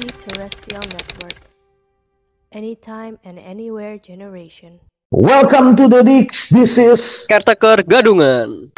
Multi 0.00 0.32
Terrestrial 0.32 0.80
Network. 0.80 1.36
Anytime 2.52 3.18
and 3.22 3.38
anywhere 3.38 3.98
generation. 3.98 4.80
Welcome 5.10 5.76
to 5.76 5.88
the 5.88 6.02
Dix. 6.02 6.48
This 6.48 6.78
is 6.78 7.26
Caretaker 7.28 7.84
Gadungan. 7.84 8.72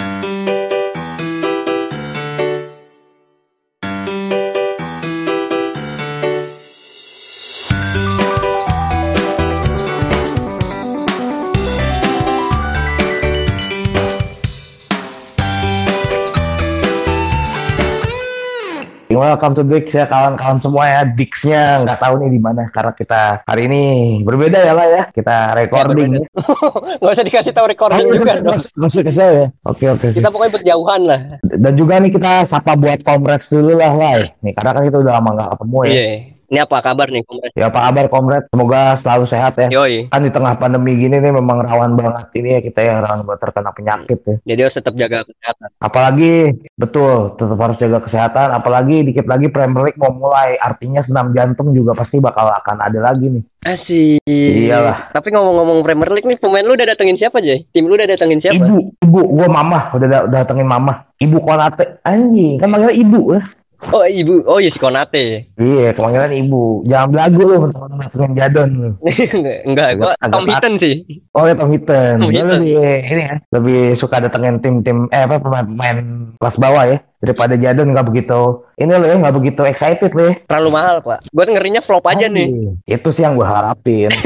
Welcome 19.32 19.56
to 19.56 19.64
Dix 19.64 19.96
ya 19.96 20.04
kawan-kawan 20.04 20.60
semua 20.60 20.84
ya. 20.84 21.00
Dixnya 21.08 21.88
nggak 21.88 22.04
tahu 22.04 22.20
nih 22.20 22.36
di 22.36 22.36
mana 22.36 22.68
karena 22.68 22.92
kita 22.92 23.40
hari 23.42 23.64
ini 23.64 23.82
berbeda 24.20 24.60
ya 24.60 24.77
lah 24.77 24.84
ya. 24.84 25.02
Kita 25.09 25.56
recording. 25.56 26.20
Gak 27.00 27.10
usah 27.10 27.24
dikasih 27.24 27.50
tahu 27.50 27.64
recording 27.66 27.96
Oh, 27.98 28.12
juga 28.12 28.28
nggak 28.30 28.45
dong. 28.45 28.60
usah- 28.60 28.73
nggak 28.76 28.90
usah 28.92 29.02
kesel 29.02 29.30
ya. 29.32 29.46
Oke 29.64 29.84
oke. 29.88 30.06
Kita 30.12 30.28
pokoknya 30.28 30.52
berjauhan 30.54 31.00
lah. 31.02 31.20
Dan 31.40 31.73
juga 31.74 31.96
nih 31.96 32.12
kita 32.12 32.45
sapa 32.45 32.76
buat 32.76 33.00
komrades 33.00 33.48
dulu 33.48 33.73
lah 33.73 33.90
lah. 33.90 34.14
Nih 34.38 34.52
karena 34.52 34.70
kan 34.70 34.82
kita 34.84 34.98
udah 35.00 35.12
lama 35.16 35.30
nggak 35.32 35.48
ketemu 35.51 35.78
ya. 35.80 35.88
Iya. 35.88 36.04
Ini 36.52 36.69
apa 36.69 36.84
kabar 36.84 37.09
nih, 37.09 37.24
Komres? 37.24 37.56
Ya 37.56 37.73
apa 37.73 37.80
kabar 37.88 38.12
komrades? 38.12 38.52
Semoga 38.52 38.93
selalu 39.01 39.24
sehat 39.24 39.56
ya. 39.56 39.73
Yoi. 39.73 40.12
Kan 40.12 40.20
di 40.20 40.29
tengah 40.29 40.52
pandemi 40.60 41.01
gini 41.01 41.16
nih 41.16 41.33
memang 41.33 41.65
rawan 41.65 41.97
banget 41.97 42.29
ini 42.37 42.52
ya 42.52 42.60
kita 42.60 42.84
yang 42.84 43.01
rawan 43.01 43.24
buat 43.24 43.41
terkena 43.41 43.73
penyakit 43.73 44.20
ya. 44.20 44.37
Jadi 44.45 44.60
harus 44.60 44.77
tetap 44.77 44.93
jaga 44.93 45.24
kesehatan. 45.24 45.69
Apalagi 45.80 46.33
betul 46.77 47.41
tetap 47.41 47.57
harus 47.57 47.80
jaga 47.80 48.05
kesehatan. 48.05 48.52
Apalagi 48.52 49.01
dikit 49.01 49.24
lagi 49.24 49.48
Premier 49.48 49.80
League 49.80 49.96
mau 49.96 50.12
mulai. 50.12 50.60
Artinya 50.60 51.01
senam 51.01 51.33
jantung 51.33 51.73
juga 51.73 51.96
pasti 51.96 52.20
bakal 52.20 52.52
akan 52.52 52.84
ada 52.84 53.01
lagi 53.01 53.32
nih. 53.32 53.43
Asik. 53.65 54.21
Iyalah. 54.29 55.16
Tapi 55.16 55.32
ngomong-ngomong 55.32 55.80
Premier 55.80 56.13
League 56.13 56.29
nih, 56.29 56.37
pemain 56.37 56.66
lu 56.66 56.76
udah 56.76 56.85
datengin 56.85 57.16
siapa, 57.16 57.41
Jay? 57.41 57.65
Tim 57.73 57.88
lu 57.88 57.96
udah 57.96 58.10
datengin 58.10 58.43
siapa? 58.45 58.60
Ibu, 58.60 58.76
ibu, 59.01 59.21
gua 59.41 59.48
mama 59.48 59.88
udah 59.95 60.09
da- 60.10 60.26
datengin 60.29 60.69
mama. 60.69 61.07
Ibu 61.16 61.38
Konate, 61.41 62.02
anjing, 62.02 62.59
kan 62.59 62.69
manggilnya 62.69 62.98
ibu 62.98 63.38
ya. 63.38 63.43
Oh, 63.91 64.06
ibu. 64.06 64.47
Oh, 64.47 64.62
iya, 64.62 64.71
si 64.71 64.78
Konate. 64.78 65.50
Iya, 65.59 65.91
panggilan 65.99 66.31
ibu. 66.31 66.87
Jangan 66.87 67.09
belagu 67.11 67.43
lu 67.43 67.56
teman 67.75 67.99
datengin 67.99 68.31
jadon 68.38 68.71
lu. 68.78 68.91
Enggak, 69.69 69.88
gua 69.99 70.15
Tom 70.22 70.47
Hinton 70.47 70.75
sih. 70.78 70.94
Oh 71.34 71.50
ya 71.50 71.59
Tom 71.59 71.75
Hinton. 71.75 72.16
Tom 72.22 72.31
Hinton. 72.31 72.62
lebih 72.62 72.78
ini 73.03 73.22
ya, 73.27 73.37
lebih 73.50 73.81
suka 73.99 74.22
datengin 74.22 74.62
tim-tim 74.62 75.10
eh 75.10 75.27
apa 75.27 75.43
pemain-pemain 75.43 75.99
kelas 76.38 76.56
bawah 76.62 76.84
ya 76.87 76.99
daripada 77.22 77.54
jadon 77.54 77.94
nggak 77.94 78.04
begitu. 78.04 78.66
Ini 78.75 78.92
lo 78.92 79.06
ya 79.06 79.16
nggak 79.16 79.37
begitu 79.38 79.62
excited 79.62 80.10
lo 80.12 80.26
ya. 80.26 80.34
Terlalu 80.44 80.69
mahal, 80.69 80.97
Pak. 81.00 81.31
Gua 81.31 81.44
ngerinya 81.47 81.81
flop 81.87 82.03
aja 82.04 82.26
nih. 82.26 82.50
Anjing, 82.50 82.75
Itu 82.84 83.09
sih 83.09 83.22
yang 83.22 83.38
gua 83.38 83.47
harapin. 83.48 84.10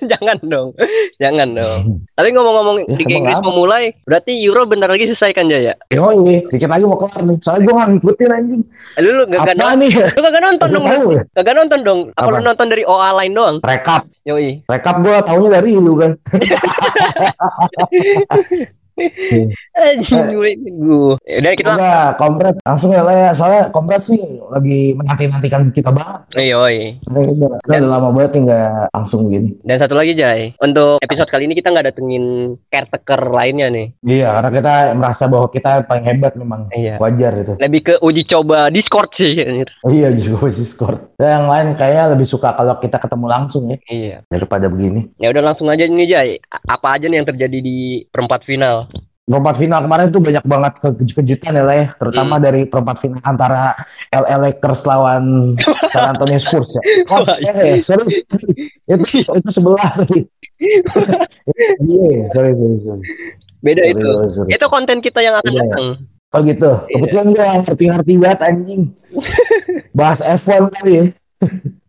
Jangan 0.00 0.40
dong. 0.42 0.68
Jangan 1.16 1.54
dong. 1.54 1.80
Tapi 2.18 2.28
ngomong-ngomong 2.32 2.76
Ya, 2.80 2.96
emang 2.98 3.12
Inggris 3.20 3.36
apa? 3.36 3.44
mau 3.44 3.54
mulai, 3.54 3.84
berarti 4.02 4.32
Euro 4.42 4.64
bentar 4.64 4.88
lagi 4.88 5.06
selesai 5.06 5.30
kan, 5.30 5.46
Jaya? 5.46 5.76
Yo 5.88 6.08
iya, 6.24 6.40
dikit 6.48 6.66
lagi 6.66 6.82
mau 6.82 6.98
kelar 6.98 7.22
nih. 7.22 7.36
Soalnya 7.40 7.62
gua 7.62 7.74
nggak 7.78 7.90
ngikutin 7.94 8.30
anjing. 8.32 8.62
Eh, 8.96 9.00
Lu 9.00 9.10
lu 9.14 9.22
gak, 9.28 9.40
gak, 9.46 9.72
nih? 9.78 9.90
lu 9.94 10.20
kagak 10.20 10.42
nonton 10.42 10.68
dong. 10.74 10.84
ya? 10.88 11.22
Kagak 11.36 11.54
nonton 11.54 11.80
dong. 11.86 12.00
Apa, 12.16 12.26
Apa? 12.26 12.34
lu 12.34 12.42
nonton 12.42 12.66
dari 12.66 12.82
OA 12.82 13.08
lain 13.14 13.32
doang? 13.32 13.56
Rekap, 13.62 14.02
Yoi. 14.26 14.64
rekap 14.66 14.96
gua 14.98 15.22
taunya 15.22 15.48
dari 15.54 15.70
lu 15.76 15.94
kan. 15.94 16.16
Anjing 19.80 20.34
gue 20.34 20.50
gue. 20.60 21.12
Udah 21.16 21.52
kita 21.54 21.70
Udah, 21.72 22.02
kompret 22.14 22.56
langsung 22.62 22.90
ya 22.90 23.00
lah 23.00 23.14
ya. 23.14 23.30
Soalnya 23.32 23.62
kompret 23.70 24.02
sih 24.02 24.18
lagi 24.46 24.92
menanti-nantikan 24.92 25.70
kita 25.70 25.88
banget. 25.88 26.20
Eh, 26.36 26.50
Yoi. 26.50 27.00
Kita 27.00 27.18
udah, 27.18 27.50
kita 27.62 27.74
udah 27.78 27.88
lama 27.88 28.08
banget 28.12 28.32
nggak 28.40 28.72
langsung 28.92 29.30
gini. 29.30 29.56
Dan 29.62 29.78
satu 29.78 29.94
lagi 29.94 30.12
Jay, 30.12 30.52
untuk 30.58 31.00
episode 31.00 31.30
kali 31.30 31.46
ini 31.46 31.54
kita 31.54 31.70
nggak 31.70 31.86
datengin 31.88 32.24
caretaker 32.68 33.20
lainnya 33.30 33.68
nih. 33.68 33.86
Iya, 34.02 34.28
karena 34.32 34.50
kita 34.52 34.72
merasa 34.94 35.24
bahwa 35.26 35.46
kita 35.48 35.70
paling 35.86 36.04
hebat 36.04 36.32
memang. 36.34 36.68
Iya. 36.70 36.98
Wajar 36.98 37.32
itu. 37.36 37.52
Lebih 37.56 37.80
ke 37.82 37.94
uji 37.98 38.22
coba 38.26 38.68
Discord 38.68 39.10
sih. 39.16 39.32
anjir. 39.40 39.70
Iya 39.82 40.12
juga 40.12 40.46
masih 40.46 40.66
skor. 40.66 40.94
Dan 41.16 41.28
yang 41.30 41.46
lain 41.46 41.68
kayaknya 41.74 42.12
lebih 42.12 42.26
suka 42.26 42.52
kalau 42.52 42.76
kita 42.76 42.98
ketemu 42.98 43.26
langsung 43.26 43.64
ya 43.66 43.78
Iya. 43.86 44.16
daripada 44.26 44.68
begini. 44.68 45.08
Ya 45.16 45.30
udah 45.30 45.42
langsung 45.42 45.66
aja 45.66 45.82
nih 45.82 46.06
Jay. 46.06 46.28
A- 46.46 46.62
Apa 46.70 46.96
aja 46.96 47.06
nih 47.06 47.18
yang 47.18 47.28
terjadi 47.28 47.58
di 47.58 47.78
perempat 48.06 48.44
final? 48.44 48.89
Perempat 49.30 49.54
final 49.56 49.80
kemarin 49.80 50.06
tuh 50.10 50.18
banyak 50.18 50.42
banget 50.42 50.72
ke- 50.76 50.96
kejutan 51.14 51.54
ya 51.54 51.62
lah 51.62 51.76
ya, 51.76 51.86
terutama 51.94 52.34
Hmm. 52.34 52.42
dari 52.42 52.66
perempat 52.66 52.96
final 52.98 53.22
antara 53.22 53.78
LA 54.10 54.36
Lakers 54.42 54.82
lawan 54.82 55.54
San 55.88 56.10
Antonio 56.10 56.34
Spurs 56.36 56.74
ya. 56.74 56.82
Oh, 57.14 57.22
eh, 57.22 57.78
sorry, 57.78 58.26
itu 58.84 59.06
itu 59.22 59.48
sebelah 59.48 59.86
sorry. 59.94 60.26
Iya, 61.80 62.28
sorry, 62.30 62.52
sorry, 62.52 62.76
sorry. 62.82 63.02
Beda 63.60 63.82
Sorry, 63.82 63.92
itu. 63.92 64.02
sorry, 64.02 64.28
sorry. 64.32 64.50
Itu 64.50 64.66
konten 64.66 64.98
kita 64.98 65.20
yang 65.20 65.38
akan 65.38 65.46
Iya. 65.48 65.60
datang. 65.62 65.86
Oh 66.30 66.40
gitu. 66.42 66.70
Iya. 66.70 66.90
Kebetulan 66.90 67.26
gue 67.30 67.46
ngerti-ngerti 67.64 68.12
banget 68.18 68.40
anjing. 68.40 68.82
Bahas 69.98 70.20
F1 70.20 70.70
kali 70.70 70.92
ya. 70.92 71.04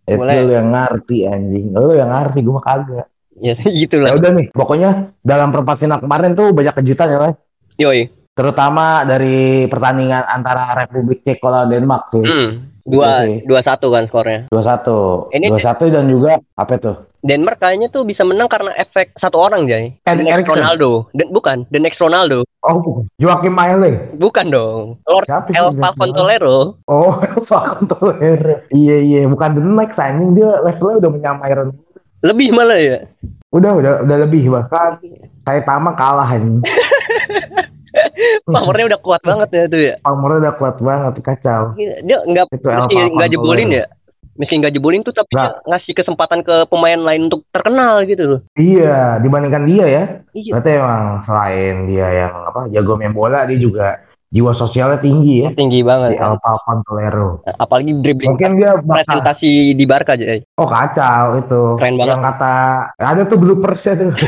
Itu 0.04 0.18
Boleh. 0.18 0.36
lu 0.42 0.52
yang 0.52 0.70
ngerti 0.70 1.18
anjing. 1.26 1.66
Lu 1.72 1.94
yang 1.94 2.10
ngerti, 2.10 2.40
gue 2.42 2.54
mah 2.54 2.66
kagak. 2.66 3.08
Ya 3.42 3.58
Ya 3.66 3.70
gitulah. 3.74 4.14
udah 4.14 4.32
nih, 4.38 4.48
pokoknya 4.54 5.18
dalam 5.26 5.50
perempat 5.50 5.82
final 5.82 6.00
kemarin 6.00 6.38
tuh 6.38 6.54
banyak 6.54 6.78
kejutan 6.78 7.10
ya, 7.10 7.20
Leh. 7.26 7.34
Yoi. 7.82 8.02
Terutama 8.32 9.04
dari 9.04 9.68
pertandingan 9.68 10.24
antara 10.24 10.72
Republik 10.78 11.26
Ceko 11.26 11.52
lawan 11.52 11.74
Denmark 11.74 12.14
sih. 12.14 12.24
Hmm. 12.24 12.72
Dua, 12.82 13.30
Iya 13.30 13.46
dua 13.46 13.62
satu 13.62 13.94
kan 13.94 14.10
skornya. 14.10 14.50
2-1. 14.50 15.30
Ini- 15.38 15.54
2-1 15.54 15.94
dan 15.94 16.10
juga 16.10 16.42
apa 16.58 16.74
tuh? 16.82 16.96
Denmark 17.22 17.62
kayaknya 17.62 17.94
tuh 17.94 18.02
bisa 18.02 18.26
menang 18.26 18.50
karena 18.50 18.74
efek 18.74 19.14
satu 19.22 19.38
orang 19.38 19.70
Jay. 19.70 19.94
The 20.02 20.18
Erik 20.18 20.26
next 20.26 20.34
Eriksen. 20.34 20.58
Ronaldo. 20.66 20.90
Den, 21.14 21.28
bukan, 21.30 21.58
the 21.70 21.78
next 21.78 22.02
Ronaldo. 22.02 22.42
Oh, 22.66 23.06
Joaquim 23.22 23.54
Maele. 23.54 24.10
Bukan 24.18 24.50
dong. 24.50 24.98
Lord 25.06 25.30
Siapa 25.30 25.54
sih 25.54 25.62
El 25.62 25.78
Falcon? 25.78 26.10
Tolero. 26.18 26.58
Oh, 26.90 27.22
Falcon 27.50 27.86
Tolero. 27.86 28.66
Iya, 28.74 28.98
iya, 29.06 29.22
bukan 29.30 29.54
the 29.54 29.62
next 29.62 30.02
anjing 30.02 30.34
dia 30.34 30.50
levelnya 30.66 31.06
udah 31.06 31.12
menyamai 31.14 31.52
Ronaldo. 31.54 31.78
Lebih 32.22 32.54
malah 32.54 32.80
ya. 32.80 32.98
Udah, 33.52 33.76
udah, 33.76 33.94
udah 34.06 34.18
lebih 34.24 34.48
bahkan 34.54 35.02
saya 35.44 35.62
Tama 35.66 35.92
kalah 35.98 36.30
anjing. 36.30 36.62
Pamornya 38.48 38.96
udah 38.96 39.00
kuat 39.04 39.22
banget 39.26 39.50
ya 39.52 39.64
tuh 39.68 39.82
ya. 39.82 39.96
Pamornya 40.06 40.40
udah 40.48 40.54
kuat 40.56 40.78
banget, 40.80 41.14
kacau. 41.20 41.76
Dia 41.76 42.24
nggak 42.24 42.46
nggak 43.12 43.30
jebolin 43.34 43.84
ya. 43.84 43.86
Meski 44.40 44.64
nggak 44.64 44.74
jebolin 44.74 45.04
tuh 45.04 45.12
tapi 45.12 45.36
dia 45.36 45.60
ngasih 45.68 45.92
kesempatan 45.92 46.40
ke 46.42 46.66
pemain 46.72 46.98
lain 46.98 47.28
untuk 47.28 47.44
terkenal 47.52 48.08
gitu 48.08 48.24
loh. 48.24 48.40
Iya, 48.56 49.20
dibandingkan 49.20 49.68
dia 49.68 49.86
ya. 49.86 50.04
Iya. 50.32 50.52
Berarti 50.56 50.70
emang 50.80 51.06
selain 51.28 51.76
dia 51.92 52.08
yang 52.26 52.34
apa 52.48 52.72
jago 52.72 52.96
main 52.96 53.12
bola, 53.12 53.44
dia 53.44 53.60
juga 53.60 54.00
jiwa 54.32 54.56
sosialnya 54.56 55.04
tinggi 55.04 55.44
ya. 55.46 55.50
Tinggi 55.52 55.84
banget. 55.84 56.16
Falcon 56.18 56.80
Tolero. 56.88 57.44
Apalagi 57.46 58.00
dribbling 58.00 58.34
Mungkin 58.34 58.52
dia 58.58 58.80
bakal 58.80 59.20
presentasi 59.22 59.76
di 59.76 59.86
Barca 59.86 60.16
aja. 60.16 60.40
Oh 60.56 60.68
kacau 60.68 61.38
itu. 61.38 61.62
Keren 61.78 62.00
banget. 62.00 62.12
Yang 62.16 62.24
kata 62.32 62.56
ada 62.98 63.22
tuh 63.28 63.38
bloopersnya 63.38 63.94
tuh. 64.00 64.12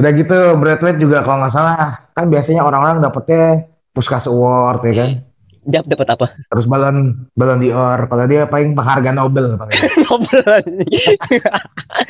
Udah 0.00 0.10
gitu 0.16 0.38
Bradley 0.56 0.96
juga 0.96 1.20
kalau 1.20 1.44
nggak 1.44 1.52
salah 1.52 2.08
kan 2.16 2.32
biasanya 2.32 2.64
orang-orang 2.64 3.04
dapetnya 3.04 3.68
Puskas 3.92 4.24
Award 4.24 4.80
ya 4.88 4.92
kan. 4.96 5.10
Jap 5.70 5.86
dapat 5.86 6.08
apa? 6.12 6.26
Terus 6.50 6.66
balon 6.66 7.26
balon 7.38 7.62
dior. 7.62 8.10
Kalau 8.10 8.24
dia 8.26 8.46
paling 8.50 8.74
penghargaan 8.74 9.16
Nobel. 9.16 9.54
Nobel. 10.10 10.42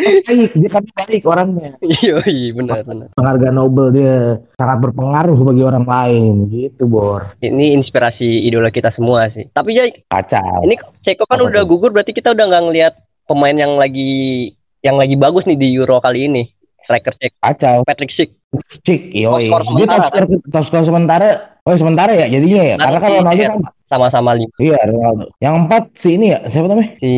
baik, 0.01 0.51
dia 0.57 0.71
kan 0.73 0.85
baik 0.97 1.23
orangnya. 1.29 1.77
Iya, 1.85 2.25
iya 2.25 2.51
benar 2.57 2.81
benar. 2.89 3.09
Penghargaan 3.15 3.57
Nobel 3.57 3.87
dia 3.93 4.41
sangat 4.57 4.79
berpengaruh 4.89 5.37
bagi 5.45 5.63
orang 5.63 5.85
lain 5.85 6.35
gitu 6.49 6.89
Bor. 6.89 7.29
Ini 7.45 7.77
inspirasi 7.77 8.49
idola 8.49 8.73
kita 8.73 8.93
semua 8.97 9.29
sih. 9.31 9.47
Tapi 9.53 9.77
ya 9.77 9.85
Kacau. 10.09 10.65
ini 10.65 10.81
Ceko 11.05 11.29
kan 11.29 11.41
Apa 11.41 11.49
udah 11.49 11.63
gugur 11.69 11.93
berarti 11.93 12.17
kita 12.17 12.33
udah 12.33 12.45
nggak 12.49 12.65
ngelihat 12.69 12.95
pemain 13.29 13.57
yang 13.57 13.77
lagi 13.77 14.53
yang 14.81 14.97
lagi 14.97 15.15
bagus 15.15 15.45
nih 15.45 15.61
di 15.61 15.69
Euro 15.77 16.01
kali 16.01 16.27
ini. 16.27 16.43
Striker 16.89 17.15
Ceko 17.21 17.37
Kacau. 17.45 17.79
Patrick 17.85 18.13
Schick. 18.17 18.41
Cik, 18.51 19.15
yoi. 19.15 19.47
Dia 19.47 19.87
top 19.87 20.11
sementara, 20.11 20.11
skor, 20.11 20.25
top 20.51 20.65
skor 20.67 20.83
sementara. 20.83 21.29
Oh 21.71 21.79
sementara 21.79 22.11
ya 22.19 22.27
jadinya 22.27 22.63
ya. 22.67 22.75
Karena 22.83 22.99
kan 22.99 23.11
Nanti, 23.15 23.21
Ronaldo 23.23 23.43
iya. 23.47 23.51
sama. 23.55 23.69
sama-sama 23.87 24.31
lima. 24.35 24.55
Iya 24.59 24.79
Ronaldo. 24.91 25.25
Yang 25.39 25.55
empat 25.63 25.83
si 25.95 26.09
ini 26.19 26.27
ya 26.35 26.39
siapa 26.51 26.67
namanya? 26.67 26.91
Si 26.99 27.11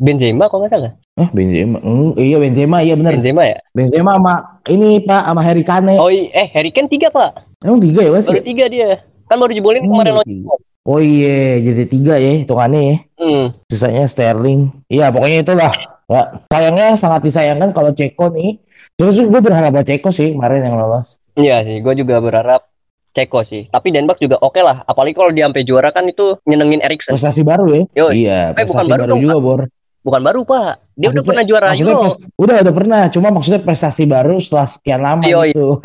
Benzema 0.00 0.44
kalau 0.48 0.64
nggak 0.64 0.72
salah. 0.72 0.92
Ah 1.20 1.28
Benzema. 1.28 1.78
Hmm, 1.84 2.16
iya 2.16 2.36
Benzema 2.40 2.76
iya 2.80 2.94
benar. 2.96 3.20
Benzema 3.20 3.42
ya? 3.44 3.58
Benzema 3.76 4.16
sama 4.16 4.34
ini 4.72 5.04
Pak 5.04 5.22
sama 5.28 5.40
Harry 5.44 5.64
Kane. 5.68 6.00
Oh 6.00 6.08
iya, 6.08 6.24
eh 6.32 6.48
Harry 6.56 6.72
Kane 6.72 6.88
tiga 6.88 7.12
pak. 7.12 7.44
Emang 7.60 7.84
tiga 7.84 8.00
ya 8.00 8.10
Mas? 8.16 8.24
Baru 8.24 8.40
tiga 8.40 8.64
dia. 8.72 9.04
Kan 9.28 9.36
baru 9.44 9.52
jebolin 9.52 9.84
Hmm, 9.84 9.92
kemarin 9.92 10.24
tiga. 10.24 10.52
Oh 10.88 11.00
iya 11.04 11.60
jadi 11.60 11.84
tiga 11.84 12.14
ya 12.16 12.32
hitungannya 12.40 12.80
ya. 12.80 12.96
Hmm. 13.20 13.46
Sisanya 13.68 14.08
Sterling. 14.08 14.72
Iya 14.88 15.12
pokoknya 15.12 15.44
itulah. 15.44 15.72
Ya, 16.08 16.40
sayangnya 16.48 16.96
sangat 16.96 17.20
disayangkan 17.28 17.76
kalau 17.76 17.92
Ceko 17.92 18.32
nih. 18.32 18.56
Terus 18.96 19.20
gue 19.20 19.40
berharap 19.44 19.76
buat 19.76 19.84
Ceko 19.84 20.08
sih 20.08 20.32
kemarin 20.32 20.64
yang 20.64 20.80
lolos. 20.80 21.20
Iya 21.36 21.62
sih, 21.62 21.84
gue 21.84 21.94
juga 21.94 22.18
berharap 22.18 22.66
Ceko 23.10 23.40
sih. 23.44 23.66
Tapi 23.66 23.88
Denmark 23.88 24.16
juga 24.16 24.36
oke 24.38 24.58
lah. 24.58 24.84
Apalagi 24.84 25.12
kalau 25.12 25.30
dia 25.30 25.44
sampai 25.44 25.62
juara 25.62 25.90
kan 25.90 26.04
itu 26.04 26.36
nyenengin 26.44 26.78
Eriksen. 26.78 27.10
Prestasi 27.10 27.42
baru 27.42 27.64
ya? 27.68 27.82
Yo, 27.92 28.06
Iya, 28.08 28.40
Eh, 28.52 28.54
bukan 28.54 28.64
prestasi 28.64 28.88
baru 28.88 29.00
baru, 29.00 29.10
dong, 29.10 29.20
juga, 29.20 29.36
Bor. 29.38 29.60
bukan 30.00 30.20
baru 30.22 30.40
pak. 30.42 30.54
Dia 30.54 30.68
udah 30.70 30.76
Maksudnya- 30.94 31.24
pernah 31.24 31.44
juara 31.44 31.66
Maksudnya 31.68 31.94
Euro. 31.94 32.04
pres- 32.06 32.26
udah 32.36 32.56
udah 32.60 32.74
pernah, 32.74 33.00
cuma 33.08 33.28
maksudnya 33.30 33.60
prestasi 33.60 34.02
baru 34.04 34.34
setelah 34.38 34.66
sekian 34.66 35.00
lama 35.00 35.24
Yoi. 35.24 35.50
gitu. 35.50 35.68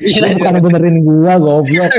Iya, 0.00 0.18
Lu 0.22 0.26
bukan 0.36 0.54
benerin 0.60 0.96
gua, 1.02 1.34
goblok. 1.36 1.90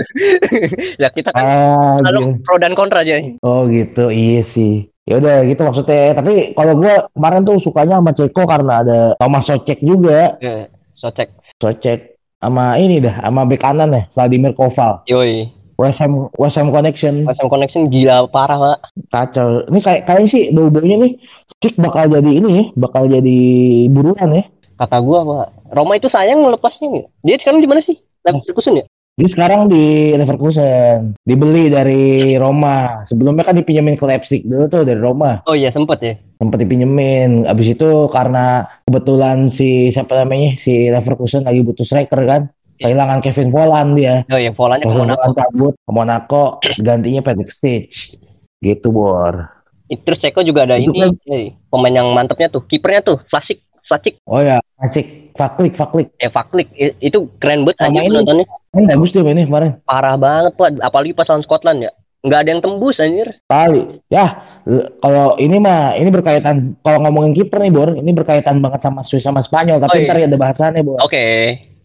ya 1.01 1.07
kita 1.09 1.29
kan 1.31 1.39
Ah, 1.39 1.95
selalu 2.01 2.19
gini. 2.19 2.33
pro 2.41 2.55
dan 2.57 2.73
kontra 2.73 2.99
aja. 3.01 3.15
Oh 3.41 3.67
gitu, 3.67 4.09
iya 4.09 4.41
sih. 4.41 4.87
Ya 5.03 5.17
udah 5.17 5.43
gitu 5.43 5.61
maksudnya. 5.61 6.11
Tapi 6.13 6.51
kalau 6.51 6.75
gua 6.75 7.07
kemarin 7.09 7.41
tuh 7.41 7.57
sukanya 7.57 7.99
sama 7.99 8.11
Ceko 8.11 8.43
karena 8.43 8.73
ada 8.79 8.99
Thomas 9.15 9.43
Socek 9.43 9.79
juga. 9.79 10.35
Ya, 10.37 10.67
Socek. 10.93 11.29
Socek 11.55 12.10
sama 12.41 12.75
ini 12.81 12.97
dah, 12.97 13.21
sama 13.21 13.45
bek 13.45 13.61
kanan 13.61 13.93
ya, 13.93 14.03
Vladimir 14.17 14.57
Koval. 14.57 15.05
Yoi. 15.05 15.61
West 15.81 15.97
Ham 16.61 16.69
Connection 16.69 17.25
Masam 17.25 17.49
Connection 17.49 17.89
gila 17.89 18.29
parah 18.29 18.57
pak. 18.61 18.77
kacau. 19.09 19.65
Ini 19.65 19.79
kayak 19.81 20.01
kayaknya 20.05 20.27
sih 20.29 20.43
bau-baunya 20.53 20.97
nih 21.01 21.13
Cik 21.57 21.81
bakal 21.81 22.05
jadi 22.09 22.31
ini 22.37 22.49
ya, 22.53 22.63
bakal 22.77 23.09
jadi 23.09 23.39
buruan 23.89 24.29
ya. 24.29 24.45
Kata 24.77 24.97
gua 25.01 25.25
pak. 25.25 25.47
Roma 25.73 25.97
itu 25.97 26.09
sayang 26.09 26.41
melepasnya 26.41 26.89
nih. 26.89 27.03
Dia 27.25 27.35
sekarang 27.41 27.61
di 27.61 27.69
mana 27.69 27.81
sih? 27.85 27.97
Leverkusen 28.25 28.81
ya? 28.81 28.85
Dia 29.21 29.29
sekarang 29.29 29.69
di 29.69 30.17
Leverkusen, 30.17 31.13
dibeli 31.21 31.69
dari 31.69 32.33
Roma. 32.41 33.05
Sebelumnya 33.05 33.45
kan 33.45 33.53
dipinjemin 33.53 33.93
ke 33.93 34.09
Leipzig 34.09 34.41
dulu 34.49 34.65
tuh 34.65 34.81
dari 34.81 34.97
Roma. 34.97 35.45
Oh 35.45 35.53
iya 35.53 35.69
sempet 35.69 36.01
ya. 36.01 36.13
sempat 36.41 36.57
dipinjemin. 36.57 37.45
Abis 37.45 37.77
itu 37.77 38.09
karena 38.09 38.65
kebetulan 38.89 39.53
si 39.53 39.93
siapa 39.93 40.17
namanya 40.17 40.57
si 40.57 40.89
Leverkusen 40.89 41.45
lagi 41.45 41.61
butuh 41.61 41.85
striker 41.85 42.17
kan, 42.25 42.49
kehilangan 42.81 43.21
Kevin 43.21 43.53
Volland 43.53 43.93
dia. 43.93 44.25
Oh 44.25 44.41
iya 44.41 44.49
polanya 44.49 44.89
ke 44.89 44.89
Monaco. 44.89 45.37
Cabut 45.37 45.73
ke 45.77 45.91
Monaco, 45.93 46.43
gantinya 46.81 47.21
Patrick 47.21 47.53
Stitch. 47.53 48.17
Gitu 48.57 48.89
bor. 48.89 49.53
Terus 49.85 50.17
Ceko 50.17 50.41
juga 50.41 50.65
ada 50.65 50.81
Itu 50.81 50.97
ini. 50.97 51.13
kan- 51.13 51.21
eh, 51.29 51.53
pemain 51.69 51.93
yang 51.93 52.09
mantepnya 52.09 52.49
tuh. 52.49 52.65
Kipernya 52.65 53.05
tuh. 53.05 53.21
Klasik. 53.29 53.61
Klasik. 53.85 54.17
Oh 54.25 54.39
ya, 54.39 54.57
asik, 54.79 55.20
faklik, 55.33 55.73
faklik. 55.73 56.07
Eh 56.17 56.27
Faklik. 56.27 56.67
Itu 56.99 57.31
keren 57.37 57.63
banget 57.63 57.81
Sama 57.81 58.01
ini. 58.01 58.11
nontonnya. 58.13 58.45
Kan 58.71 58.87
bagus 58.87 59.11
dia 59.11 59.21
mainnya 59.21 59.43
kemarin. 59.43 59.71
Parah 59.83 60.15
banget 60.15 60.55
pak. 60.55 60.79
Apalagi 60.79 61.11
pas 61.11 61.27
lawan 61.27 61.43
Scotland 61.43 61.79
ya. 61.83 61.91
Nggak 62.21 62.39
ada 62.39 62.49
yang 62.49 62.61
tembus 62.61 63.01
anjir. 63.01 63.33
Kali. 63.45 63.97
Ya, 64.07 64.45
kalau 65.01 65.35
ini 65.35 65.57
mah 65.57 65.97
ini 65.97 66.13
berkaitan 66.13 66.77
kalau 66.79 67.01
ngomongin 67.01 67.33
kiper 67.33 67.57
nih 67.57 67.73
bor, 67.73 67.89
ini 67.91 68.11
berkaitan 68.13 68.61
banget 68.61 68.85
sama 68.85 69.01
Swiss 69.01 69.25
sama 69.25 69.41
Spanyol. 69.41 69.81
Oh, 69.81 69.89
Tapi 69.89 69.97
iya. 69.97 70.05
ntar 70.05 70.17
ya 70.21 70.27
ada 70.29 70.37
bahasannya 70.37 70.85
bor. 70.85 71.01
Oke. 71.01 71.25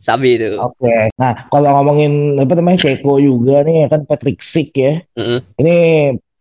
Sabi 0.04 0.36
itu. 0.38 0.54
Oke. 0.60 1.10
Nah, 1.16 1.48
kalau 1.50 1.72
ngomongin 1.72 2.36
apa 2.36 2.52
namanya 2.54 2.78
Ceko 2.78 3.18
juga 3.18 3.64
nih 3.64 3.88
kan 3.88 4.04
Patrick 4.04 4.38
Schick 4.38 4.70
ya. 4.76 5.02
Mm-mm. 5.18 5.40
Ini 5.58 5.76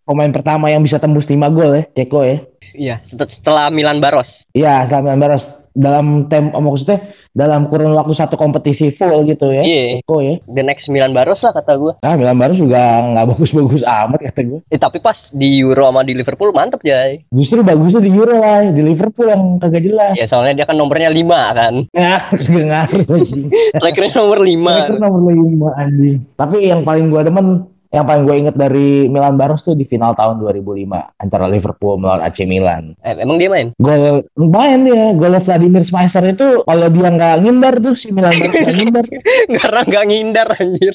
pemain 0.05 0.29
pertama 0.29 0.69
yang 0.69 0.85
bisa 0.85 0.99
tembus 0.99 1.25
5 1.25 1.49
gol 1.49 1.73
ya, 1.73 1.83
Ceko 1.89 2.21
ya. 2.21 2.37
Iya. 2.75 2.95
Set- 3.09 3.31
Setelah 3.41 3.71
Milan 3.71 3.97
Baros. 3.97 4.27
Iya, 4.51 4.85
selama 4.85 5.17
Baros 5.17 5.47
dalam 5.75 6.31
tem 6.31 6.50
maksudnya 6.56 7.12
dalam 7.36 7.68
kurun 7.68 7.92
waktu 7.92 8.16
satu 8.16 8.39
kompetisi 8.39 8.95
full 8.95 9.27
gitu 9.27 9.51
ya. 9.51 9.62
Iya. 9.62 10.00
Ceko 10.01 10.18
ya. 10.24 10.36
The 10.48 10.63
next 10.63 10.88
Milan 10.88 11.12
Baros 11.12 11.44
lah 11.44 11.51
kata 11.51 11.75
gua. 11.75 11.94
Nah, 12.00 12.16
Milan 12.16 12.39
Baros 12.39 12.57
juga 12.57 12.80
nggak 13.12 13.36
bagus-bagus 13.36 13.83
amat 13.83 14.19
kata 14.31 14.42
gue. 14.48 14.60
Eh, 14.72 14.80
tapi 14.80 15.04
pas 15.04 15.19
di 15.36 15.60
Euro 15.60 15.92
sama 15.92 16.07
di 16.07 16.16
Liverpool 16.16 16.56
mantep 16.56 16.80
Jay. 16.81 17.27
Justru 17.36 17.62
bagusnya 17.62 18.00
di 18.00 18.12
Euro 18.16 18.39
lah, 18.39 18.63
di 18.72 18.81
Liverpool 18.81 19.27
yang 19.27 19.60
kagak 19.60 19.83
jelas. 19.83 20.16
Ya 20.16 20.25
soalnya 20.31 20.63
dia 20.63 20.66
kan 20.66 20.80
nomornya 20.80 21.12
5 21.12 21.60
kan. 21.60 21.75
Ya, 22.06 22.22
kagak 22.22 22.66
ngaruh 22.69 23.18
anjing. 23.18 23.48
Strikernya 23.74 24.12
nomor 24.13 24.39
5. 24.45 24.54
Striker 24.54 24.98
nomor 25.01 25.22
lima 25.33 25.69
anjing. 25.74 26.18
Tapi 26.38 26.57
yang 26.69 26.81
paling 26.86 27.10
gue 27.10 27.22
demen, 27.25 27.66
yang 27.95 28.03
paling 28.03 28.27
gue 28.27 28.36
inget 28.36 28.56
dari 28.56 29.07
Milan 29.07 29.39
Baros 29.39 29.63
tuh 29.63 29.71
di 29.71 29.88
final 29.88 30.12
tahun 30.13 30.44
2005 30.44 30.83
antara 31.15 31.47
Liverpool 31.47 31.95
melawan 31.95 32.19
AC 32.21 32.44
Milan. 32.44 32.92
Eh, 33.00 33.15
emang 33.15 33.39
dia 33.39 33.47
main? 33.47 33.71
Gol 33.80 34.27
main 34.36 34.83
dia, 34.83 35.15
gol 35.15 35.31
Vladimir 35.39 35.80
Schmeiser 35.81 36.27
itu 36.27 36.62
kalau 36.62 36.88
dia 36.92 37.07
nggak 37.07 37.36
ngindar 37.39 37.80
tuh 37.80 37.95
si 37.95 38.12
Milan 38.12 38.36
Baros 38.36 38.51
nggak 38.51 38.75
ngindar. 38.75 39.06
karena 39.63 39.81
nggak 39.88 40.03
ngindar 40.06 40.47
anjir. 40.59 40.94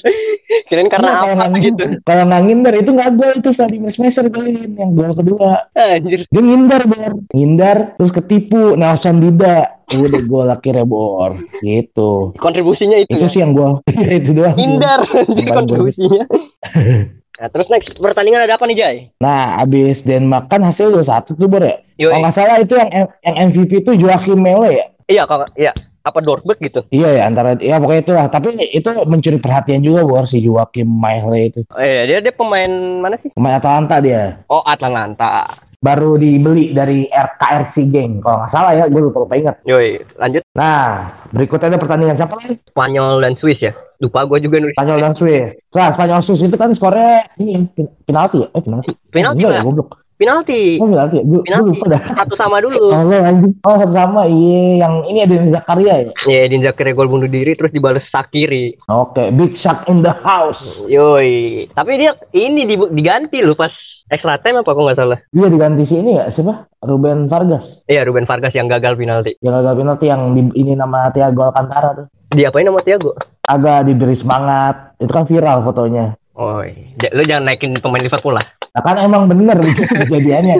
Kirain 0.69 0.87
karena 0.87 0.99
Nah, 1.01 1.15
kalau 1.17 1.33
apa 1.33 1.45
nggak 1.49 1.63
gitu. 1.65 1.83
kalau 2.05 2.23
nggak 2.29 2.43
ngindar 2.45 2.73
itu 2.77 2.89
nggak 2.93 3.11
gol 3.17 3.33
itu 3.33 3.49
Vladimir 3.51 3.89
Schmeiser 3.89 4.25
golin 4.29 4.71
yang 4.77 4.91
gol 4.93 5.13
kedua. 5.17 5.51
Anjir. 5.73 6.29
Dia 6.29 6.41
ngindar 6.45 6.85
bor, 6.85 7.13
ngindar 7.33 7.77
terus 7.97 8.13
ketipu 8.13 8.77
Nelson 8.77 9.17
Dida. 9.17 9.80
Udah 9.91 10.21
gol 10.23 10.47
akhirnya 10.47 10.85
bor, 10.85 11.35
gitu. 11.59 12.31
Kontribusinya 12.39 12.95
itu, 12.95 13.11
Itu 13.11 13.25
ya. 13.27 13.31
sih 13.31 13.39
yang 13.43 13.51
gua 13.51 13.79
itu 14.19 14.31
doang. 14.31 14.55
paling 14.55 15.47
kontribusinya. 15.47 16.23
Nah, 17.41 17.49
terus 17.49 17.73
next 17.73 17.97
pertandingan 17.97 18.45
ada 18.45 18.53
apa 18.53 18.69
nih 18.69 18.77
Jay? 18.77 18.95
Nah, 19.17 19.57
abis 19.57 20.05
Denmark 20.05 20.45
kan 20.45 20.61
hasil 20.61 20.93
2-1 20.93 21.33
tuh 21.33 21.49
bor 21.49 21.65
ya. 21.65 21.81
Kalau 21.97 22.21
nggak 22.21 22.35
salah 22.37 22.61
itu 22.61 22.77
yang 22.77 22.93
yang 23.25 23.35
MVP 23.49 23.81
itu 23.81 23.97
Joachim 23.97 24.37
Mele 24.37 24.69
ya. 24.69 24.85
iya 25.09 25.23
kalau 25.25 25.49
iya 25.57 25.73
apa 26.05 26.21
Dortmund 26.21 26.61
gitu. 26.61 26.85
Iya 26.93 27.17
ya 27.17 27.23
antara 27.25 27.57
ya 27.57 27.81
pokoknya 27.81 28.01
itulah. 28.05 28.25
Tapi 28.29 28.61
itu 28.61 28.85
mencuri 29.09 29.41
perhatian 29.41 29.81
juga 29.81 30.05
bor 30.05 30.29
si 30.29 30.37
Joachim 30.37 30.85
Mele 30.85 31.49
itu. 31.49 31.65
Oh, 31.73 31.81
iya, 31.81 32.05
dia 32.05 32.21
dia 32.21 32.29
pemain 32.29 32.69
mana 33.01 33.17
sih? 33.17 33.33
Pemain 33.33 33.57
Atalanta 33.57 33.97
dia. 33.97 34.45
Oh, 34.45 34.61
Atlanta. 34.61 35.65
Baru 35.81 36.13
dibeli 36.13 36.77
dari 36.77 37.09
RKRC 37.09 37.89
Gang. 37.89 38.21
Kalau 38.21 38.45
nggak 38.45 38.51
salah 38.53 38.77
ya, 38.77 38.85
gue 38.85 39.01
lupa 39.01 39.25
lupa 39.25 39.33
ingat. 39.33 39.65
Yoi, 39.65 39.97
lanjut 40.21 40.45
Nah, 40.53 41.09
berikutnya 41.33 41.73
ada 41.73 41.81
pertandingan 41.81 42.21
siapa 42.21 42.37
lagi? 42.37 42.59
Spanyol 42.69 43.17
dan 43.25 43.33
Swiss 43.41 43.57
ya. 43.57 43.73
Lupa 43.97 44.29
gue 44.29 44.45
juga 44.45 44.61
nulis. 44.61 44.77
Spanyol 44.77 44.99
dan 45.01 45.13
Swiss. 45.17 45.57
Nah, 45.73 45.89
Spanyol 45.89 46.21
Swiss 46.21 46.45
itu 46.45 46.53
kan 46.53 46.69
skornya 46.77 47.25
ini 47.41 47.65
penalti 48.05 48.45
ya? 48.45 48.47
Eh 48.53 48.61
penalti. 48.61 48.93
Penalti 49.09 49.41
Enggak 49.41 49.57
ya, 49.57 49.61
goblok. 49.65 49.89
Penalti. 50.21 50.77
Oh 50.77 50.85
penalti? 50.85 51.17
Gue 51.25 51.41
Penalti. 51.41 51.69
lupa 51.73 51.85
dah. 51.89 52.01
Satu 52.13 52.33
sama 52.37 52.61
dulu. 52.61 52.93
Oh, 52.93 53.01
lo 53.01 53.17
anjing. 53.17 53.53
Oh, 53.65 53.73
satu 53.73 53.89
sama. 53.89 54.29
Iya, 54.29 54.85
yang 54.85 55.01
ini 55.03 55.25
ada 55.25 55.35
Zakaria 55.49 55.93
ya? 55.97 56.09
Ya, 56.23 56.39
Edin 56.45 56.61
Zakiri 56.61 56.93
gol 56.93 57.09
bunuh 57.09 57.25
diri 57.25 57.57
terus 57.57 57.73
dibalas 57.73 58.05
Sakiri. 58.07 58.77
Oke, 58.85 59.33
Big 59.33 59.57
Shot 59.57 59.89
in 59.89 60.05
the 60.05 60.13
house. 60.13 60.85
Yoi. 60.85 61.65
Tapi 61.67 61.91
dia 61.97 62.13
ini 62.31 62.63
di- 62.63 62.91
diganti 62.93 63.41
loh 63.41 63.57
pas 63.57 63.73
extra 64.05 64.37
time 64.37 64.61
apa 64.61 64.69
kok 64.69 64.83
nggak 64.83 64.99
salah. 64.99 65.19
Dia 65.27 65.49
diganti 65.49 65.83
si 65.83 65.97
ini 65.97 66.15
ya, 66.15 66.29
siapa? 66.29 66.69
Ruben 66.77 67.25
Vargas. 67.25 67.81
Iya, 67.85 68.05
Ruben 68.05 68.29
Vargas 68.29 68.53
yang 68.53 68.69
gagal 68.69 68.93
penalti. 68.93 69.41
Yang 69.41 69.53
gagal 69.57 69.73
penalti 69.75 70.05
yang 70.05 70.21
di, 70.31 70.41
ini 70.53 70.77
nama 70.77 71.09
Thiago 71.09 71.49
Alcantara 71.49 71.89
tuh. 71.95 72.07
Diapain 72.29 72.63
sama 72.63 72.79
Thiago? 72.79 73.17
Agak 73.41 73.89
diberi 73.89 74.13
semangat. 74.13 74.93
Itu 74.95 75.09
kan 75.09 75.25
viral 75.25 75.65
fotonya. 75.65 76.13
Oh, 76.31 76.63
lu 77.11 77.23
jangan 77.25 77.43
naikin 77.43 77.75
pemain 77.79 77.99
Liverpool 77.99 78.33
lah. 78.33 78.45
Nah 78.71 78.81
kan 78.81 78.95
emang 79.03 79.27
bener 79.27 79.59
begitu 79.59 79.83
kejadiannya. 80.07 80.55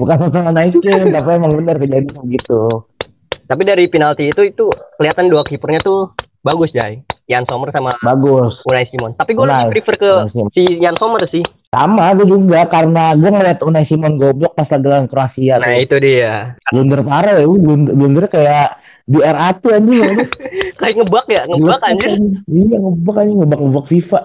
Bukan 0.00 0.16
masalah 0.28 0.52
naikin, 0.52 1.08
tapi 1.08 1.28
emang 1.32 1.56
bener 1.56 1.76
kejadian 1.80 2.22
gitu. 2.28 2.84
Tapi 3.48 3.62
dari 3.64 3.84
penalti 3.88 4.28
itu 4.28 4.44
itu 4.44 4.68
kelihatan 5.00 5.32
dua 5.32 5.44
kipernya 5.44 5.80
tuh 5.80 6.12
bagus, 6.44 6.72
Jay. 6.72 7.00
Jan 7.30 7.46
Sommer 7.48 7.70
sama 7.72 7.94
Bagus. 8.02 8.60
Unai 8.68 8.84
Simon. 8.90 9.14
Tapi 9.16 9.32
gue 9.32 9.46
lebih 9.46 9.80
prefer 9.80 9.96
ke 9.96 10.10
si 10.52 10.62
Jan 10.82 10.98
Sommer 10.98 11.24
sih. 11.30 11.40
Sama 11.72 12.12
gue 12.18 12.28
juga 12.28 12.68
karena 12.68 13.16
gue 13.16 13.30
ngeliat 13.30 13.64
Unai 13.64 13.86
Simon 13.88 14.20
goblok 14.20 14.52
pas 14.52 14.68
lagi 14.68 14.84
lawan 14.84 15.08
Kroasia. 15.08 15.56
Nah, 15.56 15.72
tuh. 15.72 15.80
itu 15.80 15.96
dia. 16.02 16.58
Blunder 16.68 17.00
parah 17.06 17.40
ya, 17.40 17.46
blunder, 17.48 17.94
blunder 17.96 18.26
kayak 18.28 18.81
di 19.06 19.18
RAT 19.18 19.62
anjing. 19.66 20.02
anjing. 20.02 20.30
Kayak 20.80 20.94
ngebak 21.02 21.26
ya, 21.30 21.42
ngebak 21.46 21.80
anjir. 21.86 22.10
Iya 22.50 22.76
ngebak 22.78 23.16
anjing, 23.18 23.38
ngebak 23.42 23.60
ngebak 23.62 23.86
FIFA. 23.90 24.20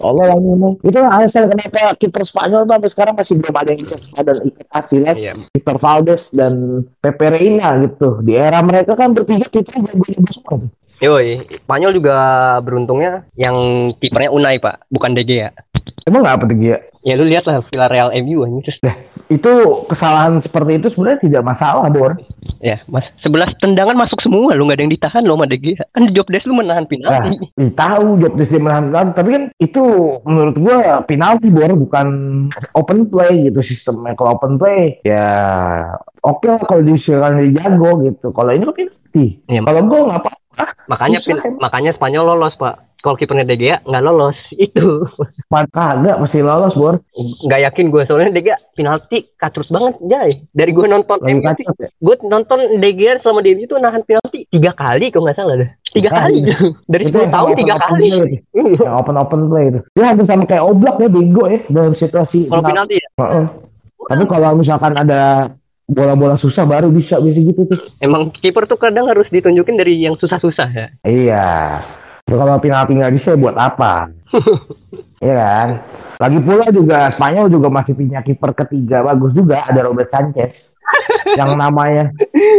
Allah 0.00 0.24
lah 0.32 0.36
ini. 0.38 0.70
Itu 0.84 0.98
alasan 1.00 1.52
kenapa 1.52 1.96
kiper 1.96 2.22
Spanyol 2.24 2.64
tuh 2.68 2.74
sampai 2.76 2.90
sekarang 2.92 3.14
masih 3.16 3.34
belum 3.40 3.56
ada 3.56 3.68
yang 3.72 3.80
bisa 3.84 3.96
sepadan 4.00 4.36
ikat 4.48 4.66
Casillas, 4.72 5.18
Iya. 5.20 5.32
Victor 5.52 5.76
Valdes 5.80 6.22
dan 6.32 6.84
Pepe 7.00 7.26
Reina 7.28 7.76
gitu. 7.84 8.20
Di 8.24 8.36
era 8.36 8.60
mereka 8.64 8.96
kan 8.96 9.12
bertiga 9.12 9.48
kiper 9.48 9.84
jago-jago 9.84 10.32
semua 10.32 10.54
tuh. 10.66 10.70
Yoi, 11.02 11.42
Spanyol 11.66 11.98
juga 11.98 12.16
beruntungnya 12.62 13.26
yang 13.34 13.90
kipernya 13.98 14.30
Unai, 14.30 14.62
Pak, 14.62 14.86
bukan 14.86 15.18
De 15.18 15.26
Gea. 15.26 15.50
Emang 16.02 16.20
nggak 16.22 16.36
apa 16.36 16.44
tuh 16.46 16.58
Gia? 16.58 16.76
Ya 17.02 17.14
lu 17.14 17.26
lihat 17.26 17.42
lah 17.44 17.66
Villarreal 17.66 18.14
MU 18.22 18.42
anjir. 18.42 18.78
Itu 19.26 19.52
kesalahan 19.86 20.38
seperti 20.38 20.78
itu 20.78 20.86
sebenarnya 20.86 21.18
tidak 21.20 21.42
masalah, 21.42 21.86
Bor. 21.88 22.14
Ya, 22.58 22.78
Mas. 22.86 23.02
11 23.22 23.58
tendangan 23.58 23.96
masuk 23.96 24.22
semua 24.22 24.54
lu 24.54 24.66
nggak 24.66 24.78
ada 24.78 24.82
yang 24.82 24.94
ditahan 24.94 25.22
lo 25.22 25.34
sama 25.34 25.50
De 25.50 25.58
Gea. 25.58 25.82
Kan 25.90 26.10
job 26.12 26.26
desk 26.26 26.46
lu 26.46 26.54
menahan 26.54 26.84
Nah, 26.84 26.90
penalti. 26.90 27.42
ih, 27.58 27.70
tahu 27.72 28.22
job 28.22 28.32
desk 28.34 28.50
dia 28.50 28.62
menahan 28.62 28.84
penalti, 28.88 29.10
tapi 29.12 29.28
kan 29.30 29.42
itu 29.56 29.82
menurut 30.22 30.56
gua 30.56 30.78
penalti 31.02 31.48
bor 31.50 31.72
bukan 31.72 32.06
open 32.72 32.98
play 33.08 33.50
gitu 33.50 33.60
sistemnya. 33.60 34.14
Kalau 34.14 34.38
open 34.38 34.54
play 34.54 35.02
ya 35.02 35.26
oke 36.20 36.46
lah 36.46 36.62
kalau 36.62 36.82
disuruhkan 36.82 37.42
dia 37.42 37.62
jago 37.62 37.98
gitu. 38.00 38.30
Kalau 38.30 38.50
ini 38.50 38.62
kan 38.62 38.74
penalti. 38.76 39.26
Iya. 39.48 39.60
Kalau 39.60 39.80
gua 39.84 40.00
nggak 40.06 40.20
apa-apa. 40.20 40.64
Makanya 40.86 41.18
Susah, 41.18 41.26
pin- 41.34 41.42
emang. 41.48 41.60
makanya 41.60 41.90
Spanyol 41.94 42.24
lolos, 42.28 42.54
Pak. 42.54 42.91
Kalau 43.02 43.18
kipernya 43.18 43.42
De 43.44 43.58
Gea 43.58 43.76
nggak 43.82 44.02
lolos. 44.06 44.38
Itu. 44.70 45.04
Kagak 45.50 46.22
pasti 46.22 46.40
lolos 46.40 46.78
bor. 46.78 47.02
Nggak 47.18 47.60
yakin 47.68 47.90
gue 47.90 48.02
soalnya 48.06 48.30
De 48.30 48.40
Gea 48.46 48.56
penalti 48.78 49.26
katrus 49.34 49.68
banget 49.68 49.98
Jay. 50.06 50.46
Dari 50.54 50.70
gue 50.70 50.86
nonton 50.86 51.18
lagi 51.18 51.34
MU 51.34 51.42
kacau 51.42 51.74
ya? 51.82 51.90
gue 51.90 52.16
nonton 52.24 52.58
De 52.78 52.90
Gea 52.94 53.18
selama 53.20 53.42
dia 53.42 53.58
itu 53.58 53.74
nahan 53.74 54.06
penalti 54.06 54.46
tiga 54.48 54.72
kali 54.78 55.10
kalau 55.10 55.26
nggak 55.26 55.36
salah 55.36 55.54
dah. 55.58 55.70
Tiga 55.92 56.08
Tiga 56.08 56.10
kali. 56.24 56.38
dari 56.94 57.04
itu 57.10 57.18
10 57.18 57.26
yang 57.26 57.32
tahun 57.34 57.48
tiga 57.58 57.74
open 57.74 57.98
kali. 57.98 58.32
yang 58.54 58.94
open 58.96 59.16
open 59.18 59.40
play 59.50 59.66
itu. 59.68 59.80
Dia 59.98 60.04
hampir 60.14 60.24
sama 60.24 60.44
kayak 60.46 60.64
oblak 60.64 60.96
ya 61.02 61.08
bego 61.10 61.44
ya 61.50 61.60
dalam 61.68 61.92
situasi. 61.92 62.46
Kalau 62.48 62.62
final. 62.62 62.70
penalti 62.70 62.94
ya? 62.96 63.08
Heeh. 63.18 63.46
tapi 64.02 64.26
kalau 64.26 64.58
misalkan 64.58 64.98
ada 64.98 65.54
bola-bola 65.86 66.34
susah 66.34 66.66
baru 66.66 66.90
bisa 66.90 67.22
bisa 67.22 67.38
gitu 67.38 67.70
tuh. 67.70 67.78
Emang 68.02 68.34
kiper 68.34 68.66
tuh 68.66 68.74
kadang 68.74 69.06
harus 69.06 69.30
ditunjukin 69.30 69.78
dari 69.78 69.94
yang 70.02 70.18
susah-susah 70.18 70.68
ya? 70.74 70.86
Iya 71.06 71.78
kalau 72.26 72.56
penalti 72.62 72.92
nggak 72.96 73.14
bisa 73.14 73.34
buat 73.38 73.56
apa? 73.58 74.10
Iya 75.22 75.38
kan? 75.38 75.68
Lagi 76.18 76.38
pula 76.42 76.66
juga 76.74 77.06
Spanyol 77.14 77.46
juga 77.46 77.70
masih 77.70 77.94
punya 77.94 78.26
kiper 78.26 78.50
ketiga 78.58 79.06
bagus 79.06 79.38
juga 79.38 79.62
ada 79.62 79.86
Robert 79.86 80.10
Sanchez. 80.10 80.74
Yang 81.38 81.62
namanya 81.62 82.10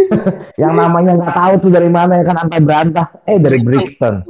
yang 0.63 0.73
namanya 0.79 1.11
nggak 1.19 1.35
tahu 1.35 1.53
tuh 1.67 1.71
dari 1.75 1.91
mana 1.91 2.23
ya 2.23 2.25
kan 2.25 2.47
antar 2.47 2.63
berantah. 2.63 3.07
Eh 3.27 3.35
dari 3.35 3.59
Brixton. 3.59 4.23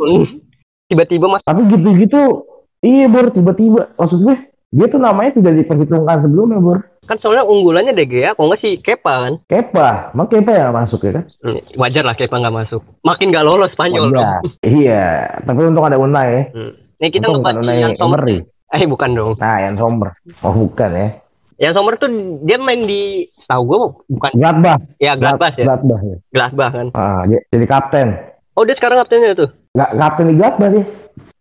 Tiba-tiba 0.90 1.30
mas 1.30 1.46
tapi 1.46 1.62
gitu-gitu 1.70 2.22
iya 2.82 3.06
bor 3.06 3.30
tiba-tiba 3.30 3.94
maksud 3.96 4.20
gue 4.26 4.36
dia 4.74 4.86
tuh 4.90 5.00
namanya 5.00 5.38
tidak 5.38 5.54
diperhitungkan 5.64 6.26
sebelumnya 6.26 6.60
bor 6.60 6.78
kan 7.04 7.18
soalnya 7.18 7.44
unggulannya 7.44 7.92
De 7.92 8.04
Gea 8.04 8.32
kalau 8.32 8.48
nggak 8.48 8.60
sih 8.60 8.74
Kepa 8.78 9.14
kan 9.22 9.34
Kepa 9.44 10.12
emang 10.12 10.28
Kepa 10.28 10.52
yang 10.54 10.72
masuk 10.72 11.00
ya 11.02 11.12
kan 11.14 11.26
Hmm, 11.40 11.60
wajar 11.76 12.02
lah 12.02 12.14
Kepa 12.14 12.36
nggak 12.38 12.56
masuk 12.58 12.82
makin 13.02 13.28
nggak 13.28 13.44
lolos 13.44 13.72
Spanyol 13.72 14.04
Oh, 14.04 14.10
iya. 14.10 14.16
dong. 14.16 14.32
iya 14.64 15.06
tapi 15.42 15.60
untung 15.64 15.84
ada 15.84 15.96
Unai 15.96 16.28
ya 16.30 16.44
Hmm. 16.50 16.72
Nih 16.98 17.10
kita 17.10 17.26
untung 17.26 17.42
bukan 17.42 17.54
ngebahas 17.54 17.66
Unai 17.66 17.78
yang 17.78 17.94
Sommer. 17.96 18.22
Emery 18.22 18.38
Eh 18.74 18.86
bukan 18.86 19.10
dong. 19.12 19.32
nah 19.38 19.58
yang 19.60 19.76
Sommer 19.76 20.10
oh 20.40 20.54
bukan 20.58 20.90
ya 20.94 21.08
Yang 21.60 21.74
Sommer 21.76 21.94
tuh 21.96 22.10
dia 22.42 22.58
main 22.58 22.82
di 22.82 23.02
tahu 23.44 23.62
gue 23.66 23.78
bukan 24.10 24.32
Gladbach 24.34 24.80
ya 24.98 25.14
Gladbach 25.14 25.54
ya. 25.54 25.66
Gladbach 25.66 26.02
ya 26.02 26.18
Gladbach 26.30 26.72
kan. 26.72 26.88
ah, 26.94 27.22
jadi 27.50 27.66
kapten 27.66 28.08
Oh 28.54 28.64
dia 28.64 28.74
sekarang 28.74 29.02
kaptennya 29.02 29.34
tuh. 29.36 29.50
nggak 29.74 29.92
kapten 29.94 30.26
di 30.26 30.36
Gladbach 30.36 30.72
sih 30.72 30.86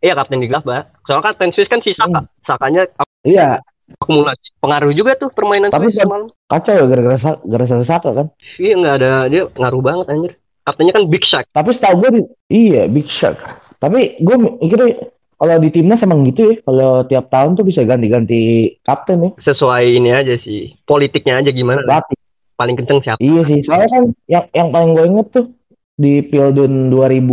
Iya 0.01 0.13
kapten 0.15 0.39
di 0.39 0.49
Gladbach. 0.49 0.91
Soalnya 1.03 1.31
kapten 1.31 1.49
Swiss 1.51 1.65
kan 1.67 1.79
si 1.79 1.95
Saka. 1.95 2.21
Sakanya 2.43 2.83
iya 3.23 3.57
akumulasi. 3.97 4.47
Pengaruh 4.59 4.93
juga 4.93 5.13
tuh 5.17 5.29
permainan 5.29 5.69
Tapi 5.69 5.91
kan- 5.91 6.07
semalam. 6.07 6.29
kacau 6.47 6.73
ya 6.73 6.85
gara-gara 6.85 7.17
gara-gara 7.43 7.83
Saka 7.83 8.11
kan 8.13 8.27
Iya 8.57 8.73
nggak 8.77 8.95
ada 8.97 9.11
dia 9.27 9.43
ngaruh 9.51 9.83
banget 9.83 10.07
anjir. 10.09 10.33
Kaptennya 10.63 10.95
kan 10.95 11.05
Big 11.07 11.25
Shaq. 11.25 11.45
tapi 11.51 11.71
setahu 11.71 11.95
gue 11.99 12.11
iya 12.47 12.87
Big 12.87 13.11
Shark 13.11 13.35
tapi 13.77 14.15
gue 14.17 14.37
mikirnya 14.63 14.95
kalau 15.35 15.59
di 15.59 15.69
timnas 15.69 15.99
emang 16.01 16.23
gitu 16.23 16.41
ya 16.47 16.55
kalau 16.63 17.03
tiap 17.03 17.27
tahun 17.27 17.59
tuh 17.59 17.67
bisa 17.67 17.83
ganti-ganti 17.83 18.41
kapten 18.79 19.19
ya 19.21 19.31
Sesuai 19.43 19.91
ini 19.91 20.15
aja 20.15 20.39
sih. 20.39 20.79
Politiknya 20.83 21.43
aja 21.43 21.51
gimana. 21.51 21.83
Pelatih. 21.83 22.15
Paling 22.55 22.79
kenceng 22.79 23.03
siapa? 23.03 23.19
Iya 23.19 23.43
sih, 23.43 23.59
soalnya 23.59 23.91
kan 23.91 24.03
yang 24.29 24.45
yang 24.55 24.69
paling 24.71 24.95
gue 24.95 25.05
inget 25.05 25.29
tuh 25.33 25.47
di 25.93 26.23
Pildun 26.23 26.95
2000 26.95 27.27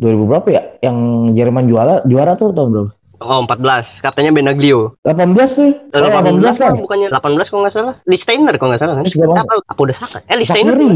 2000 0.00 0.24
berapa 0.24 0.48
ya? 0.48 0.62
Yang 0.80 0.96
Jerman 1.36 1.64
juara 1.68 1.94
juara 2.02 2.32
tuh 2.32 2.48
tahun 2.50 2.68
berapa? 2.72 2.92
Oh 3.24 3.40
14. 3.40 4.04
Kaptennya 4.04 4.30
Benaglio. 4.30 5.00
18 5.00 5.16
tuh. 5.50 5.72
Eh, 5.90 5.96
Eh, 5.96 6.00
18 6.12 6.36
18 6.44 6.54
kan. 6.54 6.70
kan 6.70 6.74
bukannya 6.78 7.08
18 7.08 7.48
kalau 7.48 7.62
nggak 7.64 7.74
salah. 7.74 7.94
Listeiner 8.04 8.54
kalau 8.54 8.68
nggak 8.70 8.82
salah 8.82 8.94
kan. 8.94 9.04
Gimana? 9.06 9.40
Apa, 9.40 9.54
apa 9.64 9.80
udah 9.80 9.96
Saka? 9.96 10.18
Eh 10.24 10.36
Listeiner? 10.36 10.76
Sakiri, 10.76 10.94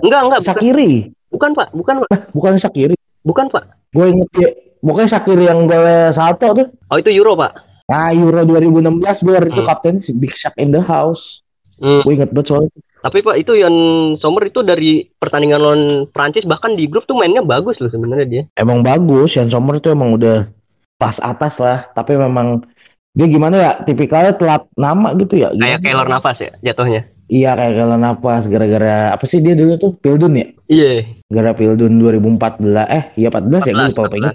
Enggak 0.00 0.20
enggak. 0.22 0.40
Bukan, 0.40 0.50
Sakiri. 0.50 0.92
bukan 1.28 1.50
pak. 1.52 1.68
Bukan 1.70 1.94
pak. 2.00 2.20
Bukan 2.32 2.52
Sakiri. 2.56 2.96
Bukan 3.20 3.46
pak. 3.48 3.64
Gue 3.90 4.06
inget 4.08 4.28
ya, 4.34 4.48
pokoknya 4.80 5.10
Sakiri 5.10 5.44
yang 5.44 5.66
gol 5.66 5.84
salto 6.10 6.48
tuh. 6.54 6.66
Oh 6.88 6.96
itu 6.96 7.12
Euro 7.12 7.36
pak. 7.36 7.52
Nah, 7.86 8.08
Euro 8.10 8.40
2016 8.42 8.96
gue 9.20 9.34
itu 9.44 9.60
Hmm. 9.60 9.68
kapten 9.68 9.98
si 9.98 10.14
Big 10.14 10.32
Shark 10.32 10.56
in 10.56 10.70
the 10.70 10.80
house. 10.80 11.42
Hmm. 11.76 12.00
Gue 12.00 12.14
inget 12.14 12.30
banget 12.30 12.48
soalnya. 12.48 12.70
Tapi 13.00 13.24
Pak 13.24 13.36
itu 13.38 13.56
yang 13.56 13.72
Sommer 14.20 14.44
itu 14.44 14.60
dari 14.60 15.08
pertandingan 15.10 15.56
lawan 15.56 15.82
Prancis 16.06 16.44
bahkan 16.44 16.76
di 16.76 16.84
grup 16.84 17.04
tuh 17.04 17.16
mainnya 17.16 17.40
bagus 17.40 17.80
loh 17.80 17.88
sebenarnya 17.88 18.26
dia. 18.28 18.42
Emang 18.54 18.80
bagus, 18.80 19.34
Yan 19.34 19.48
Sommer 19.48 19.80
tuh 19.80 19.90
emang 19.90 20.12
udah 20.12 20.52
pas 21.00 21.16
atas 21.24 21.56
lah. 21.56 21.88
Tapi 21.96 22.20
memang 22.20 22.68
dia 23.16 23.26
gimana 23.26 23.56
ya, 23.56 23.72
tipikalnya 23.82 24.36
telat 24.36 24.68
nama 24.76 25.16
gitu 25.16 25.40
ya. 25.40 25.48
Kayak 25.56 25.80
Gimana? 25.80 25.82
Keylor 25.82 26.08
nafas 26.12 26.36
ya 26.38 26.52
jatuhnya. 26.60 27.08
Iya 27.30 27.54
kayak 27.54 27.74
kalau 27.78 27.94
napas 27.94 28.42
gara-gara 28.50 29.14
apa 29.14 29.22
sih 29.22 29.38
dia 29.38 29.54
dulu 29.54 29.78
tuh 29.78 29.94
Pildun 30.02 30.34
ya? 30.34 30.46
Iya. 30.66 31.06
Gara 31.30 31.54
Pildun 31.54 32.02
2014 32.02 32.90
eh 32.90 33.04
iya 33.14 33.30
14 33.30 33.70
ya 33.70 33.72
gue 33.72 33.86
lupa 33.94 34.02
apa 34.10 34.16
ingat. 34.18 34.34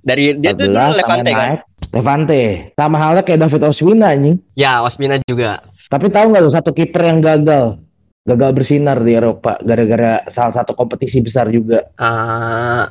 Dari 0.00 0.24
dia 0.40 0.56
tuh 0.56 0.64
dulu 0.64 0.80
14 0.80 0.80
sama 0.80 0.96
Levante 0.96 1.30
kan. 1.30 1.36
naik. 1.36 1.60
Levante. 1.92 2.42
Sama 2.72 2.96
halnya 2.96 3.22
kayak 3.22 3.40
David 3.44 3.62
Ospina 3.68 4.06
anjing. 4.16 4.36
Ya 4.56 4.80
Ospina 4.80 5.20
juga. 5.28 5.60
Tapi 5.92 6.08
tahu 6.08 6.32
nggak 6.32 6.42
tuh 6.48 6.54
satu 6.56 6.70
kiper 6.72 7.02
yang 7.04 7.20
gagal? 7.20 7.76
Gagal 8.24 8.50
bersinar 8.56 8.96
di 9.04 9.12
Eropa 9.12 9.60
gara-gara 9.60 10.24
salah 10.32 10.56
satu 10.56 10.72
kompetisi 10.72 11.20
besar 11.20 11.52
juga. 11.52 11.84
Ah, 12.00 12.88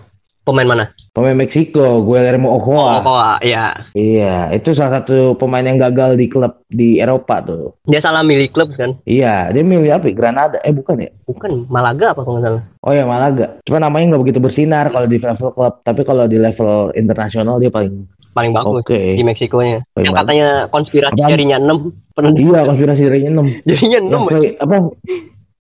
pemain 0.51 0.67
mana? 0.67 0.85
Pemain 1.11 1.35
Meksiko, 1.35 2.03
Guillermo 2.03 2.47
Oh, 2.47 2.55
Ochoa. 2.57 2.99
Okoa, 2.99 3.31
ya. 3.41 3.75
Iya, 3.91 4.51
itu 4.51 4.71
salah 4.71 4.99
satu 4.99 5.35
pemain 5.35 5.59
yang 5.61 5.75
gagal 5.77 6.15
di 6.15 6.27
klub 6.27 6.63
di 6.65 6.97
Eropa 6.97 7.39
tuh. 7.41 7.75
Dia 7.83 7.99
salah 7.99 8.21
milih 8.21 8.47
klub 8.47 8.71
kan? 8.73 8.95
Iya, 9.03 9.49
dia 9.49 9.59
milih 9.61 9.91
apa? 9.91 10.07
ya? 10.07 10.13
Granada. 10.13 10.57
Eh 10.61 10.71
bukan 10.71 10.99
ya? 10.99 11.11
Bukan 11.25 11.67
Malaga 11.67 12.11
apa 12.11 12.21
kalau 12.21 12.37
nggak 12.37 12.47
salah? 12.47 12.63
Oh 12.81 12.91
ya 12.91 13.03
Malaga. 13.03 13.59
Cuma 13.63 13.79
namanya 13.79 14.11
nggak 14.11 14.23
begitu 14.23 14.39
bersinar 14.39 14.87
kalau 14.87 15.03
di 15.05 15.17
level 15.17 15.51
klub. 15.51 15.73
Tapi 15.81 16.01
kalau 16.03 16.25
di 16.25 16.37
level 16.37 16.91
internasional 16.93 17.57
dia 17.57 17.67
paling 17.67 18.07
Paling 18.31 18.55
bagus 18.55 18.79
oke. 18.79 18.95
di 18.95 19.23
Meksikonya. 19.27 19.83
Yang 19.99 20.15
katanya 20.15 20.47
konspirasi 20.71 21.11
Apaan? 21.13 21.27
jarinya 21.29 21.57
6. 21.59 21.91
Pernah 22.15 22.31
Iya 22.33 22.59
konspirasi 22.63 23.01
dari 23.03 23.19
6. 23.25 23.35
jarinya 23.65 23.99
Yang 23.99 24.07
6. 24.07 24.31
seri- 24.31 24.55
apa 24.55 24.75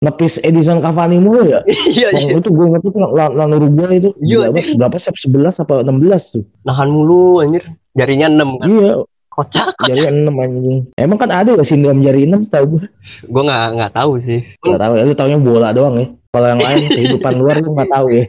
nepis 0.03 0.41
Edison 0.43 0.83
Cavani 0.83 1.21
mulu 1.21 1.47
ya? 1.47 1.61
Iya, 1.95 2.09
iya. 2.11 2.35
Itu 2.35 2.51
gue 2.51 2.65
inget 2.67 2.83
itu 2.83 2.97
lawan 2.99 3.55
Uruguay 3.55 4.03
itu. 4.03 4.11
Iya, 4.19 4.51
banget. 4.51 4.75
Berapa 4.75 4.97
sep 4.99 5.15
11 5.15 5.63
apa 5.63 5.85
16 5.87 6.35
tuh? 6.35 6.43
Nahan 6.67 6.89
mulu 6.91 7.39
anjir. 7.39 7.63
Jarinya 7.95 8.27
6 8.27 8.59
kan. 8.59 8.67
Iya, 8.67 8.93
Kocak. 9.31 9.67
jari 9.87 10.03
6 10.07 10.27
anjing. 10.31 10.79
Emang 10.99 11.17
kan 11.19 11.31
ada 11.31 11.55
ya 11.55 11.63
sindrom 11.63 12.03
jari 12.03 12.27
6 12.27 12.47
setahu 12.47 12.79
gue. 12.79 12.83
Gue 13.31 13.43
nggak 13.47 13.65
nggak 13.79 13.91
tahu 13.95 14.11
sih. 14.23 14.39
Gak 14.59 14.81
tahu 14.83 14.93
ya, 14.99 15.03
lu 15.07 15.15
taunya 15.15 15.39
bola 15.39 15.69
doang 15.71 15.95
ya. 15.99 16.07
Kalau 16.35 16.47
yang 16.51 16.61
lain 16.63 16.83
kehidupan 16.99 17.33
luar 17.39 17.55
lu 17.63 17.71
nggak 17.71 17.91
tahu 17.91 18.07
ya. 18.11 18.25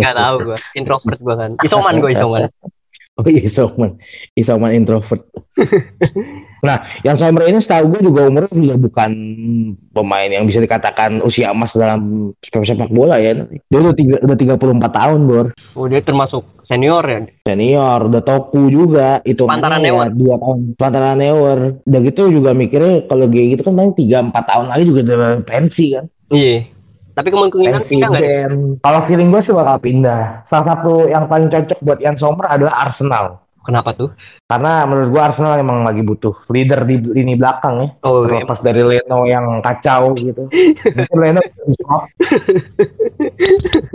Nggak 0.00 0.14
tahu 0.16 0.36
gue. 0.48 0.58
Introvert 0.76 1.20
gue 1.20 1.34
kan. 1.36 1.50
Isoman 1.60 1.94
gue 2.00 2.10
isoman. 2.16 2.40
Oh 3.22 3.30
iya 3.30 3.46
Isoman, 3.46 4.02
Isoman 4.34 4.74
introvert. 4.74 5.22
nah, 6.66 6.82
yang 7.06 7.14
Sommer 7.14 7.46
ini 7.46 7.62
setahu 7.62 7.94
gue 7.94 8.10
juga 8.10 8.26
umurnya 8.26 8.50
juga 8.50 8.74
bukan 8.74 9.10
pemain 9.94 10.26
yang 10.26 10.42
bisa 10.42 10.58
dikatakan 10.58 11.22
usia 11.22 11.54
emas 11.54 11.78
dalam 11.78 12.32
sepak 12.42 12.66
sepak 12.66 12.90
bola 12.90 13.22
ya. 13.22 13.46
Dia 13.46 13.78
udah, 13.78 13.94
tiga, 13.94 14.18
udah 14.26 14.34
34 14.34 14.98
tahun, 14.98 15.18
Bor. 15.30 15.46
Oh 15.78 15.86
dia 15.86 16.02
termasuk 16.02 16.42
senior 16.66 17.04
ya. 17.06 17.20
Senior, 17.46 18.10
udah 18.10 18.22
toku 18.26 18.66
juga. 18.72 19.22
Itu 19.22 19.46
Pantaran 19.46 19.86
ya, 19.86 20.10
dua 20.10 20.34
tahun. 20.42 20.58
Pantaran 20.74 21.22
Neuer. 21.22 21.78
Udah 21.86 22.00
gitu 22.02 22.32
juga 22.32 22.50
mikirnya 22.56 23.06
kalau 23.06 23.30
kayak 23.30 23.46
gitu 23.54 23.62
kan 23.70 23.74
paling 23.78 23.94
3-4 23.94 24.34
tahun 24.34 24.66
lagi 24.66 24.84
juga 24.88 25.00
udah 25.06 25.32
pensi 25.46 25.86
kan. 25.94 26.04
Iya. 26.32 26.81
Tapi 27.12 27.28
kemungkinan 27.28 27.82
pindah 27.84 28.08
nggak? 28.08 28.24
Kalau 28.80 29.00
feeling 29.04 29.28
gue 29.28 29.40
sih 29.44 29.52
bakal 29.52 29.76
pindah. 29.80 30.44
Salah 30.48 30.66
satu 30.76 31.06
yang 31.08 31.28
paling 31.28 31.52
cocok 31.52 31.78
buat 31.84 31.98
Ian 32.00 32.16
Sommer 32.16 32.48
adalah 32.48 32.88
Arsenal. 32.88 33.42
Kenapa 33.62 33.94
tuh? 33.94 34.10
Karena 34.50 34.82
menurut 34.90 35.08
gua 35.14 35.30
Arsenal 35.30 35.54
emang 35.54 35.86
lagi 35.86 36.02
butuh 36.02 36.34
leader 36.50 36.82
di 36.82 36.98
lini 36.98 37.38
belakang 37.38 37.74
ya. 37.78 37.88
Oh, 38.02 38.26
iya. 38.26 38.42
Terlepas 38.42 38.58
dari 38.58 38.82
Leno 38.82 39.22
yang 39.22 39.62
kacau 39.62 40.18
gitu. 40.18 40.50
Mungkin 40.98 41.18
Leno 41.22 41.40
di 41.40 41.74
swap. 41.78 42.02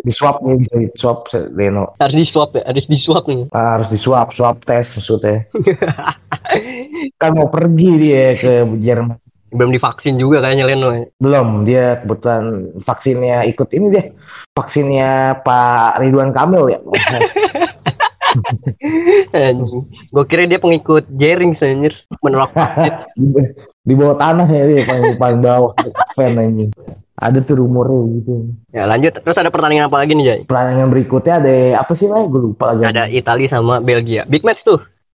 di 0.07 0.12
swap 0.15 0.39
nih 0.39 0.55
bisa 0.63 0.75
di 0.79 0.88
swap 0.95 1.19
Leno. 1.51 2.00
harus 2.00 2.15
di 2.15 2.25
swap 2.31 2.50
ya, 2.55 2.63
harus 2.63 2.86
di 2.88 2.97
swap 3.03 3.24
nih. 3.27 3.43
Ah, 3.51 3.75
harus 3.75 3.89
di 3.91 4.00
swap, 4.00 4.31
swap 4.31 4.63
tes 4.63 4.88
maksudnya. 4.95 5.43
Kan 7.21 7.36
mau 7.36 7.51
pergi 7.51 7.91
dia 8.00 8.39
ke 8.39 8.63
Jerman. 8.79 9.26
Belum 9.47 9.71
divaksin 9.71 10.19
juga 10.19 10.43
kayaknya 10.43 10.65
Leno. 10.67 10.89
Belum, 11.23 11.63
dia 11.63 12.03
kebetulan 12.03 12.75
vaksinnya 12.83 13.47
ikut 13.47 13.69
ini 13.71 13.87
deh. 13.95 14.05
Vaksinnya 14.51 15.39
Pak 15.43 16.03
Ridwan 16.03 16.35
Kamil 16.35 16.75
ya. 16.75 16.79
Gue 20.13 20.25
kira 20.27 20.43
dia 20.45 20.59
pengikut 20.59 21.07
Jering 21.15 21.55
anjir. 21.57 21.93
Menolak 22.19 22.51
vaksin. 22.51 22.93
di, 23.87 23.93
bawah 23.95 24.17
tanah 24.19 24.47
ya 24.51 24.63
dia 24.67 24.83
paling, 24.83 25.15
paling 25.15 25.39
bawah 25.39 25.71
fan 26.13 26.35
anjing. 26.35 26.71
Ada 27.17 27.41
tuh 27.41 27.57
rumornya 27.65 28.21
gitu. 28.21 28.33
ya 28.69 28.85
lanjut. 28.85 29.15
Terus 29.25 29.37
ada 29.41 29.49
pertandingan 29.49 29.89
apa 29.89 29.97
lagi 30.05 30.13
nih 30.13 30.25
Jay? 30.27 30.39
Pertandingan 30.45 30.89
berikutnya 30.93 31.33
ada 31.41 31.55
apa 31.81 31.97
sih 31.97 32.05
Nay? 32.05 32.29
Gue 32.29 32.51
lupa 32.53 32.75
lagi. 32.75 32.83
Ada 32.85 33.03
Italia 33.09 33.47
sama 33.49 33.81
Belgia. 33.81 34.27
Big 34.29 34.45
match 34.45 34.61
tuh. 34.61 34.77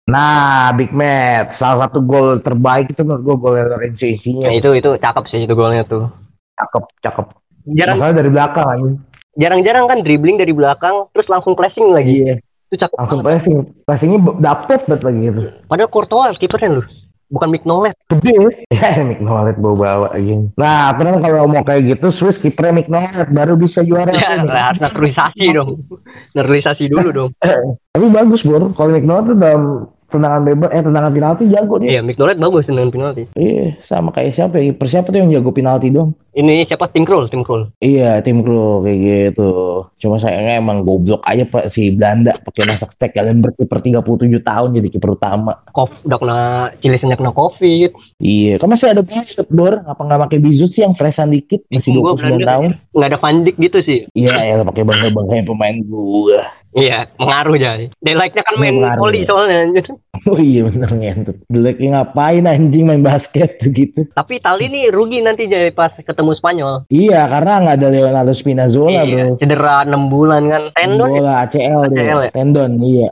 Nah, 0.09 0.73
big 0.73 0.89
match. 0.91 1.53
Salah 1.55 1.85
satu 1.85 2.01
gol 2.01 2.41
terbaik 2.41 2.89
itu 2.89 3.05
menurut 3.05 3.23
gue 3.23 3.37
gol 3.37 3.55
Lorenzo 3.61 4.05
Insigne. 4.05 4.41
Nah, 4.41 4.55
itu 4.55 4.73
itu 4.73 4.91
cakep 4.97 5.25
sih 5.29 5.45
itu 5.45 5.53
golnya 5.53 5.85
tuh. 5.85 6.09
Cakep, 6.57 6.85
cakep. 7.05 7.27
Jarang 7.69 7.97
Masalah 7.97 8.15
dari 8.17 8.31
belakang 8.31 8.67
anjing. 8.67 8.97
jarang-jarang 9.37 9.87
kan 9.87 9.99
dribbling 10.01 10.35
dari 10.35 10.51
belakang 10.51 11.07
terus 11.13 11.29
langsung 11.29 11.53
flashing 11.53 11.93
lagi. 11.93 12.25
Iya. 12.25 12.35
Itu 12.67 12.77
cakep 12.79 12.97
langsung 12.97 13.21
banget. 13.21 13.29
pressing 13.39 13.57
pressingnya 13.85 14.19
b- 14.19 14.37
dapet 14.39 14.81
banget 14.85 15.03
lagi 15.03 15.21
gitu 15.23 15.41
Padahal 15.65 15.89
Courtois 15.89 16.37
kipernya 16.37 16.71
lu. 16.75 16.83
Bukan 17.29 17.49
Mignolet. 17.49 17.93
gede 18.09 18.37
ya 18.73 19.05
Mignolet 19.05 19.57
bawa 19.57 19.77
bawa 19.77 20.09
gini 20.17 20.49
nah 20.55 20.91
terus 20.93 21.21
kalau 21.21 21.45
mau 21.45 21.61
kayak 21.61 21.85
gitu 21.87 22.09
Swiss 22.09 22.37
kipernya 22.37 22.73
Mignolet 22.75 23.29
baru 23.29 23.55
bisa 23.55 23.85
juara 23.85 24.09
Ya, 24.11 24.41
harus 24.41 24.81
naturalisasi 24.81 25.45
dong. 25.53 25.85
Naturalisasi 26.33 26.89
dulu 26.89 27.09
dong. 27.13 27.31
tapi 27.99 28.15
bagus 28.15 28.47
bro 28.47 28.71
kalau 28.73 28.95
Mignolet 28.95 29.27
tuh 29.27 29.35
dalam 29.35 29.63
tendangan 30.09 30.47
bebas 30.47 30.71
eh 30.71 30.83
tendangan 30.87 31.11
penalti 31.11 31.51
jago 31.51 31.83
dia 31.83 31.99
Iya, 31.99 32.01
Mignolet 32.07 32.39
bagus 32.39 32.65
dengan 32.71 32.95
penalti. 32.95 33.27
iya 33.35 33.75
sama 33.83 34.15
kayak 34.15 34.39
siapa 34.39 34.63
ya 34.63 34.71
kiper 34.71 34.87
siapa 34.87 35.11
tuh 35.11 35.19
yang 35.19 35.35
jago 35.35 35.51
penalti 35.51 35.91
dong 35.91 36.15
Ini 36.39 36.71
siapa 36.71 36.87
Tim 36.95 37.03
Krul, 37.03 37.27
Tim 37.35 37.43
Krul. 37.43 37.67
Iya 37.83 38.23
tim 38.23 38.47
kru 38.47 38.79
kayak 38.87 38.99
gitu. 39.35 39.51
Cuma 39.99 40.23
sayangnya 40.23 40.63
emang 40.63 40.87
goblok 40.87 41.19
aja 41.27 41.43
pak 41.43 41.67
si 41.67 41.91
Belanda 41.91 42.39
pakai 42.39 42.63
masak 42.63 42.95
stek 42.95 43.11
kalian 43.11 43.43
berkiper 43.43 43.83
37 43.83 44.47
tahun 44.47 44.69
jadi 44.71 44.87
kiper 44.87 45.19
utama. 45.19 45.59
Kof 45.75 45.91
udah 46.07 46.19
kena 46.23 46.39
Cilesennya 46.79 47.19
kena 47.19 47.35
Covid. 47.35 47.91
Iya, 48.23 48.63
kan 48.63 48.71
masih 48.71 48.95
ada 48.95 49.03
Bizut 49.03 49.51
Bor. 49.51 49.83
Apa 49.83 49.99
nggak 49.99 50.31
pakai 50.31 50.39
Bizut 50.39 50.71
sih 50.71 50.87
yang 50.87 50.95
freshan 50.95 51.35
dikit 51.35 51.67
masih 51.75 51.99
Gua 51.99 52.15
29 52.15 52.23
Belanda 52.23 52.47
tahun? 52.47 52.71
Nggak 52.95 53.09
ada 53.11 53.19
Van 53.19 53.37
Dijk 53.43 53.57
gitu 53.59 53.79
sih. 53.83 53.99
Iya, 54.15 54.35
ya 54.39 54.55
pakai 54.63 54.87
bangga-bangga 54.87 55.43
pemain 55.43 55.77
gua. 55.91 56.39
Iya, 56.71 57.11
mengaruh 57.19 57.59
jadi. 57.59 57.88
Daylight-nya 58.03 58.43
kan 58.45 58.55
main 58.61 58.77
volley 58.97 59.25
soalnya. 59.25 59.69
Oh 60.27 60.35
iya 60.35 60.67
bener 60.67 60.91
ngentut. 60.91 61.47
Jeleknya 61.47 61.89
ngapain 62.03 62.43
anjing 62.43 62.91
main 62.91 63.07
basket 63.07 63.63
tuh 63.63 63.71
gitu. 63.71 64.03
Tapi 64.19 64.43
Itali 64.43 64.67
ini 64.67 64.91
rugi 64.91 65.23
nanti 65.23 65.47
jadi 65.47 65.71
pas 65.71 65.95
ketemu 65.95 66.35
Spanyol. 66.35 66.91
Iya, 66.91 67.31
karena 67.31 67.63
nggak 67.63 67.77
ada 67.79 67.89
Leonardo 67.89 68.35
Spinazzola, 68.35 69.07
Iya, 69.07 69.31
bro. 69.33 69.39
cedera 69.39 69.87
6 69.87 70.11
bulan 70.11 70.43
kan. 70.51 70.63
Tendon 70.75 71.09
ya? 71.15 71.21
Bola 71.23 71.35
ACL, 71.47 71.81
dia. 71.95 72.03
ACL 72.03 72.21
ya? 72.27 72.31
Tendon, 72.35 72.73
iya. 72.83 73.09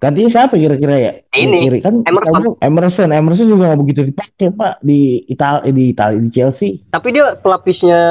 Gantinya 0.00 0.30
siapa 0.32 0.54
kira-kira 0.56 0.94
ya? 0.98 1.12
Ini, 1.36 1.58
Kiri 1.68 1.78
kan 1.84 1.94
Emerson. 2.08 2.56
Emerson, 2.64 3.08
Emerson 3.12 3.46
juga 3.52 3.70
nggak 3.70 3.80
begitu 3.84 4.00
dipakai 4.08 4.50
pak 4.50 4.80
di 4.82 5.22
Itali 5.28 5.70
di 5.70 5.84
Itali 5.94 6.16
di 6.26 6.30
Chelsea. 6.32 6.80
Tapi 6.90 7.08
dia 7.12 7.36
pelapisnya 7.38 8.02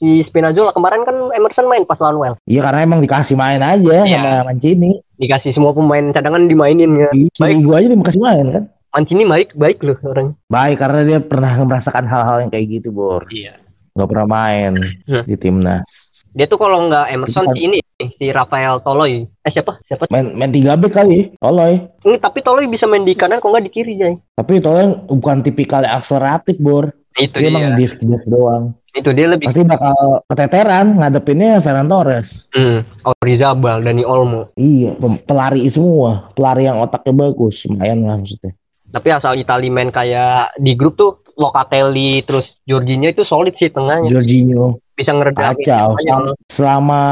si 0.00 0.24
Spinazzola 0.24 0.72
kemarin 0.72 1.04
kan 1.04 1.12
Emerson 1.30 1.68
main 1.68 1.84
pas 1.84 2.00
lawan 2.00 2.16
Wales. 2.16 2.40
Iya 2.44 2.64
karena 2.64 2.80
emang 2.82 3.00
dikasih 3.00 3.36
main 3.36 3.60
aja 3.60 4.02
Iya. 4.02 4.16
sama 4.16 4.48
Mancini. 4.48 5.04
Dikasih 5.14 5.52
semua 5.52 5.70
pemain 5.70 6.08
cadangan 6.10 6.48
dimainin 6.48 6.96
ya. 6.96 7.10
Baik. 7.36 7.60
gua 7.62 7.78
aja 7.78 7.92
dikasih 7.92 8.18
main 8.18 8.46
kan. 8.50 8.64
Mancini 8.90 9.22
baik 9.22 9.54
baik 9.54 9.78
loh 9.80 10.00
orang. 10.02 10.34
Baik 10.48 10.80
karena 10.80 11.00
dia 11.04 11.18
pernah 11.20 11.52
merasakan 11.60 12.08
hal-hal 12.08 12.42
yang 12.42 12.50
kayak 12.50 12.66
gitu, 12.72 12.88
Bor. 12.90 13.22
Iya. 13.28 13.60
Nggak 13.92 14.08
pernah 14.08 14.26
main 14.26 14.72
Hmm. 15.06 15.24
di 15.28 15.36
timnas. 15.36 15.86
Dia 16.30 16.46
tuh 16.46 16.56
kalau 16.56 16.86
nggak 16.86 17.06
Emerson 17.10 17.46
si 17.52 17.58
ini 17.60 17.78
si 18.16 18.30
Rafael 18.30 18.78
Toloy. 18.80 19.26
Eh 19.26 19.50
siapa? 19.50 19.82
Siapa? 19.84 20.06
Main 20.08 20.32
main 20.32 20.48
3 20.48 20.74
back 20.74 20.94
kali, 20.96 21.34
Toloy. 21.36 21.74
Ini 22.00 22.16
tapi 22.18 22.40
Toloy 22.40 22.64
bisa 22.66 22.86
main 22.86 23.02
di 23.02 23.12
kanan 23.12 23.38
kok 23.38 23.46
nggak 23.46 23.66
di 23.66 23.72
kiri 23.72 23.94
Jay. 23.94 24.14
Tapi 24.32 24.58
Toloy 24.58 24.90
bukan 25.06 25.42
tipikal 25.42 25.82
akseleratif, 25.84 26.56
Bor. 26.56 26.94
Itu 27.12 27.34
Dia 27.34 27.42
dia. 27.42 27.50
emang 27.50 27.74
div 27.74 27.92
div 27.92 28.22
doang. 28.24 28.72
Itu 28.90 29.14
dia 29.14 29.30
lebih 29.30 29.46
Pasti 29.46 29.62
bakal 29.62 30.26
keteteran 30.26 30.98
ngadepinnya 30.98 31.62
Ferran 31.62 31.86
Torres. 31.86 32.50
hmm, 32.50 33.06
Orizabal, 33.22 33.86
Dani 33.86 34.02
Olmo. 34.02 34.50
Iya, 34.58 34.98
pelari 35.22 35.66
semua, 35.70 36.34
pelari 36.34 36.66
yang 36.66 36.82
otaknya 36.82 37.30
bagus, 37.30 37.64
lumayan 37.70 38.02
lah 38.02 38.18
maksudnya. 38.18 38.52
Tapi 38.90 39.08
asal 39.14 39.38
Itali 39.38 39.70
main 39.70 39.94
kayak 39.94 40.58
di 40.58 40.74
grup 40.74 40.98
tuh 40.98 41.22
Locatelli 41.38 42.26
terus 42.26 42.44
Jorginho 42.66 43.08
itu 43.08 43.22
solid 43.22 43.54
sih 43.56 43.70
tengahnya. 43.70 44.10
Jorginho 44.10 44.82
Bisa 44.98 45.14
ngeredamin 45.14 45.56
kacau. 45.62 45.88
Spanyol. 45.96 46.02
Selama, 46.04 46.32
selama 46.50 47.02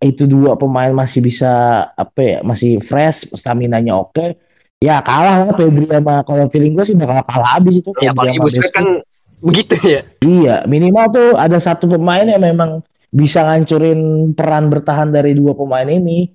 itu 0.00 0.24
dua 0.24 0.54
pemain 0.54 0.94
masih 0.94 1.20
bisa 1.20 1.84
apa 1.92 2.20
ya, 2.22 2.38
masih 2.46 2.78
fresh, 2.80 3.28
stamina-nya 3.34 3.98
oke. 3.98 4.38
Ya 4.78 5.02
kalah 5.02 5.42
lah 5.42 5.54
Pedri 5.58 5.90
sama 5.90 6.22
kalau 6.22 6.46
feeling 6.46 6.78
gue 6.78 6.86
sih 6.86 6.94
bakal 6.94 7.26
kalah 7.26 7.58
habis 7.58 7.82
itu. 7.82 7.90
Ya 7.98 8.14
apalagi 8.14 8.38
Busquets. 8.38 8.70
kan 8.70 8.86
begitu 9.38 9.74
ya. 9.82 10.00
Iya, 10.22 10.56
minimal 10.66 11.04
tuh 11.14 11.28
ada 11.38 11.58
satu 11.58 11.86
pemain 11.86 12.26
yang 12.26 12.42
memang 12.42 12.82
bisa 13.08 13.44
ngancurin 13.46 14.32
peran 14.36 14.68
bertahan 14.68 15.08
dari 15.08 15.32
dua 15.32 15.56
pemain 15.56 15.86
ini. 15.88 16.28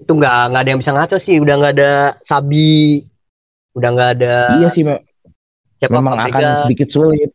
Itu 0.00 0.12
nggak 0.18 0.34
nggak 0.52 0.62
ada 0.62 0.70
yang 0.70 0.80
bisa 0.82 0.92
ngaco 0.92 1.16
sih. 1.24 1.36
Udah 1.40 1.54
nggak 1.56 1.74
ada 1.80 1.92
Sabi, 2.28 3.00
udah 3.74 3.88
nggak 3.94 4.10
ada 4.20 4.34
iya 4.60 4.68
sih, 4.68 4.84
me- 4.84 5.02
siapa 5.80 5.94
memang 5.96 6.14
akan 6.20 6.44
sedikit 6.66 6.88
sulit. 6.92 7.30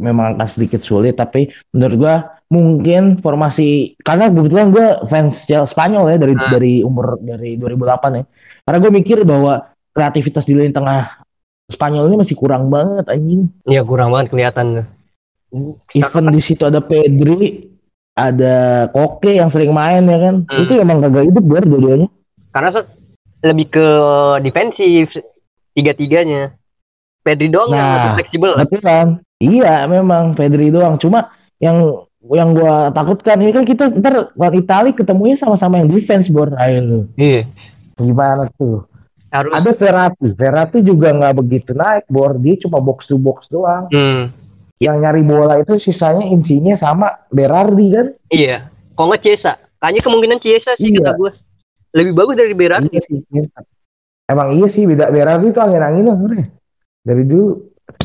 Memang 0.00 0.40
akan 0.40 0.48
sedikit 0.48 0.80
sulit, 0.80 1.14
tapi 1.20 1.52
menurut 1.76 1.96
gua 2.00 2.14
mungkin 2.48 3.20
formasi 3.20 3.98
karena 4.00 4.32
kebetulan 4.32 4.72
gua 4.72 5.04
fans 5.04 5.44
Spanyol 5.46 6.14
ya 6.14 6.16
dari 6.16 6.34
Ah. 6.34 6.48
dari 6.48 6.74
umur 6.80 7.20
dari 7.20 7.60
2008 7.60 8.10
ya. 8.16 8.24
Karena 8.66 8.78
gue 8.82 8.92
mikir 8.98 9.18
bahwa 9.22 9.62
kreativitas 9.94 10.42
di 10.42 10.58
lini 10.58 10.74
tengah 10.74 11.25
Spanyol 11.66 12.14
ini 12.14 12.16
masih 12.22 12.36
kurang 12.38 12.70
banget 12.70 13.10
anjing. 13.10 13.50
Iya 13.66 13.82
kurang 13.82 14.14
banget 14.14 14.30
kelihatan. 14.30 14.86
Even 15.94 16.24
di 16.30 16.42
situ 16.42 16.62
ada 16.62 16.78
Pedri, 16.78 17.74
ada 18.14 18.86
Koke 18.94 19.34
yang 19.34 19.50
sering 19.50 19.74
main 19.74 20.06
ya 20.06 20.18
kan. 20.18 20.34
Hmm. 20.46 20.62
Itu 20.62 20.78
emang 20.78 21.02
kagak 21.02 21.26
hidup 21.26 21.42
gue 21.42 21.60
dua-duanya. 21.66 22.08
Karena 22.54 22.70
se- 22.70 22.90
lebih 23.42 23.66
ke 23.70 23.86
defensif 24.46 25.10
tiga-tiganya. 25.74 26.54
Pedri 27.26 27.50
doang 27.50 27.74
yang 27.74 27.82
Nah, 27.82 27.94
lebih 27.98 28.10
fleksibel. 28.22 28.50
Betul 28.62 28.80
kan? 28.86 29.06
Iya, 29.42 29.90
memang 29.90 30.38
Pedri 30.38 30.70
doang. 30.70 30.96
Cuma 31.02 31.34
yang 31.58 32.06
yang 32.26 32.54
gua 32.54 32.90
takutkan 32.90 33.38
ini 33.38 33.54
kan 33.54 33.62
kita 33.62 33.90
ntar 34.02 34.34
lawan 34.34 34.54
Itali 34.58 34.90
ketemunya 34.94 35.38
sama-sama 35.38 35.78
yang 35.78 35.90
defense 35.90 36.30
bor 36.30 36.50
ayo 36.58 36.78
lu. 36.82 37.00
Iya. 37.18 37.46
Gimana 37.98 38.50
tuh? 38.54 38.86
Harus. 39.30 39.52
Ada 39.52 39.70
Verratti. 39.72 40.28
Verratti 40.32 40.78
juga 40.80 41.10
nggak 41.10 41.34
begitu 41.36 41.70
naik 41.72 42.06
bor. 42.06 42.38
Dia 42.38 42.54
cuma 42.62 42.78
box 42.78 43.06
to 43.06 43.18
box 43.18 43.50
doang. 43.50 43.90
Hmm. 43.90 44.30
Yang 44.76 44.96
nyari 45.00 45.22
bola 45.24 45.56
itu 45.58 45.80
sisanya 45.80 46.24
insinya 46.24 46.76
sama 46.76 47.26
Berardi 47.28 47.86
kan? 47.90 48.06
Iya. 48.28 48.68
Kok 48.94 49.04
nggak 49.04 49.22
Chiesa? 49.22 49.52
Kayaknya 49.80 50.02
kemungkinan 50.04 50.38
Chiesa 50.40 50.70
sih 50.76 50.88
Iya. 50.88 51.00
kata 51.00 51.10
gue. 51.16 51.32
Lebih 51.96 52.12
bagus 52.12 52.34
dari 52.36 52.54
Berardi. 52.54 52.88
Iya 52.92 53.00
sih. 53.02 53.18
Emang 54.26 54.52
iya 54.52 54.66
sih 54.68 54.84
beda 54.84 55.08
Berardi 55.08 55.48
itu 55.50 55.60
angin-anginan 55.60 56.14
sebenarnya. 56.16 56.46
Dari 57.02 57.24
dulu. 57.24 57.50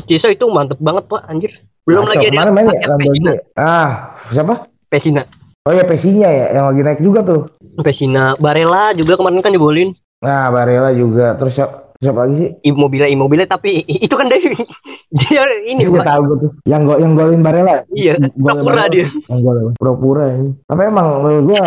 Chiesa 0.06 0.30
itu 0.30 0.46
mantep 0.48 0.78
banget 0.78 1.04
pak, 1.10 1.22
anjir. 1.26 1.52
Belum 1.82 2.06
Kacau. 2.06 2.22
lagi 2.22 2.26
ada 2.30 2.52
main 2.54 2.66
ya 2.70 2.86
Lamborghini. 2.86 3.26
Pesina. 3.26 3.32
Ah, 3.58 3.90
siapa? 4.30 4.54
Pesina. 4.86 5.22
Oh 5.62 5.70
ya 5.70 5.86
Pesinya 5.86 6.26
ya 6.26 6.46
yang 6.54 6.66
lagi 6.70 6.82
naik 6.82 7.00
juga 7.02 7.20
tuh. 7.22 7.42
Pesina. 7.82 8.34
Barella 8.38 8.94
juga 8.94 9.18
kemarin 9.18 9.42
kan 9.42 9.54
dibolin. 9.54 9.94
Nah, 10.22 10.48
Barella 10.48 10.90
juga. 10.92 11.34
Terus 11.34 11.52
siapa, 11.52 11.74
siapa 11.98 12.18
lagi 12.22 12.34
sih? 12.36 12.48
Immobile 12.64 13.06
Immobile 13.08 13.44
tapi 13.44 13.82
itu 13.82 14.10
kan 14.10 14.26
dari 14.26 14.54
dia 15.20 15.42
ini 15.66 15.82
Iya 15.82 15.92
Pak. 15.92 16.06
tahu 16.06 16.20
gue 16.24 16.36
tuh. 16.40 16.50
Yang 16.64 16.82
go 16.82 16.94
yang 16.96 17.12
golin 17.12 17.40
Barella. 17.42 17.84
Iya, 17.90 18.12
Golin 18.16 18.30
pura-pura 18.62 18.84
dia. 18.88 19.06
Yang 19.26 19.40
golin 19.42 19.64
pura-pura 19.74 20.24
ini. 20.32 20.50
Tapi 20.62 20.80
emang 20.82 21.06
menurut 21.20 21.44
gua 21.48 21.64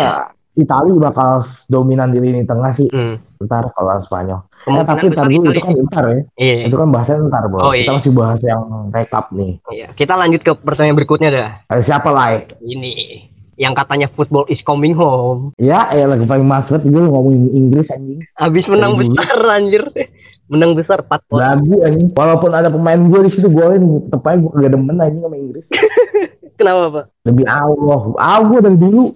Itali 0.56 0.88
bakal 0.96 1.44
dominan 1.68 2.08
di 2.08 2.18
lini 2.18 2.40
tengah 2.42 2.72
sih 2.72 2.88
Hmm. 2.88 3.20
ntar 3.36 3.68
kalau 3.70 4.00
Spanyol. 4.00 4.40
Eh, 4.40 4.64
Kemungkinan 4.64 4.88
tapi 4.88 5.04
ntar 5.12 5.26
dulu 5.28 5.52
itu 5.52 5.60
kan 5.60 5.72
ntar 5.84 6.04
ya. 6.08 6.20
Iya, 6.34 6.54
Itu 6.66 6.76
kan 6.80 6.88
bahasnya 6.88 7.16
ntar, 7.22 7.44
Bro. 7.46 7.60
Oh, 7.60 7.70
Kita 7.70 7.86
iya. 7.86 7.96
masih 8.00 8.12
bahas 8.16 8.40
yang 8.40 8.62
rekap 8.88 9.28
nih. 9.30 9.60
iya. 9.68 9.92
Kita 9.92 10.16
lanjut 10.16 10.40
ke 10.40 10.56
pertanyaan 10.56 10.96
berikutnya 10.96 11.28
dah. 11.28 11.48
Ada 11.68 11.82
siapa 11.84 12.08
lah? 12.08 12.40
Ini 12.58 12.90
yang 13.56 13.72
katanya 13.72 14.08
football 14.12 14.44
is 14.52 14.60
coming 14.64 14.92
home. 14.92 15.52
Ya, 15.56 15.88
ya 15.96 16.04
lagi 16.04 16.28
paling 16.28 16.44
mas 16.44 16.68
banget 16.68 16.92
gue 16.92 17.02
ngomongin 17.08 17.48
Inggris 17.52 17.88
anjing. 17.88 18.20
Habis 18.36 18.64
menang 18.68 19.00
dulu. 19.00 19.16
besar 19.16 19.40
anjir. 19.52 19.84
Menang 20.46 20.78
besar 20.78 21.02
4 21.02 21.26
poin. 21.26 21.42
Lagu 21.42 21.74
anjing. 21.82 22.14
Walaupun 22.14 22.54
ada 22.54 22.70
pemain 22.70 23.02
gue 23.02 23.20
di 23.26 23.30
situ 23.34 23.50
golin, 23.50 23.98
tetep 24.06 24.22
aja 24.22 24.38
gue 24.38 24.50
gak 24.54 24.72
demen 24.78 25.02
anjing 25.02 25.22
sama 25.26 25.36
Inggris. 25.36 25.66
Kenapa, 26.62 26.82
Pak? 26.86 27.04
Demi 27.26 27.42
Allah. 27.50 28.00
Ah, 28.14 28.38
gue 28.46 28.58
dari 28.62 28.78
dulu 28.78 29.10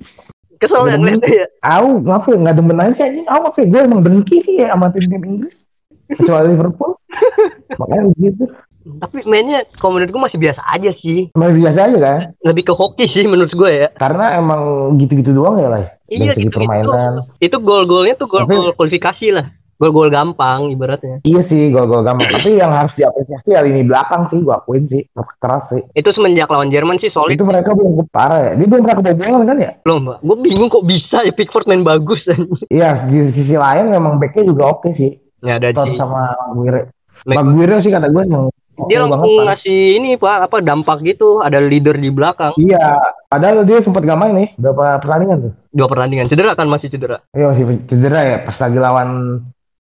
Kesel 0.61 0.93
ya 0.93 0.97
ngeliatnya 1.01 1.31
ya? 1.33 1.47
Aku 1.65 2.05
ngapa 2.05 2.27
ya 2.29 2.39
nggak 2.45 2.57
demen 2.61 2.77
aja 2.85 2.93
sih 2.93 3.05
anjing. 3.09 3.27
Aku 3.33 3.47
ya 3.57 3.67
gue 3.73 3.81
emang 3.81 4.01
dengki 4.05 4.37
sih 4.45 4.55
ya 4.61 4.77
sama 4.77 4.93
tim-tim 4.93 5.23
Inggris. 5.25 5.73
Kecuali 6.13 6.53
Liverpool. 6.53 6.93
Makanya 7.81 8.13
gitu. 8.21 8.45
Tapi 8.81 9.29
mainnya 9.29 9.69
kalau 9.77 9.97
menurut 9.97 10.11
gue 10.13 10.23
masih 10.31 10.39
biasa 10.41 10.61
aja 10.73 10.91
sih. 11.05 11.29
Masih 11.37 11.57
biasa 11.61 11.79
aja 11.91 11.99
kan. 12.01 12.21
Lebih 12.41 12.73
ke 12.73 12.75
hoki 12.77 13.05
sih 13.13 13.29
menurut 13.29 13.53
gue 13.53 13.71
ya. 13.71 13.89
Karena 13.93 14.41
emang 14.41 14.95
gitu-gitu 14.97 15.37
doang 15.37 15.61
ya 15.61 15.69
lah. 15.69 15.85
Dari 16.09 16.27
Iya 16.27 16.33
segi 16.35 16.49
gitu, 16.49 16.59
permainan. 16.59 17.29
Itu 17.39 17.61
gol-golnya 17.61 18.17
tuh 18.17 18.27
gol-gol 18.27 18.73
kualifikasi 18.75 19.27
lah. 19.37 19.47
Gol-gol 19.81 20.13
gampang 20.13 20.69
ibaratnya. 20.73 21.25
Iya 21.25 21.41
sih 21.41 21.73
gol-gol 21.73 22.05
gampang. 22.05 22.29
Tapi 22.29 22.61
yang 22.61 22.73
harus 22.73 22.93
diapresiasi 22.97 23.49
ya 23.53 23.61
lini 23.65 23.85
belakang 23.85 24.29
sih. 24.29 24.41
Gue 24.45 24.53
akuin 24.53 24.85
sih. 24.89 25.09
Keras 25.41 25.73
sih. 25.73 25.81
Itu 25.97 26.13
semenjak 26.13 26.53
lawan 26.53 26.69
Jerman 26.69 27.01
sih 27.01 27.09
solid 27.13 27.37
Itu 27.37 27.49
mereka 27.49 27.73
belum 27.73 28.09
parah 28.13 28.53
ya. 28.53 28.53
Dia 28.61 28.67
belum 28.69 28.85
pernah 28.85 28.97
kebobolan 29.01 29.49
kan 29.49 29.57
ya? 29.61 29.73
mbak. 29.85 30.19
Gue 30.21 30.37
bingung 30.41 30.69
kok 30.69 30.85
bisa 30.85 31.25
ya 31.25 31.33
Pickford 31.33 31.69
main 31.69 31.85
bagus. 31.85 32.21
Iya. 32.69 33.09
Di 33.09 33.33
sisi 33.33 33.57
lain 33.57 33.93
memang 33.93 34.21
backnya 34.21 34.49
juga 34.49 34.73
oke 34.73 34.93
sih. 34.97 35.17
ya 35.41 35.57
ada 35.57 35.73
Tot 35.73 35.97
sama 35.97 36.37
Maguire. 36.53 36.93
Maguire 37.25 37.81
sih 37.81 37.89
kata 37.89 38.13
gue 38.13 38.25
emang 38.25 38.53
dia 38.89 39.05
langsung 39.05 39.27
banget, 39.27 39.47
ngasih 39.61 39.81
ini 40.01 40.11
pak 40.17 40.37
apa 40.49 40.57
dampak 40.63 40.99
gitu. 41.05 41.43
Ada 41.45 41.59
leader 41.61 41.97
di 41.99 42.09
belakang. 42.09 42.55
Iya, 42.57 42.97
padahal 43.29 43.67
dia 43.69 43.83
sempat 43.85 44.07
gak 44.07 44.21
main 44.21 44.35
nih, 44.37 44.49
berapa 44.57 45.03
pertandingan 45.03 45.39
tuh? 45.51 45.53
dua 45.71 45.87
pertandingan. 45.87 46.27
Cedera 46.27 46.59
kan 46.59 46.67
masih 46.67 46.91
cedera? 46.91 47.23
Iya 47.35 47.55
masih 47.55 47.65
cedera 47.87 48.21
ya, 48.27 48.37
pas 48.43 48.57
lagi 48.59 48.79
lawan 48.79 49.11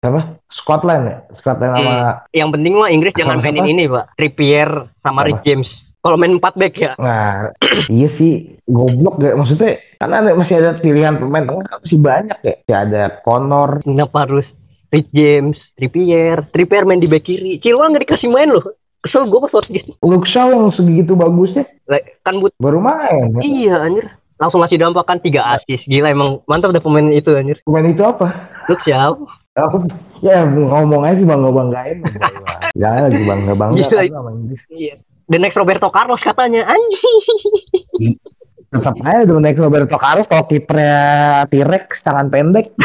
siapa? 0.02 0.22
Scotland 0.50 1.04
ya, 1.06 1.18
Scotland 1.38 1.72
sama 1.76 1.94
yang 2.34 2.50
penting 2.54 2.74
mah 2.78 2.90
Inggris 2.90 3.14
jangan 3.18 3.42
mainin 3.44 3.68
ini 3.68 3.86
pak. 3.90 4.14
Trippier 4.18 4.70
sama 5.02 5.26
Apa? 5.26 5.28
Rich 5.34 5.44
James. 5.46 5.70
Kalau 5.98 6.16
main 6.16 6.40
4 6.40 6.56
back 6.56 6.74
ya. 6.80 6.92
Nah, 7.04 7.52
iya 7.92 8.08
sih, 8.08 8.56
goblok 8.64 9.20
ya. 9.20 9.36
Maksudnya, 9.36 9.82
karena 10.00 10.16
ada, 10.24 10.32
masih 10.40 10.56
ada 10.64 10.72
pilihan 10.80 11.20
pemain 11.20 11.44
tengah 11.44 11.68
masih 11.84 12.00
banyak 12.00 12.38
ya. 12.48 12.56
Masih 12.64 12.78
ada 12.80 13.02
Connor, 13.28 13.84
kenapa 13.84 14.24
harus 14.24 14.48
Rich 14.90 15.10
James 15.12 15.58
Trippier 15.74 16.48
Trippier 16.50 16.84
main 16.84 16.98
di 16.98 17.06
back 17.06 17.24
kiri 17.24 17.60
Chilwell 17.60 17.90
nggak 17.90 18.06
dikasih 18.06 18.28
main 18.28 18.48
loh 18.48 18.64
kesel 19.00 19.24
gue 19.24 19.40
pas 19.40 19.54
harus 19.54 19.70
gitu 19.70 19.92
Luke 20.00 20.26
Shaw 20.26 20.50
yang 20.50 20.68
segitu 20.68 21.14
bagusnya 21.14 21.68
Like, 21.86 22.20
kan 22.22 22.38
but 22.38 22.52
baru 22.58 22.78
main. 22.78 23.32
ya. 23.32 23.42
iya 23.42 23.76
anjir 23.82 24.06
langsung 24.36 24.60
ngasih 24.60 24.78
dampak 24.78 25.04
kan 25.04 25.18
tiga 25.18 25.42
assist 25.52 25.84
gila 25.84 26.08
emang 26.08 26.44
mantap 26.44 26.70
deh 26.70 26.80
pemain 26.80 27.08
itu 27.10 27.32
anjir 27.32 27.58
Pemain 27.62 27.86
itu 27.86 28.02
apa? 28.02 28.28
Luke 28.66 28.84
Shaw 28.84 29.16
Oh, 29.58 29.82
ya 30.22 30.46
ngomong 30.46 31.02
aja 31.02 31.18
sih 31.18 31.26
bangga 31.26 31.50
banggain. 31.50 32.06
Jangan 32.78 33.10
lagi 33.10 33.22
bangga 33.24 33.54
bangga 33.54 33.90
Gila. 33.90 34.04
sama 34.08 34.30
Inggris. 34.32 34.62
iya 34.70 34.94
the 35.26 35.38
next 35.38 35.58
Roberto 35.58 35.90
Carlos 35.90 36.22
katanya 36.22 36.62
anjing 36.64 38.14
Tetap 38.68 39.00
aja 39.00 39.24
dong 39.24 39.42
next 39.42 39.58
Roberto 39.58 39.96
Carlos 39.96 40.28
kalau 40.28 40.44
kipernya 40.44 41.00
T-Rex 41.48 42.04
tangan 42.04 42.28
pendek. 42.28 42.76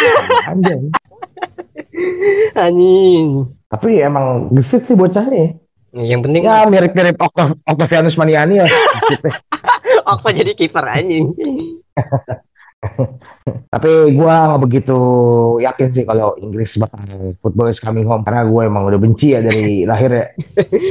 Anjing. 0.47 0.95
anjing 2.55 3.27
Tapi 3.67 3.91
emang 3.99 4.53
gesit 4.53 4.85
sih 4.85 4.95
bocahnya. 4.95 5.57
yang 5.93 6.21
penting 6.21 6.43
Ya 6.43 6.65
mirip-mirip 6.65 7.17
Octav- 7.17 7.57
Octavianus 7.63 8.15
Maniani 8.15 8.57
ya. 8.57 8.67
Gesitnya. 8.99 9.41
apa 10.05 10.29
jadi 10.31 10.53
kiper 10.53 10.83
anjing 10.83 11.31
Tapi 13.69 13.91
gua 14.13 14.35
nggak 14.49 14.63
begitu 14.63 14.99
yakin 15.59 15.89
sih 15.93 16.03
kalau 16.03 16.35
Inggris 16.37 16.75
bakal 16.77 17.01
football 17.39 17.69
is 17.69 17.79
coming 17.79 18.03
home 18.03 18.23
karena 18.23 18.43
gue 18.45 18.63
emang 18.63 18.85
udah 18.85 18.99
benci 18.99 19.33
ya 19.33 19.41
dari 19.41 19.83
lahir 19.91 20.11
ya. 20.11 20.27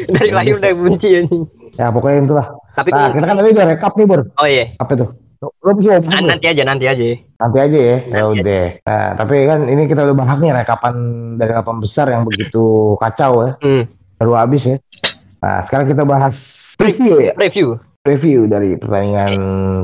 dari 0.07 0.31
lahir 0.31 0.55
udah 0.55 0.71
benci 0.73 1.07
anjing 1.13 1.43
Ya 1.71 1.87
pokoknya 1.87 2.17
itulah. 2.21 2.47
tapi 2.71 2.89
Nah 2.89 3.09
kita 3.09 3.25
kan 3.25 3.35
tadi 3.37 3.49
udah 3.51 3.67
rekap 3.67 3.93
nih 3.93 4.05
Bor. 4.05 4.21
oh 4.29 4.47
iya 4.47 4.65
Apa 4.77 4.93
tuh? 4.93 5.09
Lo 5.41 5.73
bisa 5.73 5.97
ngomong 5.97 6.05
Ah, 6.05 6.21
belum? 6.21 6.29
nanti 6.29 6.45
aja 6.45 6.61
nanti 6.61 6.85
aja 6.85 7.05
Nanti 7.35 7.57
aja 7.57 7.79
ya. 7.81 7.97
Ya 8.07 8.23
udah. 8.23 8.65
Nah 8.83 9.05
tapi 9.15 9.35
kan 9.43 9.59
ini 9.65 9.83
kita 9.85 10.01
udah 10.03 10.13
bahas 10.15 10.37
nih 10.37 10.53
rekapan 10.53 10.93
dari 11.35 11.49
delapan 11.49 11.77
besar 11.77 12.05
yang 12.07 12.23
begitu 12.23 12.63
kacau 12.95 13.31
ya. 13.41 13.51
hmm. 13.57 13.83
Baru 14.15 14.33
habis 14.35 14.63
ya. 14.63 14.77
Nah 15.39 15.65
sekarang 15.65 15.89
kita 15.89 16.03
bahas 16.03 16.35
review 16.77 17.15
ya. 17.19 17.33
review 17.35 17.67
Review 18.01 18.45
dari 18.45 18.73
pertandingan 18.75 19.33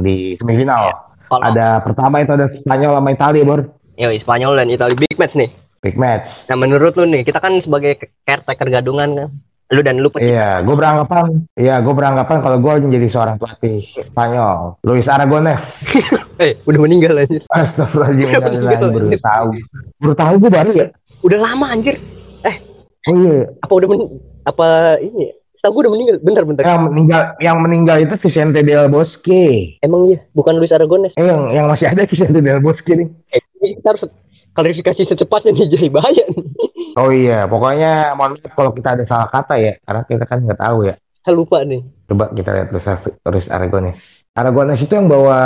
di 0.01 0.33
semifinal. 0.35 0.93
kalau 1.27 1.41
Ada 1.43 1.81
pertama 1.81 2.17
itu 2.19 2.31
ada 2.31 2.47
Spanyol 2.55 2.93
sama 2.95 3.09
Italia 3.11 3.43
Bor. 3.43 3.61
yo 3.95 4.09
Spanyol 4.15 4.53
dan 4.55 4.69
Italia 4.69 4.93
big 4.95 5.17
match 5.17 5.33
nih 5.33 5.49
Big 5.79 5.93
match. 5.93 6.45
nah 6.45 6.55
menurut 6.55 6.93
lu 6.93 7.05
nih 7.05 7.21
kita 7.21 7.37
kan 7.37 7.61
sebagai 7.61 7.97
caretaker 8.23 8.69
gadungan 8.71 9.09
kan 9.11 9.29
lu 9.67 9.81
dan 9.81 9.99
lu 9.99 10.07
Iya, 10.15 10.63
gue 10.63 10.71
beranggapan, 10.73 11.43
iya 11.53 11.77
gue 11.77 11.91
beranggapan 11.91 12.39
kalau 12.39 12.57
gue 12.57 12.73
menjadi 12.79 13.07
seorang 13.09 13.35
pelatih 13.35 13.83
Spanyol, 13.83 14.79
Luis 14.81 15.05
Aragones. 15.05 15.83
eh 16.39 16.55
udah 16.63 16.79
meninggal 16.79 17.17
anjir 17.17 17.43
Astagfirullahaladzim, 17.49 18.27
innalillahi, 18.29 18.73
gitu? 18.73 18.87
baru 18.89 19.07
tahu. 19.19 19.47
Baru 19.99 20.13
tahu 20.15 20.33
gue 20.39 20.51
baru 20.53 20.71
ya. 20.73 20.87
udah 21.19 21.39
lama 21.41 21.67
anjir 21.69 21.97
Oh 23.03 23.15
iya, 23.17 23.47
apa 23.57 23.71
udah 23.73 23.87
men 23.87 24.01
apa 24.43 24.67
ini 24.99 25.19
ya? 25.21 25.31
Setahu 25.57 25.71
gue 25.73 25.81
udah 25.83 25.93
meninggal 25.93 26.15
bentar 26.21 26.43
bentar 26.43 26.63
yang 26.63 26.81
meninggal, 26.85 27.21
yang 27.39 27.57
meninggal 27.57 27.97
itu 27.97 28.15
Vicente 28.15 28.59
del 28.61 28.87
Bosque. 28.87 29.79
emang 29.79 30.07
iya 30.07 30.19
bukan 30.31 30.55
Luis 30.55 30.69
Aragones 30.69 31.11
Eh, 31.13 31.23
yang, 31.23 31.49
yang 31.49 31.65
masih 31.65 31.87
ada 31.87 32.03
Vicente 32.03 32.37
del 32.37 32.59
Bosque 32.59 32.93
nih. 32.93 33.07
eh, 33.29 33.41
ini 33.57 33.75
kita 33.75 33.87
harus 33.89 34.03
klarifikasi 34.53 35.01
secepatnya 35.07 35.51
nih 35.53 35.67
jadi 35.69 35.87
bahaya 35.89 36.23
nih 36.25 36.43
Oh 36.97 37.09
iya, 37.09 37.45
pokoknya 37.45 38.17
mohon 38.17 38.33
maaf 38.33 38.51
kalau 38.51 38.73
kita 38.73 38.97
ada 38.97 39.05
salah 39.05 39.29
kata 39.29 39.55
ya, 39.55 39.77
karena 39.79 40.01
kita 40.03 40.25
kan 40.25 40.41
nggak 40.41 40.57
tahu 40.57 40.79
ya. 40.83 40.95
saya 41.21 41.35
lupa 41.35 41.59
nih 41.61 41.83
Coba 42.07 42.31
kita 42.31 42.49
lihat 42.51 42.71
Luis, 42.71 42.87
Luis 43.21 43.47
Aragones. 43.47 43.99
Aragones 44.31 44.79
itu 44.79 44.95
yang 44.95 45.05
bawa 45.05 45.37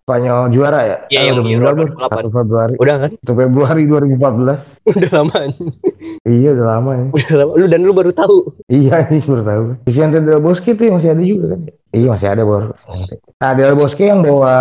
Spanyol 0.00 0.54
juara 0.54 0.80
ya? 0.80 0.96
Iya, 1.10 1.18
Ah, 1.18 1.24
yang 1.26 1.34
udah 1.34 1.44
meninggal. 1.44 1.72
2008. 1.98 2.30
1 2.30 2.30
Februari. 2.30 2.74
udah 2.78 2.94
kan 2.96 3.10
1 3.18 3.34
Februari 3.34 3.82
2014. 3.84 4.62
udah 4.94 5.10
lama. 5.12 5.34
Iya, 6.22 6.48
udah 6.54 6.66
lama 6.70 6.90
ya. 6.94 7.04
udah 7.10 7.34
lama 7.36 7.52
lu 7.52 7.66
dan 7.66 7.80
lu 7.82 7.92
baru 7.92 8.12
tahu 8.14 8.36
Iya, 8.70 8.94
ini 9.10 9.20
baru 9.20 9.42
tahu. 9.42 9.62
Vicente 9.84 10.18
Del 10.22 10.38
Bosque 10.38 10.70
itu 10.72 10.82
yang 10.86 10.96
masih 10.96 11.10
ada 11.10 11.22
juga 11.22 11.44
kan? 11.52 11.60
Iya, 11.90 12.08
masih 12.08 12.28
ada, 12.30 12.42
Bor. 12.46 12.64
Nah, 13.36 13.50
Del 13.52 13.74
Bosque 13.74 14.04
yang 14.06 14.22
bawa 14.22 14.54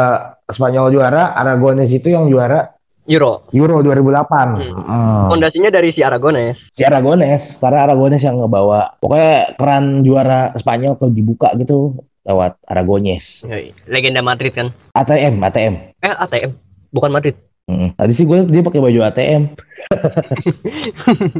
Spanyol 0.46 0.90
juara, 0.92 1.32
Aragones 1.32 1.88
itu 1.88 2.10
yang 2.10 2.26
juara 2.28 2.75
Euro 3.06 3.46
Euro 3.54 3.82
2008. 3.86 4.86
Hmm. 4.86 5.30
fondasinya 5.30 5.70
dari 5.70 5.94
si 5.94 6.02
Aragones 6.02 6.58
Si 6.74 6.82
Aragones, 6.82 7.58
karena 7.62 7.86
Aragones 7.86 8.22
yang 8.26 8.42
ngebawa. 8.42 8.98
Pokoknya 8.98 9.56
keran 9.56 10.02
juara 10.02 10.52
Spanyol 10.58 10.98
kalau 10.98 11.14
dibuka 11.14 11.54
gitu 11.58 12.02
lewat 12.26 12.58
Aragones. 12.66 13.46
Legenda 13.86 14.26
Madrid 14.26 14.52
kan 14.58 14.74
ATM, 14.98 15.38
ATM. 15.40 15.74
eh 16.02 16.14
ATM 16.18 16.52
bukan 16.90 17.12
Madrid 17.14 17.36
Mm. 17.66 17.98
Tadi 17.98 18.14
sih 18.14 18.30
gue 18.30 18.46
dia 18.46 18.62
pakai 18.62 18.78
baju 18.78 19.00
ATM. 19.10 19.58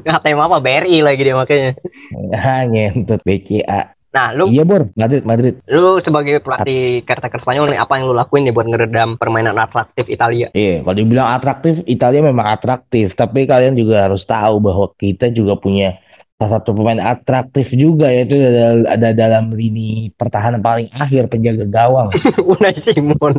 ATM 0.10 0.40
apa 0.50 0.58
BRI 0.58 1.06
lagi 1.06 1.22
dia 1.22 1.38
makanya 1.38 1.78
Ah, 2.34 2.66
ngentut 2.66 3.22
BCA. 3.22 3.94
Nah 4.16 4.32
lu 4.32 4.48
Iya, 4.48 4.64
Bor. 4.64 4.88
Madrid, 4.96 5.28
Madrid. 5.28 5.60
lu 5.68 6.00
sebagai 6.00 6.40
pelatih 6.40 7.04
caretaker 7.04 7.44
Spanyol 7.44 7.76
nih 7.76 7.80
apa 7.84 8.00
yang 8.00 8.08
lu 8.08 8.16
lakuin 8.16 8.48
nih 8.48 8.56
buat 8.56 8.64
ngeredam 8.66 9.20
permainan 9.20 9.60
atraktif 9.60 10.08
Italia 10.08 10.48
Iya, 10.56 10.82
kalau 10.82 10.96
dibilang 10.96 11.36
atraktif, 11.36 11.84
Italia 11.84 12.24
memang 12.24 12.48
atraktif. 12.48 13.12
Tapi 13.14 13.44
kalian 13.44 13.76
juga 13.76 14.08
harus 14.08 14.24
tahu 14.24 14.64
bahwa 14.64 14.88
kita 14.96 15.28
juga 15.30 15.60
punya 15.60 16.00
salah 16.36 16.60
satu 16.60 16.76
pemain 16.76 17.00
atraktif 17.00 17.72
juga 17.72 18.12
yaitu 18.12 18.36
ada, 18.36 18.84
ada 18.92 19.10
dalam 19.12 19.56
lini 19.56 20.12
pertahanan 20.12 20.60
paling 20.60 20.92
akhir 20.92 21.32
penjaga 21.32 21.64
gawang 21.64 22.12
Unai 22.52 22.76
Simon 22.84 23.34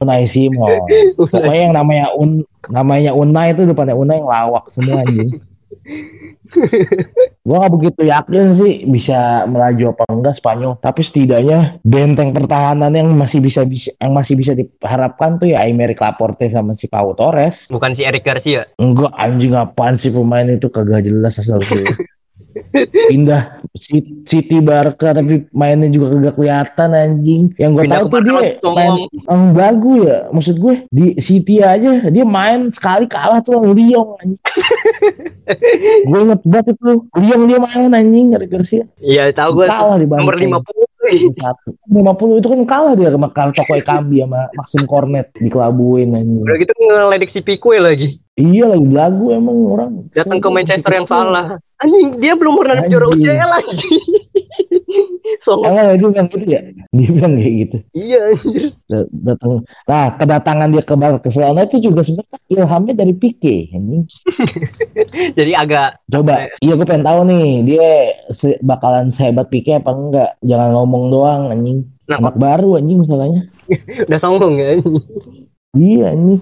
Unai 0.00 0.24
Simon. 0.24 0.88
Pokoknya 1.20 1.60
yang 1.68 1.76
namanya 1.76 2.08
Un 2.16 2.48
namanya 2.68 3.12
Unai 3.12 3.52
itu 3.52 3.68
depannya 3.68 3.92
Unai 3.92 4.20
yang 4.20 4.28
lawak 4.28 4.72
semua 4.72 5.04
anjing. 5.04 5.36
Gua 7.44 7.64
nggak 7.64 7.74
begitu 7.80 8.00
yakin 8.08 8.52
sih 8.52 8.84
bisa 8.88 9.48
melaju 9.48 9.96
apa 9.96 10.04
enggak 10.08 10.36
Spanyol, 10.36 10.76
tapi 10.80 11.00
setidaknya 11.00 11.80
benteng 11.84 12.36
pertahanan 12.36 12.92
yang 12.92 13.08
masih 13.16 13.40
bisa, 13.40 13.64
bisa 13.64 13.92
yang 14.00 14.12
masih 14.12 14.34
bisa 14.36 14.52
diharapkan 14.52 15.40
tuh 15.40 15.52
ya 15.52 15.64
Aymeric 15.64 16.00
Laporte 16.00 16.48
sama 16.52 16.76
si 16.76 16.88
Pau 16.88 17.16
Torres. 17.16 17.68
bukan 17.72 17.96
si 17.96 18.04
Eric 18.04 18.24
Garcia 18.24 18.68
Enggak 18.76 19.12
anjing 19.16 19.56
apaan 19.56 19.96
sih 19.96 20.12
pemain 20.12 20.48
itu 20.48 20.68
kagak 20.68 21.08
jelas 21.08 21.40
asal 21.40 21.64
usulnya. 21.64 21.96
Pindah 23.08 23.42
Si- 23.78 24.24
City 24.26 24.58
Barca 24.58 25.14
tapi 25.14 25.46
mainnya 25.50 25.86
juga 25.86 26.12
kagak 26.12 26.34
kelihatan 26.34 26.90
anjing. 26.90 27.42
Yang 27.56 27.70
gue 27.72 27.84
tahu 27.86 28.04
tuh 28.10 28.20
dia 28.20 28.32
main 28.66 28.92
yang 29.08 29.42
bagus 29.52 29.98
ya. 30.02 30.18
Maksud 30.28 30.56
gue 30.58 30.74
di 30.90 31.06
City 31.18 31.62
aja 31.62 32.08
dia 32.08 32.24
main 32.26 32.68
sekali 32.70 33.06
kalah 33.06 33.38
tuh 33.40 33.62
sama 33.62 33.70
Lyon 33.70 34.08
anjing. 34.18 34.40
gue 36.08 36.18
inget 36.20 36.40
banget 36.44 36.66
itu 36.76 36.90
Lyon 37.14 37.42
dia 37.46 37.58
main 37.58 37.90
anjing 37.90 38.26
Eric 38.34 38.50
Garcia. 38.50 38.84
iya 38.98 39.30
tahu 39.30 39.62
gue 39.62 39.66
Kalah 39.66 39.96
di 39.96 40.04
nomor 40.04 40.34
Banteng. 40.34 40.58
50 40.58 40.66
satu. 40.66 40.87
50 41.08 41.88
itu 42.36 42.46
kan 42.46 42.60
kalah 42.64 42.92
dia 42.92 43.08
sama 43.08 43.28
Karl 43.28 43.50
Toko 43.50 43.72
Ekambi 43.72 44.20
sama 44.20 44.48
Maxim 44.52 44.84
Cornet 44.84 45.32
dikelabuin 45.34 46.12
anjing. 46.12 46.42
udah 46.42 46.56
gitu 46.56 46.72
ngeledek 46.74 47.30
si 47.30 47.40
Pique 47.40 47.74
lagi 47.74 48.20
Iya 48.34 48.70
lagi 48.70 48.86
belagu 48.86 49.24
emang 49.30 49.56
orang. 49.68 49.90
datang 50.10 50.38
ke 50.38 50.48
Manchester 50.48 50.92
yang 50.92 51.04
salah 51.04 51.46
anjing 51.76 52.16
dia 52.16 52.32
belum 52.32 52.54
pernah 52.54 52.78
Anjing. 52.78 52.92
juara 52.92 53.06
UCL 53.08 53.48
lagi 53.48 53.76
so 55.44 55.60
Emang 55.60 55.84
dia 55.90 55.98
bilang 56.02 56.28
gitu 56.28 56.46
ya? 56.46 56.60
Dia 56.88 57.08
bilang 57.10 57.32
kayak 57.34 57.54
gitu. 57.58 57.76
iya 57.92 58.20
anjir 58.30 58.64
Da- 58.84 59.10
Datang. 59.10 59.52
Nah, 59.84 60.06
kedatangan 60.14 60.68
dia 60.70 60.80
ke 60.80 60.94
Barcelona 60.94 61.60
itu 61.62 61.76
juga 61.82 62.00
sebenarnya 62.00 62.38
ilhamnya 62.48 62.94
dari 62.94 63.12
Pique. 63.12 63.68
anjing. 63.70 64.04
jadi 65.38 65.52
agak 65.56 65.88
Coba, 66.06 66.48
iya 66.58 66.72
gue 66.74 66.86
pengen 66.86 67.06
tahu 67.06 67.20
nih, 67.24 67.46
dia 67.62 67.88
se- 68.28 68.58
bakalan 68.60 69.08
sehebat 69.08 69.48
Pique 69.48 69.72
apa 69.72 69.90
enggak? 69.90 70.30
Jangan 70.40 70.72
ngomong 70.72 71.04
doang 71.08 71.42
anjing. 71.48 71.86
Nah, 72.06 72.18
Anak 72.18 72.36
baru 72.36 72.76
anjing 72.76 72.98
masalahnya. 72.98 73.42
udah 74.08 74.18
sombong 74.18 74.54
ya 74.56 74.74
anjing. 74.74 74.96
Iya 75.76 76.10
anjing. 76.10 76.40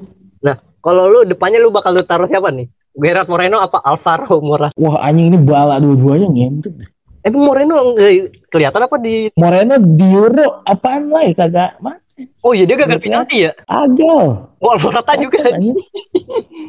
kalau 0.79 1.11
lu 1.11 1.27
depannya 1.27 1.59
lu 1.59 1.75
bakal 1.75 1.91
lu 1.91 2.07
taruh 2.07 2.31
siapa 2.31 2.55
nih 2.55 2.71
Gerard 2.95 3.27
Moreno 3.27 3.59
apa 3.59 3.83
Alvaro 3.83 4.39
Morata 4.39 4.71
Wah 4.79 5.03
anjing 5.03 5.29
ini 5.29 5.39
bala 5.43 5.83
dua-duanya 5.83 6.31
ngentut. 6.31 6.79
emang 7.21 7.43
Moreno 7.43 7.75
nggak 7.91 8.13
kelihatan 8.49 8.87
apa 8.87 8.97
di 8.97 9.35
Moreno 9.35 9.75
di 9.83 10.07
Euro 10.07 10.63
apaan 10.63 11.11
lah 11.11 11.27
ya 11.27 11.35
kagak 11.35 11.83
mah 11.83 11.99
oh 12.41 12.53
iya 12.53 12.65
dia 12.65 12.77
gagal 12.77 12.99
penalti 12.99 13.45
ya 13.45 13.53
agal. 13.69 14.49
oh 14.57 14.75
Morata 14.81 15.13
juga. 15.21 15.53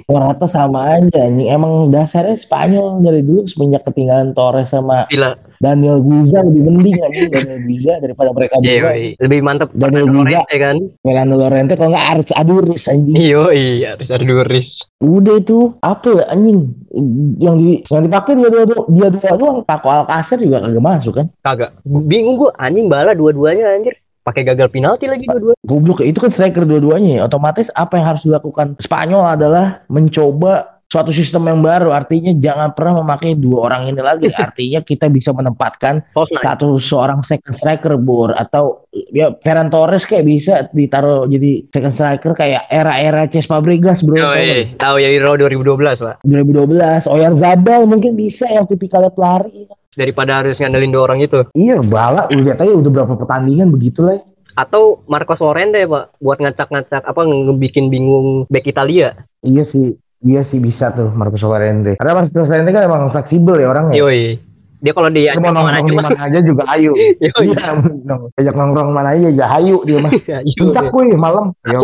Morata 0.08 0.46
sama 0.48 1.00
aja 1.00 1.24
anjing. 1.28 1.48
Emang 1.48 1.90
dasarnya 1.90 2.36
Spanyol 2.36 3.00
dari 3.02 3.24
dulu 3.24 3.48
semenjak 3.48 3.88
ketinggalan 3.88 4.32
Torres 4.32 4.72
sama 4.72 5.08
gila 5.08 5.36
Daniel 5.58 6.04
Guiza 6.04 6.46
lebih 6.46 6.62
mending 6.70 6.98
anjing 7.02 7.30
Daniel 7.32 7.62
Guiza 7.66 7.94
daripada 7.98 8.30
mereka 8.36 8.56
Iya, 8.62 8.70
berdua. 8.78 8.94
iya. 8.94 9.12
lebih 9.24 9.40
mantep 9.42 9.70
Daniel 9.74 10.08
Guiza. 10.08 10.40
Kan. 10.48 10.78
Fernando 11.02 11.36
Lorente 11.36 11.74
kalau 11.76 11.90
nggak 11.96 12.08
Aris 12.14 12.30
Aduris 12.36 12.84
anjing. 12.88 13.16
Iya, 13.18 13.44
iya, 13.56 13.88
harus 13.98 14.08
ada 14.12 14.24
Duris. 14.24 14.68
Udah 14.98 15.38
itu 15.38 15.78
apa 15.86 16.10
ya 16.10 16.26
anjing 16.34 16.74
yang 17.38 17.56
di 17.62 17.86
yang 17.86 18.02
dipakai 18.02 18.34
dia 18.34 18.50
dua 18.50 18.64
dua 18.66 18.82
dia 18.90 19.08
dua 19.14 19.32
doang 19.38 19.58
Paco 19.62 19.94
Alcacer 19.94 20.42
juga 20.42 20.58
kagak 20.66 20.82
masuk 20.82 21.14
kan 21.22 21.28
Kagak. 21.46 21.70
Bingung 21.86 22.42
gua 22.42 22.50
anjing 22.58 22.90
bala 22.90 23.14
dua-duanya 23.14 23.78
anjir. 23.78 23.94
Pakai 24.28 24.44
gagal 24.44 24.68
penalti 24.68 25.08
lagi 25.08 25.24
dua-dua. 25.24 25.56
goblok 25.64 26.04
itu 26.04 26.20
kan 26.20 26.36
striker 26.36 26.68
dua-duanya 26.68 27.12
ya. 27.18 27.22
otomatis 27.24 27.72
apa 27.80 27.96
yang 27.96 28.12
harus 28.12 28.28
dilakukan 28.28 28.76
Spanyol 28.84 29.24
adalah 29.24 29.88
mencoba 29.88 30.76
suatu 30.88 31.12
sistem 31.12 31.52
yang 31.52 31.60
baru 31.60 31.92
artinya 31.92 32.32
jangan 32.40 32.72
pernah 32.72 33.04
memakai 33.04 33.36
dua 33.36 33.68
orang 33.68 33.92
ini 33.92 34.00
lagi 34.00 34.32
artinya 34.40 34.80
kita 34.80 35.12
bisa 35.12 35.36
menempatkan 35.36 36.00
satu 36.16 36.80
seorang 36.80 37.28
second 37.28 37.56
striker 37.56 38.00
bor 38.00 38.32
atau 38.32 38.88
ya 38.92 39.36
Ferran 39.44 39.68
Torres 39.68 40.08
kayak 40.08 40.24
bisa 40.24 40.54
ditaruh 40.72 41.28
jadi 41.28 41.68
second 41.76 41.92
striker 41.92 42.32
kayak 42.36 42.72
era-era 42.72 43.28
Ces 43.28 43.48
Fabregas 43.48 44.00
bro 44.04 44.16
Oh, 44.16 44.36
iya. 44.36 44.76
Tahu 44.80 44.96
ya 45.00 45.12
Euro 45.12 45.36
2012, 45.36 46.04
Pak. 46.04 46.16
2012 46.24 47.08
Oyarzabal 47.08 47.84
mungkin 47.84 48.16
bisa 48.16 48.48
yang 48.48 48.64
tipikalnya 48.64 49.12
pelari 49.12 49.68
Daripada 49.98 50.46
harus 50.46 50.62
ngandelin 50.62 50.94
dua 50.94 51.10
orang 51.10 51.26
itu. 51.26 51.42
Iya, 51.58 51.82
bala 51.82 52.30
lihat 52.30 52.62
aja 52.62 52.70
udah 52.70 52.92
berapa 52.94 53.18
pertandingan 53.18 53.74
begitu 53.74 54.06
lah. 54.06 54.22
Atau 54.54 55.02
Marcos 55.10 55.42
Llorente, 55.42 55.86
Pak, 55.90 56.22
buat 56.22 56.38
ngacak-ngacak 56.38 57.02
apa 57.02 57.22
ngebikin 57.26 57.90
bingung 57.90 58.46
back 58.50 58.70
Italia. 58.70 59.18
Iya 59.42 59.66
sih, 59.66 59.98
iya 60.22 60.46
sih 60.46 60.62
bisa 60.62 60.94
tuh 60.94 61.10
Marcos 61.14 61.42
Llorente. 61.42 61.98
Karena 61.98 62.22
Marcos 62.22 62.46
Llorente 62.46 62.70
kan 62.74 62.86
emang 62.86 63.10
fleksibel 63.10 63.58
ya 63.58 63.74
orangnya. 63.74 63.98
Yoi. 63.98 64.38
Dia 64.78 64.94
kalau 64.94 65.10
dia 65.10 65.34
mau 65.42 65.50
nongkrong 65.50 65.90
di 65.90 65.96
mana 65.98 66.10
aja 66.14 66.40
juga 66.46 66.64
ayo. 66.70 66.94
Yoi. 66.94 67.18
Iya, 67.48 67.74
nong- 68.06 68.30
ajak 68.38 68.54
nongkrong 68.54 68.90
mana 68.94 69.10
aja 69.18 69.28
aja 69.34 69.46
hayu 69.58 69.82
dia 69.88 69.98
mah. 69.98 70.12
Yoi. 70.30 70.54
Puncak 70.60 70.86
kuy 70.94 71.10
malam. 71.18 71.50
Ya 71.66 71.80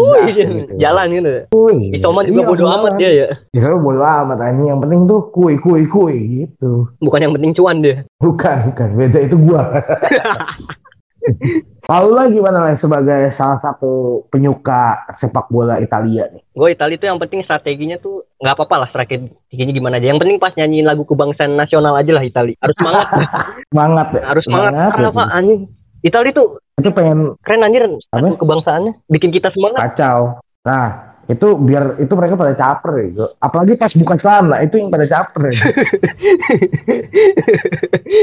jalan 0.77 1.05
gitu. 1.09 1.33
Kuy. 1.49 1.77
Isoman 1.97 2.23
juga 2.29 2.41
Iya, 2.45 2.49
bodo 2.49 2.65
amat 2.69 2.93
dia 3.01 3.09
ya. 3.09 3.27
Ya 3.57 3.69
bodo 3.73 4.01
amat 4.05 4.37
anjing. 4.37 4.67
Yang 4.69 4.79
penting 4.85 4.99
tuh 5.09 5.21
kuy 5.33 5.53
kuy 5.57 5.81
kuy 5.89 6.15
gitu. 6.45 6.93
Bukan 7.01 7.19
yang 7.21 7.33
penting 7.33 7.51
cuan 7.57 7.77
dia. 7.81 8.05
Bukan, 8.21 8.57
bukan. 8.69 8.89
Beda 8.93 9.19
itu 9.25 9.35
gua. 9.41 9.61
Lalu 11.91 12.09
lah 12.15 12.25
gimana 12.27 12.57
lah 12.63 12.75
sebagai 12.75 13.27
salah 13.31 13.59
satu 13.59 14.23
penyuka 14.31 15.03
sepak 15.11 15.51
bola 15.51 15.77
Italia 15.77 16.31
nih? 16.31 16.43
Gue 16.51 16.71
Italia 16.71 16.95
itu 16.95 17.05
yang 17.07 17.19
penting 17.19 17.43
strateginya 17.43 17.99
tuh 17.99 18.23
nggak 18.39 18.55
apa-apa 18.55 18.75
lah 18.83 18.89
strateginya 18.89 19.71
gimana 19.71 19.99
aja. 19.99 20.07
Yang 20.09 20.19
penting 20.23 20.37
pas 20.39 20.55
nyanyiin 20.55 20.87
lagu 20.87 21.03
kebangsaan 21.03 21.53
nasional 21.53 21.95
aja 21.95 22.11
lah 22.11 22.23
Italia. 22.23 22.55
Harus 22.59 22.75
semangat, 22.79 23.07
Semangat 23.71 24.07
ya. 24.15 24.21
harus 24.23 24.43
semangat. 24.47 24.71
Karena 24.95 25.09
ya. 25.09 25.13
apa 25.13 25.23
anjing? 25.31 25.61
Italia 26.03 26.31
tuh 26.35 26.47
Itu 26.73 26.89
pengen 26.89 27.19
keren 27.45 27.63
anjir 27.63 27.83
lagu 27.85 28.35
kebangsaannya. 28.35 28.93
Bikin 29.07 29.29
kita 29.29 29.51
semangat. 29.51 29.93
kacau. 29.93 30.39
Nah, 30.63 31.12
itu 31.33 31.47
biar 31.57 31.97
itu 31.97 32.13
mereka 32.13 32.37
pada 32.37 32.53
caper. 32.53 32.91
Go. 33.11 33.25
Apalagi 33.41 33.73
pas 33.75 33.91
buka 33.91 34.15
celana 34.15 34.61
itu 34.61 34.77
yang 34.77 34.93
pada 34.93 35.05
caper 35.09 35.49
ya. 35.49 35.61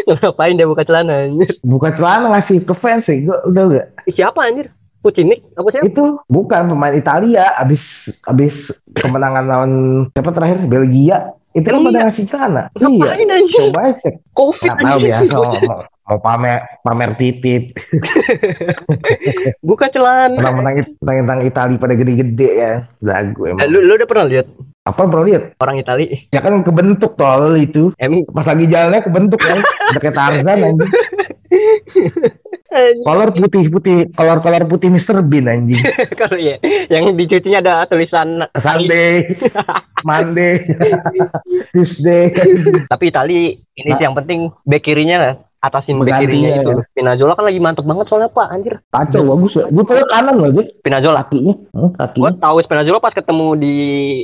Ngapain 0.20 0.54
dia 0.56 0.66
buka 0.66 0.82
celana 0.86 1.26
anjir? 1.26 1.50
Buka 1.60 1.90
celana 1.94 2.30
ngasih 2.32 2.62
ke 2.62 2.74
fans 2.74 3.10
ya. 3.10 3.18
Go. 3.26 3.34
Udah 3.50 3.64
gak? 3.68 3.86
Siapa 4.14 4.40
anjir? 4.40 4.70
Pucinik? 5.00 5.40
Apa 5.56 5.68
sih? 5.72 5.80
Itu 5.88 6.20
bukan 6.28 6.68
pemain 6.68 6.92
Italia 6.92 7.56
abis 7.56 8.12
abis 8.28 8.68
kemenangan 9.00 9.44
lawan 9.48 9.72
siapa 10.12 10.30
terakhir 10.30 10.60
Belgia. 10.68 11.32
Itu 11.50 11.66
kan 11.66 11.82
Iya. 11.82 11.86
pada 11.90 11.98
ngasih 12.06 12.24
celana. 12.30 12.62
Iya. 12.78 12.86
Ngapain 12.86 13.28
anjir? 13.32 13.60
Coba 13.66 13.80
cek. 13.98 14.14
Covid 14.36 14.70
Nggak 14.70 14.78
tahu 14.84 14.98
biasa 15.02 15.34
mau, 16.10 16.18
pamer 16.18 16.58
pamer 16.82 17.10
titit. 17.14 17.70
Buka 19.66 19.86
celana. 19.94 20.34
Menang-menang 20.34 20.82
tentang 20.98 21.40
Italia 21.46 21.78
pada 21.78 21.94
gede-gede 21.94 22.50
ya. 22.58 22.72
Lagu 22.98 23.46
emang. 23.46 23.62
Lu, 23.70 23.78
lu 23.78 23.94
udah 23.94 24.08
pernah 24.10 24.26
lihat 24.26 24.50
Apa 24.82 25.06
bro 25.06 25.22
lihat? 25.22 25.54
orang 25.62 25.78
Italia? 25.78 26.08
Ya 26.34 26.40
kan 26.42 26.66
kebentuk 26.66 27.14
tol 27.14 27.54
itu. 27.54 27.94
Emang 28.00 28.26
Pas 28.34 28.48
lagi 28.48 28.66
jalannya 28.66 29.06
kebentuk 29.06 29.38
kan. 29.38 29.62
Udah 29.94 30.00
kayak 30.02 30.16
Tarzan 30.18 30.58
anjing. 30.66 30.90
Kolor 33.02 33.34
putih-putih, 33.34 34.14
kolor-kolor 34.14 34.62
putih 34.70 34.94
Mr. 34.94 35.26
Bean 35.26 35.50
anjing. 35.50 35.82
kalau 36.20 36.38
ya 36.38 36.54
yang 36.86 37.18
di 37.18 37.26
cucinya 37.26 37.58
ada 37.58 37.74
tulisan 37.90 38.46
Sunday, 38.54 39.26
Monday, 40.08 40.70
Tuesday. 41.74 42.30
tapi 42.86 43.10
Itali 43.10 43.58
ini 43.58 43.90
sih 43.98 44.04
yang 44.06 44.14
penting 44.14 44.54
back 44.62 44.86
kirinya 44.86 45.16
lah 45.18 45.34
atasin 45.60 45.96
back 45.96 46.08
Mengganti, 46.08 46.24
kirinya 46.26 46.50
ya. 46.50 46.58
itu 46.58 46.70
Spinazzola 46.90 47.32
kan 47.32 47.44
lagi 47.44 47.58
mantep 47.58 47.84
banget 47.84 48.06
soalnya 48.06 48.28
pak 48.28 48.46
anjir 48.48 48.74
Kacau 48.88 49.22
bagus 49.26 49.52
ya. 49.54 49.64
Gue 49.66 49.84
pada 49.84 50.02
kanan 50.06 50.34
loh 50.34 50.50
dia. 50.50 50.64
Spinazzola 50.74 51.20
Kakinya, 51.20 51.54
hmm, 51.70 51.88
gue 51.90 51.98
kakinya. 52.00 52.30
tahu 52.40 52.56
Spinazzola 52.60 52.98
pas 52.98 53.12
ketemu 53.12 53.46
di 53.54 53.74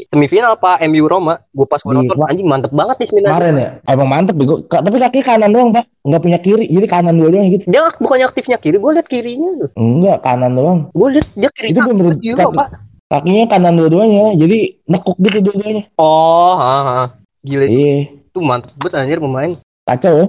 semifinal 0.09 0.57
pak 0.57 0.81
MU 0.87 1.05
Roma 1.05 1.35
gue 1.47 1.67
pas 1.67 1.77
gue 1.79 1.93
nonton 1.93 2.17
anjing 2.25 2.45
mantep 2.45 2.73
banget 2.73 2.97
nih 2.99 3.09
Spinazzola 3.09 3.33
Kemarin 3.37 3.55
ya, 3.55 3.69
emang 3.87 4.09
mantep 4.09 4.35
bego. 4.35 4.55
Tapi 4.63 4.97
kaki 4.97 5.21
kanan 5.21 5.51
doang 5.51 5.71
pak, 5.71 5.85
nggak 6.03 6.23
punya 6.23 6.39
kiri. 6.39 6.65
Jadi 6.67 6.87
kanan 6.87 7.15
doang 7.15 7.47
gitu. 7.49 7.65
dia 7.67 7.85
bukannya 7.95 8.27
aktifnya 8.27 8.57
kiri 8.57 8.77
gue 8.77 8.93
liat 8.93 9.07
kirinya 9.07 9.51
tuh 9.59 9.69
Enggak, 9.75 10.19
kanan 10.21 10.53
doang. 10.53 10.79
gue 10.91 11.09
liat 11.13 11.29
dia 11.33 11.51
kiri 11.53 11.69
Itu 11.71 11.81
bener- 11.83 12.17
Euro, 12.19 12.49
pak 12.51 12.69
Kakinya 13.07 13.47
kanan 13.47 13.77
dua-duanya. 13.77 14.35
Jadi 14.35 14.83
nekuk 14.85 15.15
gitu 15.21 15.39
dua-duanya. 15.41 15.87
oh 15.95 16.57
ha, 16.57 16.75
ha. 16.83 17.03
gila 17.41 17.63
Iya, 17.63 17.95
itu 18.11 18.39
mantep 18.41 18.75
banget 18.75 18.93
anjir 18.97 19.21
pemain 19.21 19.55
kacau 19.85 20.13
ya. 20.13 20.27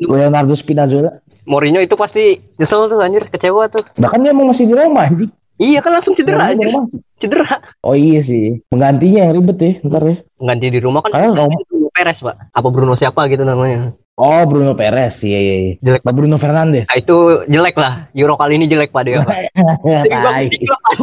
Leonardo 0.00 0.52
Spinazzola. 0.52 1.20
Mourinho 1.42 1.78
itu 1.78 1.94
pasti 1.94 2.38
nyesel 2.56 2.86
tuh 2.86 3.00
anjir 3.00 3.26
kecewa 3.26 3.66
tuh 3.66 3.82
Bahkan 3.94 4.18
dia 4.20 4.30
emang 4.30 4.48
masih 4.48 4.64
di 4.64 4.72
Roma 4.72 5.04
anjing. 5.04 5.32
iya 5.56 5.78
kan 5.78 5.92
langsung 5.92 6.14
cedera 6.14 6.52
masuk. 6.52 7.00
cedera 7.16 7.60
Oh 7.80 7.92
iya 7.92 8.20
sih. 8.20 8.64
Penggantinya 8.66 9.24
yang 9.24 9.34
ribet 9.34 9.58
ya, 9.58 9.72
ntar 9.82 10.02
ya. 10.02 10.16
ganti 10.38 10.66
di 10.68 10.78
rumah 10.78 11.00
kan 11.00 11.10
Karena 11.10 11.36
Roma- 11.36 11.60
Bruno 11.62 11.88
Perez 11.90 12.16
pak 12.18 12.36
apa 12.50 12.68
Bruno 12.70 12.94
siapa 12.94 13.26
gitu 13.26 13.42
namanya 13.42 13.92
Oh 14.14 14.44
Bruno 14.44 14.72
Perez, 14.74 15.16
iya 15.22 15.38
iya. 15.38 15.54
iya. 15.58 15.72
Jelek. 15.80 16.00
Apa 16.00 16.12
Bruno 16.12 16.36
Fernandes. 16.36 16.84
Nah, 16.84 16.96
itu 16.98 17.16
jelek 17.46 17.72
lah 17.74 18.12
Euro 18.12 18.36
kali 18.36 18.56
ini 18.56 18.68
jelek 18.68 18.92
pak 18.92 19.02
dia 19.02 19.16
pak. 19.18 19.32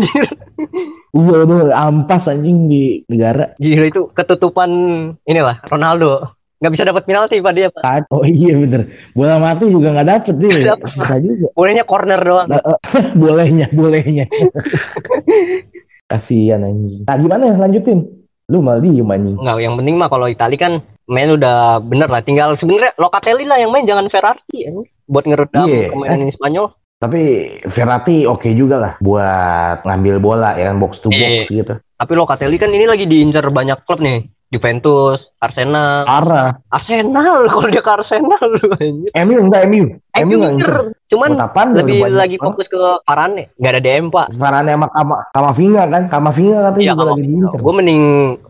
Iya 1.10 1.36
udah 1.42 1.60
ampas 1.74 2.30
anjing 2.30 2.70
di 2.70 3.02
negara. 3.08 3.58
Gila 3.58 3.86
itu 3.88 4.02
ketutupan 4.12 4.70
inilah 5.24 5.66
Ronaldo 5.66 6.37
nggak 6.58 6.72
bisa 6.72 6.84
dapat 6.86 7.04
penalti 7.04 7.38
pak 7.38 7.54
dia 7.54 7.68
pak 7.70 7.82
Kan- 7.82 8.10
Oh 8.10 8.22
iya 8.22 8.54
bener. 8.54 8.82
Bola 9.12 9.38
mati 9.38 9.68
juga 9.68 9.92
nggak 9.92 10.08
dapet 10.08 10.36
dia. 10.38 10.74
Susah 10.84 11.18
juga. 11.18 11.48
bolehnya 11.54 11.84
corner 11.84 12.20
doang 12.20 12.48
eh, 12.48 12.62
bolehnya, 13.22 13.68
bolehnya. 13.72 14.26
Kasihan 16.08 16.64
anjing. 16.64 17.04
Nah 17.04 17.16
gimana 17.16 17.44
ya 17.46 17.56
lanjutin? 17.58 18.00
Lu 18.48 18.64
malah 18.64 18.80
diem 18.80 19.04
anjing. 19.06 19.36
nggak 19.36 19.58
yang 19.60 19.76
penting 19.76 19.96
mah 19.96 20.08
kalau 20.08 20.26
Itali 20.26 20.56
kan 20.56 20.80
main 21.06 21.28
udah 21.30 21.80
bener 21.80 22.08
lah 22.08 22.20
tinggal 22.22 22.56
sebenarnya 22.56 22.96
Locatelli 22.96 23.44
lah 23.44 23.58
yang 23.58 23.70
main 23.70 23.84
jangan 23.84 24.08
Verratti 24.08 24.58
ya. 24.58 24.72
buat 25.06 25.24
ngeredam 25.24 25.68
Iya. 25.68 25.88
kemainan 25.90 26.32
Spanyol 26.32 26.68
Tapi 26.98 27.22
Verratti 27.64 28.24
oke 28.24 28.50
juga 28.52 28.76
lah 28.76 28.94
buat 28.98 29.84
ngambil 29.84 30.16
bola 30.18 30.52
ya 30.54 30.68
kan 30.68 30.78
box 30.78 31.00
to 31.00 31.08
box 31.08 31.20
Iya. 31.46 31.60
gitu. 31.62 31.74
tapi 31.94 32.14
Locatelli 32.14 32.56
kan 32.56 32.68
ini 32.68 32.84
lagi 32.84 33.04
diincar 33.04 33.46
banyak 33.48 33.84
klub 33.84 34.00
nih 34.00 34.28
Juventus 34.48 35.20
Arsenal 35.44 36.08
Parah. 36.08 36.64
Arsenal 36.72 37.46
kalau 37.52 37.68
dia 37.68 37.84
ke 37.84 37.92
Arsenal 37.92 38.46
lu 38.48 38.68
anjir. 38.80 39.12
MU 39.28 39.38
enggak 39.44 39.64
MU. 39.68 39.86
MU 40.24 40.38
enggak. 40.40 40.97
Cuman 41.08 41.30
dia 41.34 41.48
lebih 41.74 41.96
udah 42.00 42.12
lagi 42.14 42.36
banget. 42.36 42.46
fokus 42.46 42.68
ke 42.68 42.78
Varane 43.02 43.44
nggak 43.54 43.72
ada 43.72 43.82
DM 43.82 44.06
pak 44.08 44.26
Varane 44.34 44.72
sama 44.72 44.88
Kama, 44.90 45.16
Kamavinga 45.30 45.84
kan. 45.86 46.04
Kamavinga 46.08 46.58
katanya 46.62 46.78
Iya 46.78 46.90
juga 46.90 47.00
kalau 47.00 47.14
lagi 47.14 47.24
diincer. 47.24 47.60
gue 47.60 47.74
mending 47.74 48.02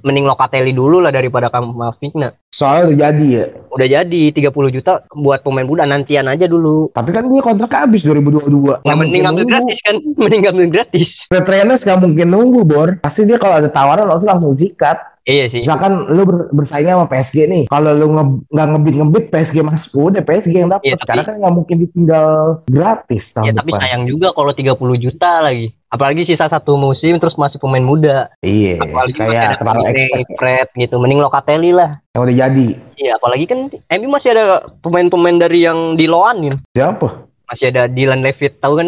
mending 0.02 0.26
Locatelli 0.26 0.72
dulu 0.72 0.98
lah 1.00 1.12
daripada 1.12 1.48
Kamavinga 1.48 2.30
Soalnya 2.50 2.84
udah 2.84 2.98
jadi 3.04 3.28
ya. 3.30 3.46
udah 3.70 3.88
jadi 3.88 4.22
30 4.32 4.50
juta 4.72 4.92
buat 5.12 5.40
pemain 5.40 5.64
muda 5.64 5.84
nantian 5.84 6.26
aja 6.26 6.46
dulu 6.46 6.90
Tapi 6.90 7.10
kan 7.12 7.26
dia 7.26 7.42
kontraknya 7.42 7.84
habis 7.84 8.02
2022. 8.02 8.82
nggak 8.82 8.98
mending 9.02 9.22
ngambil 9.22 9.46
gratis 9.46 9.78
kan 9.80 9.96
mending 10.16 10.42
ngambil 10.42 10.68
gratis 10.72 11.08
Petrienes 11.28 11.82
gak 11.82 12.00
mungkin 12.00 12.28
nunggu, 12.28 12.64
Bor. 12.64 12.90
Pasti 12.98 13.22
dia 13.22 13.36
kalau 13.36 13.58
ada 13.58 13.68
tawaran 13.68 14.08
langsung 14.08 14.28
langsung 14.28 14.56
sikat. 14.56 14.98
iya 15.22 15.46
sih 15.46 15.60
Misalkan 15.60 16.08
lu 16.08 16.24
ber- 16.24 16.48
bersaing 16.50 16.88
sama 16.88 17.04
PSG 17.06 17.36
nih. 17.46 17.64
Kalau 17.68 17.92
lu 17.92 18.08
nge- 18.10 18.48
nggak 18.48 18.68
ngebit-ngebit 18.70 19.24
PSG 19.28 19.60
masuk, 19.60 20.08
udah 20.08 20.24
PSG 20.24 20.56
yang 20.58 20.72
dapat. 20.72 20.88
Iya, 20.88 20.96
tapi- 20.98 21.08
Karena 21.12 21.24
kan 21.26 21.36
nggak 21.38 21.54
mungkin 21.54 21.76
ditinggal 21.78 22.47
gratis 22.66 23.24
tahun 23.32 23.46
ya 23.46 23.54
tapi 23.54 23.72
depan. 23.72 23.82
sayang 23.82 24.04
juga 24.06 24.28
kalau 24.32 24.52
30 24.52 24.76
juta 24.98 25.32
lagi 25.40 25.72
apalagi 25.88 26.22
sisa 26.24 26.46
satu 26.46 26.76
musim 26.76 27.16
terus 27.16 27.36
masih 27.36 27.58
pemain 27.58 27.82
muda 27.82 28.32
Iya, 28.40 28.78
apalagi 28.78 29.14
kayak 29.14 29.58
terlalu 29.58 29.82
expert 29.88 30.28
Fred 30.36 30.68
gitu 30.76 30.96
mending 30.98 31.20
Locatelli 31.20 31.72
lah 31.72 32.00
yang 32.12 32.22
udah 32.24 32.36
jadi. 32.38 32.68
iya 32.96 33.12
apalagi 33.16 33.46
kan 33.46 33.60
MU 33.72 34.08
masih 34.10 34.30
ada 34.32 34.46
pemain-pemain 34.80 35.38
dari 35.38 35.64
yang 35.64 35.96
di 35.96 36.06
loanin 36.06 36.60
Siapa? 36.72 37.28
masih 37.48 37.72
ada 37.72 37.88
Dylan 37.88 38.20
Levitt 38.20 38.60
tahu 38.60 38.74
kan? 38.76 38.88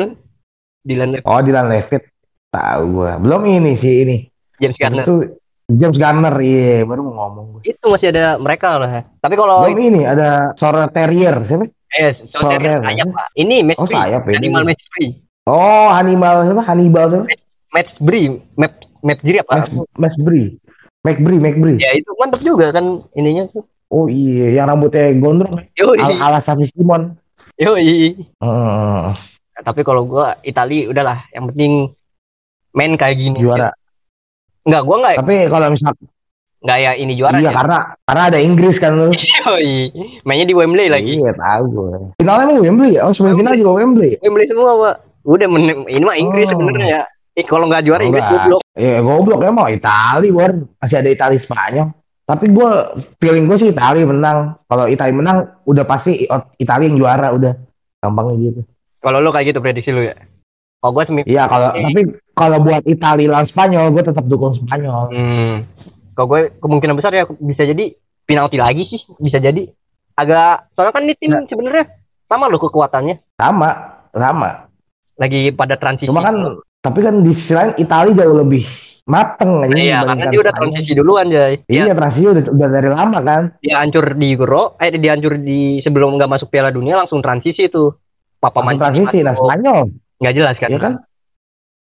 Dylan 0.82 1.10
Levitt 1.12 1.26
Oh, 1.26 1.40
Dylan 1.40 1.68
Levitt. 1.68 2.04
Tahu 2.50 2.84
gua. 2.92 3.22
Belum 3.22 3.46
ini 3.46 3.78
sih 3.78 4.04
ini. 4.04 4.18
James 4.58 4.76
Garner 4.76 5.06
Itu 5.06 5.16
James 5.70 5.96
Garner, 5.96 6.34
iya, 6.42 6.82
baru 6.82 7.06
mau 7.06 7.30
ngomong 7.30 7.62
itu 7.62 7.86
masih 7.86 8.10
ada 8.10 8.42
mereka 8.42 8.82
lah 8.82 9.06
tapi 9.22 9.38
kalau 9.38 9.62
Belum 9.62 9.78
ini 9.78 10.02
ada 10.02 10.58
Sora 10.58 10.90
Terrier, 10.90 11.46
siapa? 11.46 11.70
Eh, 11.92 12.14
so 12.30 12.38
Soler. 12.38 12.80
sayap 12.80 13.08
pak. 13.10 13.28
Ini 13.34 13.56
match 13.64 13.82
Oh, 13.82 13.86
free. 13.86 13.98
sayap 13.98 14.22
ya, 14.24 14.36
Animal 14.38 14.62
match 14.64 14.84
free. 14.94 15.10
Oh, 15.44 15.90
Hannibal 15.90 16.46
siapa? 16.46 16.62
Hannibal 16.62 17.06
siapa? 17.10 17.26
Match 17.74 17.92
free. 17.98 18.28
Map 18.54 18.74
map 19.02 19.18
jiri 19.22 19.42
apa? 19.42 19.66
Bri. 20.20 20.60
Max 21.00 21.16
Bri, 21.18 21.40
Max 21.40 21.56
Bri. 21.56 21.80
Ya 21.80 21.96
itu 21.96 22.12
mantap 22.20 22.44
juga 22.44 22.70
kan 22.70 23.02
ininya 23.16 23.48
tuh. 23.50 23.64
Oh 23.90 24.06
iya, 24.06 24.54
yang 24.54 24.70
rambutnya 24.70 25.16
gondrong. 25.16 25.64
Yo 25.74 25.96
Al 25.96 26.14
ala 26.14 26.40
Sasi 26.40 26.68
Simon. 26.70 27.16
yo 27.58 27.74
Hmm, 28.38 29.16
Tapi 29.60 29.82
kalau 29.82 30.06
gua 30.06 30.38
Itali 30.40 30.86
udahlah, 30.86 31.26
yang 31.32 31.50
penting 31.50 31.90
main 32.72 32.94
kayak 32.94 33.18
gini. 33.18 33.40
juara. 33.40 33.72
Enggak, 34.62 34.84
gua 34.84 34.96
enggak 35.00 35.14
Tapi 35.24 35.36
kalau 35.48 35.68
misal 35.72 35.92
enggak 36.60 36.78
ya 36.78 36.92
ini 36.94 37.14
juara. 37.16 37.40
iya 37.40 37.50
ya. 37.50 37.56
karena 37.56 37.78
karena 38.04 38.24
ada 38.28 38.40
Inggris 38.40 38.76
kan 38.78 38.92
lu. 38.94 39.08
Yoi. 39.40 39.92
Mainnya 40.24 40.46
di 40.46 40.56
Wembley 40.56 40.88
lagi. 40.88 41.16
Iya 41.16 41.32
tahu 41.34 41.64
gue. 41.70 41.92
Finalnya 42.20 42.44
emang 42.46 42.60
Wembley 42.60 42.92
ya? 42.96 43.02
Oh 43.04 43.14
semifinal 43.14 43.56
juga 43.56 43.72
Wembley. 43.80 44.20
Wembley 44.20 44.46
semua, 44.46 44.72
Pak. 44.76 44.96
Udah 45.24 45.48
men- 45.48 45.88
ini 45.88 46.04
mah 46.04 46.18
Inggris 46.18 46.48
Oh. 46.50 46.58
sebenarnya. 46.58 47.08
Eh 47.34 47.46
kalau 47.46 47.66
nggak 47.66 47.84
juara 47.84 48.04
Inggris 48.04 48.26
goblok. 48.26 48.62
Iya 48.76 49.00
goblok 49.00 49.42
emang 49.42 49.68
Itali 49.70 50.30
war 50.30 50.52
masih 50.78 50.98
ada 50.98 51.10
Itali 51.10 51.38
Spanyol. 51.38 51.96
Tapi 52.24 52.46
gue 52.52 52.70
feeling 53.18 53.48
gue 53.48 53.58
sih 53.58 53.70
Itali 53.72 54.04
menang. 54.04 54.60
Kalau 54.66 54.86
Itali 54.86 55.14
menang 55.16 55.64
udah 55.64 55.84
pasti 55.84 56.28
Itali 56.56 56.88
yang 56.88 56.98
juara 56.98 57.32
udah. 57.32 57.54
Gampangnya 58.00 58.36
gitu. 58.42 58.62
Kalau 59.00 59.20
lu 59.20 59.32
kayak 59.32 59.50
gitu 59.50 59.60
prediksi 59.60 59.90
lu 59.90 60.04
ya. 60.04 60.16
Kalau 60.80 60.92
gua 60.92 61.04
semi 61.04 61.28
Iya 61.28 61.44
kalau 61.44 61.76
tapi 61.76 62.02
kalau 62.32 62.58
buat 62.60 62.84
Itali 62.84 63.28
lawan 63.28 63.44
Spanyol 63.44 63.92
gue 63.92 64.04
tetap 64.04 64.24
dukung 64.24 64.56
Spanyol. 64.56 65.12
Hmm. 65.12 65.56
Kalau 66.20 66.28
gue 66.28 66.52
kemungkinan 66.60 67.00
besar 67.00 67.16
ya 67.16 67.24
bisa 67.32 67.64
jadi 67.64 67.96
penalti 68.28 68.60
lagi 68.60 68.84
sih, 68.92 69.00
bisa 69.16 69.40
jadi. 69.40 69.72
Agak 70.20 70.68
soalnya 70.76 70.92
kan 70.92 71.04
ini 71.08 71.16
tim 71.16 71.32
Ya. 71.32 71.48
sebenarnya 71.48 71.96
sama 72.28 72.52
loh 72.52 72.60
kekuatannya. 72.60 73.40
Sama 73.40 73.70
sama. 74.12 74.68
Lagi 75.16 75.56
pada 75.56 75.80
transisi. 75.80 76.12
Cuma 76.12 76.20
kan 76.20 76.60
tapi 76.84 77.00
kan 77.00 77.24
di 77.24 77.32
sisi 77.32 77.56
lain 77.56 77.72
Itali 77.80 78.12
jauh 78.12 78.36
lebih 78.36 78.68
mateng 79.08 79.64
aja 79.64 79.72
Iya, 79.72 80.00
karena 80.04 80.26
dia 80.28 80.40
udah 80.44 80.54
transisi 80.54 80.92
duluan, 80.92 81.32
Jay. 81.32 81.64
Iya 81.72 81.88
Dia, 81.88 81.96
transisi 81.96 82.28
udah, 82.28 82.44
udah 82.52 82.68
dari 82.68 82.90
lama 82.92 83.20
kan. 83.24 83.44
dia 83.64 83.80
hancur 83.80 84.06
di 84.14 84.28
Euro, 84.36 84.76
eh 84.76 84.92
dia 84.92 85.16
hancur 85.16 85.40
di 85.40 85.80
sebelum 85.80 86.20
nggak 86.20 86.30
masuk 86.30 86.52
Piala 86.52 86.76
Dunia 86.76 87.00
langsung 87.00 87.24
transisi 87.24 87.72
tuh. 87.72 87.96
Papa 88.44 88.60
Langsung 88.60 88.80
transisi. 88.80 89.24
Nah. 89.24 89.36
Spanyol 89.40 89.88
nggak 90.20 90.36
jelas 90.36 90.56
kan? 90.60 90.68
ya 90.68 90.80
kan 90.84 90.94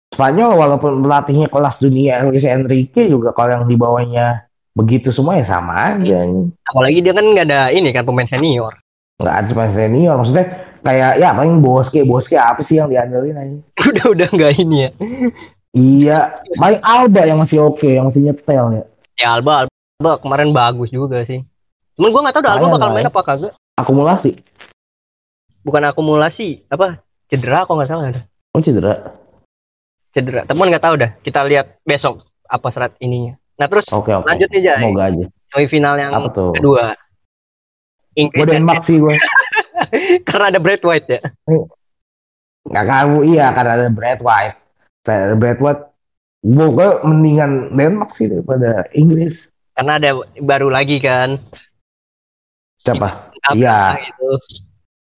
Spanyol 0.10 0.52
walaupun 0.54 1.00
pelatihnya 1.00 1.48
kelas 1.48 1.78
dunia 1.78 2.24
Luis 2.24 2.43
Enrique 2.43 3.06
juga 3.06 3.30
kalau 3.30 3.50
yang 3.54 3.65
di 3.65 3.76
bawahnya 3.76 4.50
begitu 4.74 5.10
semua 5.10 5.38
ya 5.38 5.45
sama 5.45 5.95
aja 5.95 6.26
Apalagi 6.65 7.00
dia 7.00 7.12
kan 7.12 7.26
nggak 7.26 7.45
ada 7.45 7.69
ini 7.69 7.89
kan 7.89 8.04
pemain 8.04 8.26
senior. 8.26 8.74
nggak 9.19 9.36
ada 9.36 9.48
pemain 9.48 9.72
senior 9.72 10.15
maksudnya 10.15 10.45
kayak 10.80 11.19
ya 11.19 11.30
paling 11.30 11.60
Boske 11.60 12.02
Boske 12.04 12.34
apa 12.34 12.63
sih 12.63 12.80
yang 12.80 12.88
diandelin 12.88 13.36
aja 13.36 13.56
udah 13.91 14.06
udah 14.10 14.28
nggak 14.32 14.54
ini 14.58 14.78
ya. 14.80 14.89
iya 15.72 16.19
paling 16.56 16.80
Alba 16.80 17.22
yang 17.24 17.38
masih 17.38 17.60
oke 17.62 17.86
yang 17.86 18.08
masih 18.08 18.24
nyetel 18.24 18.65
ya 18.74 18.84
Ya 19.19 19.36
Alba, 19.36 19.67
Alba 20.00 20.15
kemarin 20.17 20.50
bagus 20.50 20.88
juga 20.88 21.28
sih. 21.28 21.43
Cuman 21.93 22.10
gue 22.10 22.22
nggak 22.24 22.34
tahu 22.34 22.48
Alba 22.48 22.67
bakal 22.72 22.89
main 22.89 23.04
ya. 23.04 23.12
apa 23.12 23.22
kagak. 23.22 23.54
akumulasi 23.76 24.32
Bukan 25.60 25.84
akumulasi, 25.84 26.63
apa 26.65 27.04
cedera 27.28 27.67
kok 27.67 27.76
nggak 27.76 27.89
salah 27.91 28.06
ada. 28.08 28.22
oh 28.50 28.63
cedera 28.63 29.19
Cedera. 30.10 30.41
Temen 30.43 30.67
nggak 30.67 30.84
tahu 30.84 30.95
dah. 30.98 31.12
Kita 31.22 31.45
lihat 31.45 31.78
besok 31.82 32.26
apa 32.43 32.67
serat 32.69 32.93
ininya. 32.98 33.38
Nah 33.56 33.67
terus 33.67 33.86
oke 33.89 34.10
oke 34.10 34.26
lanjut 34.26 34.50
nih 34.50 34.62
Jay. 34.63 34.80
semoga 34.80 35.04
aja 35.06 35.26
Semifinal 35.50 35.95
yang 35.98 36.12
apa 36.13 36.30
tuh 36.30 36.52
kedua. 36.54 36.93
Inggris 38.13 38.39
gue 38.39 38.48
Denmark 38.50 38.84
sih 38.89 38.98
gue 38.98 39.15
karena 40.24 40.45
ada 40.50 40.60
Brad 40.60 40.82
White 40.82 41.08
ya. 41.08 41.19
nggak 42.65 42.86
kamu 42.86 43.17
iya 43.26 43.50
karena 43.50 43.72
ada 43.76 43.88
Brad 43.89 44.19
White 44.19 44.58
ada 45.04 45.34
Brad 45.34 45.60
White 45.60 45.84
gue 46.41 46.88
mendingan 47.04 47.52
Denmark 47.72 48.12
sih 48.13 48.28
daripada 48.28 48.86
Inggris 48.93 49.50
Karena 49.72 49.95
ada 49.95 50.12
baru 50.38 50.67
lagi 50.67 51.00
kan. 51.00 51.39
siapa 52.80 53.32
Apa 53.39 53.56
Iya. 53.56 53.95
Gitu. 53.95 54.30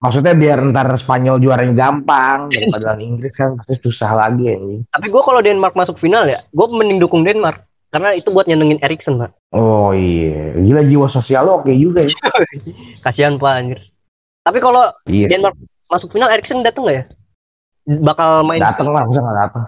Maksudnya 0.02 0.34
biar 0.34 0.58
ntar 0.68 0.90
Spanyol 0.96 1.38
juaranya 1.38 1.78
gampang 1.80 2.50
daripada 2.50 2.90
lawan 2.90 3.02
Inggris 3.04 3.34
kan 3.34 3.54
pasti 3.54 3.78
susah 3.80 4.12
lagi 4.12 4.50
ini. 4.50 4.82
Tapi 4.90 5.08
gue 5.08 5.22
kalau 5.22 5.40
Denmark 5.40 5.74
masuk 5.74 5.96
final 5.96 6.26
ya, 6.26 6.42
gue 6.44 6.68
mending 6.68 6.98
dukung 6.98 7.22
Denmark. 7.22 7.62
Karena 7.88 8.16
itu 8.16 8.32
buat 8.32 8.48
nyenengin 8.48 8.80
Erikson, 8.80 9.20
Pak. 9.20 9.36
Oh 9.52 9.92
iya, 9.92 10.56
gila 10.56 10.82
jiwa 10.82 11.06
sosial 11.06 11.44
lo 11.44 11.60
oke 11.60 11.70
juga 11.72 12.02
ya. 12.02 12.12
Kasihan 13.04 13.36
Pak 13.36 13.52
anjir. 13.52 13.80
Tapi 14.42 14.58
kalau 14.58 14.90
Iya. 15.06 15.28
Denmark 15.30 15.54
masuk 15.86 16.10
final 16.10 16.32
Erikson 16.32 16.64
datang 16.64 16.82
nggak 16.82 16.98
ya? 16.98 17.04
Bakal 17.84 18.30
main 18.42 18.58
Dateng 18.58 18.90
lah, 18.90 19.04
masa 19.04 19.20
nggak 19.20 19.38
datang? 19.38 19.64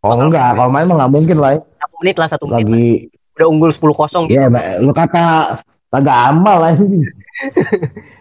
Oh 0.00 0.12
enggak, 0.12 0.48
kalau 0.50 0.68
main 0.68 0.84
mah 0.84 0.96
nggak 0.98 1.12
mungkin 1.12 1.36
lah. 1.38 1.50
ya. 1.54 1.60
satu 1.78 1.94
menit 2.00 2.16
lah 2.16 2.28
satu 2.28 2.44
menit. 2.44 2.58
Lagi, 2.58 2.88
Udah 3.32 3.46
unggul 3.46 3.70
10-0 3.72 4.28
gitu. 4.28 4.34
ya 4.34 4.46
lu 4.80 4.92
kata 4.92 5.24
kagak 5.88 6.18
amal 6.28 6.56
lah 6.58 6.72
ini. 6.76 7.00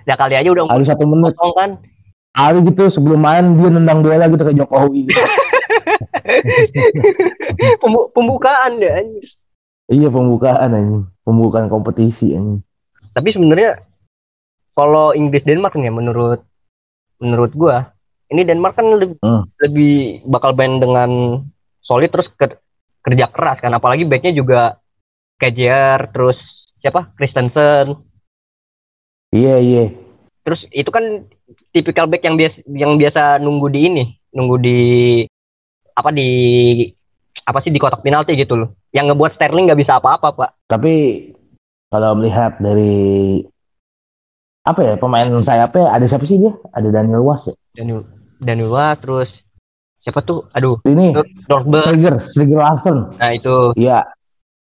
Ya 0.10 0.18
kali 0.18 0.34
aja 0.34 0.50
udah 0.50 0.66
Harus 0.68 0.90
satu 0.90 1.06
menit. 1.06 1.32
10 1.32 1.54
kan. 1.54 1.70
Hari 2.34 2.58
gitu 2.64 2.88
sebelum 2.90 3.20
main 3.20 3.54
dia 3.54 3.70
nendang 3.70 4.02
bola 4.02 4.26
gitu 4.26 4.42
ke 4.42 4.54
Jokowi. 4.56 5.06
Gitu. 5.06 5.14
Pembu- 7.82 8.10
pembukaan 8.10 8.78
deh 8.78 8.90
anjir. 8.90 9.26
iya 9.88 10.08
pembukaan 10.08 10.72
anjing, 10.72 11.04
pembukaan 11.24 11.68
kompetisi 11.68 12.32
anjing. 12.32 12.62
Tapi 13.12 13.28
sebenarnya 13.30 13.84
kalau 14.72 15.12
Inggris 15.12 15.42
Denmark 15.42 15.74
nih 15.74 15.90
menurut 15.90 16.40
menurut 17.18 17.52
gua 17.52 17.92
ini 18.28 18.44
Denmark 18.44 18.76
kan 18.76 18.88
lebih, 18.94 19.16
Hmm. 19.20 19.44
lebih 19.60 20.24
bakal 20.24 20.54
main 20.54 20.78
dengan 20.78 21.10
solid 21.82 22.08
terus 22.08 22.28
ker- 22.34 22.60
kerja 23.02 23.26
keras 23.28 23.58
kan 23.60 23.72
apalagi 23.72 24.06
backnya 24.06 24.32
juga 24.32 24.78
Kejer 25.36 26.10
terus 26.10 26.36
siapa 26.78 27.10
Christensen 27.14 27.94
Iya 29.30 29.56
iya. 29.62 29.86
terus 30.42 30.66
itu 30.74 30.90
kan 30.90 31.30
tipikal 31.70 32.10
back 32.10 32.26
yang 32.26 32.34
biasa 32.34 32.58
yang 32.74 32.98
biasa 32.98 33.38
nunggu 33.38 33.68
di 33.70 33.80
ini 33.86 34.04
nunggu 34.34 34.56
di 34.58 34.80
apa 35.94 36.10
di 36.10 36.30
apa 37.46 37.62
sih 37.62 37.70
di 37.70 37.78
kotak 37.78 38.02
penalti 38.02 38.34
gitu 38.34 38.58
loh 38.58 38.70
yang 38.90 39.06
ngebuat 39.06 39.38
Sterling 39.38 39.70
nggak 39.70 39.78
bisa 39.78 40.02
apa-apa 40.02 40.34
pak 40.34 40.50
Tapi 40.66 40.94
kalau 41.90 42.18
melihat 42.18 42.58
dari 42.58 43.42
apa 44.66 44.80
ya 44.82 44.94
pemain 44.98 45.30
sayapnya 45.42 45.90
ada 45.90 46.06
siapa 46.06 46.26
sih 46.26 46.38
dia? 46.38 46.54
Ada 46.74 46.90
Daniel 46.90 47.26
Was 47.26 47.50
ya? 47.50 47.56
Daniel 47.74 48.06
Danila 48.38 48.94
terus 48.98 49.30
siapa 50.02 50.22
tuh 50.22 50.46
aduh 50.54 50.78
Ini 50.86 51.14
Dortberg 51.46 51.90
Trigger, 51.90 52.16
Trigger 52.26 52.60
Larsen. 52.62 52.98
nah 53.18 53.32
itu 53.34 53.74
Iya. 53.78 54.06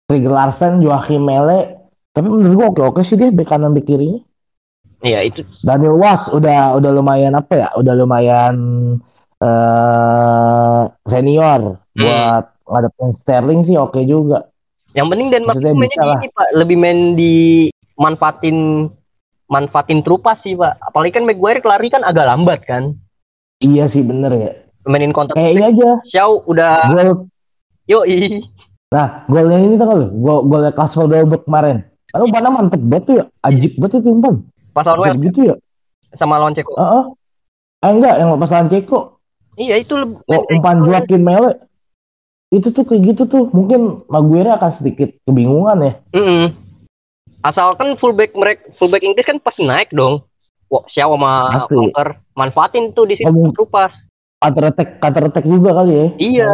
Trigger 0.07 0.33
Larsen, 0.33 0.79
Joachim 0.79 1.25
Mele. 1.25 1.83
Tapi 2.13 2.27
menurut 2.31 2.55
gua 2.55 2.67
oke-oke 2.71 3.01
sih 3.03 3.19
dia 3.19 3.27
bek 3.29 3.45
kanan 3.45 3.75
bek 3.75 3.85
kirinya. 3.85 4.23
Iya 5.05 5.21
itu 5.25 5.45
Daniel 5.61 5.97
Was 5.99 6.29
udah 6.33 6.77
udah 6.77 6.91
lumayan 6.93 7.37
apa 7.37 7.53
ya? 7.53 7.69
Udah 7.77 7.93
lumayan 7.93 8.55
eh 9.37 10.81
senior 11.09 11.81
Hmm. 11.97 12.05
buat 12.05 12.45
ngadepin 12.69 13.09
Sterling 13.25 13.61
sih 13.65 13.73
oke 13.73 13.97
juga. 14.05 14.53
Yang 14.93 15.07
penting 15.13 15.27
itu 15.33 15.37
mainnya 15.73 16.13
ini 16.21 16.29
Pak, 16.29 16.47
lebih 16.53 16.77
main 16.77 16.99
di 17.17 17.33
manfaatin 17.97 18.85
manfaatin 19.49 20.05
trupas 20.05 20.37
sih 20.45 20.53
Pak. 20.53 20.77
Apalagi 20.93 21.17
kan 21.17 21.25
Maguire 21.25 21.65
lari 21.65 21.89
kan 21.89 22.05
agak 22.05 22.29
lambat 22.29 22.61
kan. 22.69 22.93
Iya 23.57 23.89
sih 23.89 24.05
bener 24.05 24.29
ya. 24.37 24.51
Mainin 24.85 25.09
counter 25.09 25.33
Kayak 25.33 25.51
ini 25.57 25.63
aja. 25.73 25.89
Xiao 26.05 26.45
udah 26.45 26.93
Gol 26.93 27.09
yo 27.89 28.05
Nah, 28.87 29.27
golnya 29.27 29.59
ini 29.59 29.75
tuh 29.75 29.87
lu, 29.99 30.07
gol 30.23 30.47
golnya 30.47 30.71
Kasper 30.71 31.11
Dolberg 31.11 31.43
kemarin. 31.43 31.83
Lalu 32.15 32.25
mana 32.31 32.49
mantep 32.55 32.79
banget 32.87 33.03
tuh 33.03 33.15
ya, 33.19 33.25
ajib 33.43 33.75
banget 33.75 33.99
itu 33.99 34.15
umpan. 34.15 34.35
Pas 34.77 34.85
lawan 34.85 35.17
Wales 35.17 35.25
gitu 35.33 35.39
ya? 35.49 35.55
sama 36.15 36.37
lawan 36.37 36.53
Ceko. 36.53 36.73
Heeh. 36.77 37.03
Eh 37.83 37.91
enggak, 37.91 38.15
yang 38.21 38.37
pas 38.37 38.51
lawan 38.53 38.69
Ceko, 38.69 39.17
Iya 39.57 39.81
itu 39.81 39.93
lebih 39.97 40.21
oh, 40.29 40.45
umpan 40.53 40.85
Joaquin 40.85 41.25
Mele. 41.25 41.57
Itu 42.53 42.71
tuh 42.71 42.85
kayak 42.85 43.01
gitu 43.11 43.23
tuh, 43.27 43.49
mungkin 43.51 44.05
Maguire 44.07 44.53
akan 44.55 44.71
sedikit 44.71 45.11
kebingungan 45.25 45.83
ya. 45.83 45.93
Mm-mm. 46.13 46.53
Asalkan 47.43 47.97
fullback 47.97 48.37
mereka 48.37 48.69
fullback 48.77 49.03
Inggris 49.03 49.25
kan 49.25 49.41
pasti 49.41 49.65
naik 49.65 49.89
dong. 49.91 50.23
Wah, 50.69 50.85
Xiao 50.93 51.17
sama. 51.17 51.51
Walker 51.73 52.21
manfaatin 52.37 52.93
tuh 52.93 53.09
di 53.09 53.17
situ 53.17 53.27
Ngomong- 53.27 53.57
trupas. 53.57 53.91
Counter 54.37 54.69
attack, 54.69 55.01
counter 55.01 55.23
attack 55.33 55.45
juga 55.49 55.73
kali 55.81 55.91
ya. 55.91 56.07
Iya. 56.21 56.53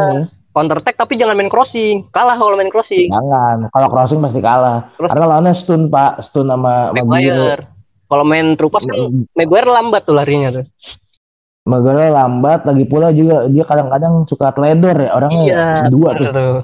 Counter 0.55 0.79
attack 0.79 0.95
tapi 0.95 1.19
jangan 1.19 1.36
main 1.36 1.51
crossing. 1.51 2.07
Kalah 2.15 2.39
kalau 2.39 2.56
main 2.56 2.71
crossing. 2.71 3.12
Jangan, 3.12 3.67
kalau 3.73 3.87
crossing 3.91 4.23
pasti 4.23 4.39
kalah. 4.39 4.87
Karena 4.95 5.25
lawannya 5.27 5.52
stun 5.52 5.91
pak, 5.91 6.23
stun 6.23 6.48
sama 6.48 6.95
Maguire. 6.95 7.73
Kalau 8.13 8.29
main 8.29 8.53
trupas 8.53 8.85
kan 8.85 9.25
Maguire 9.33 9.73
lambat 9.73 10.05
tuh 10.05 10.13
larinya 10.13 10.61
tuh. 10.61 10.65
Maguire 11.65 12.13
lambat, 12.13 12.61
lagi 12.61 12.85
pula 12.85 13.09
juga 13.09 13.49
dia 13.49 13.65
kadang-kadang 13.65 14.29
suka 14.29 14.53
teledor 14.53 15.01
ya 15.01 15.09
orangnya. 15.17 15.45
Iya. 15.49 15.65
Dua 15.89 16.09
tuh. 16.13 16.29
tuh. 16.29 16.57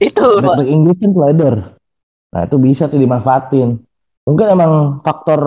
Itu. 0.00 0.26
Back-back 0.40 0.64
Inggris 0.64 0.96
kan 0.96 1.12
teledor. 1.12 1.54
Nah 2.32 2.40
itu 2.48 2.56
bisa 2.56 2.88
tuh 2.88 2.96
dimanfaatin. 2.96 3.84
Mungkin 4.24 4.46
emang 4.48 4.72
faktor 5.04 5.40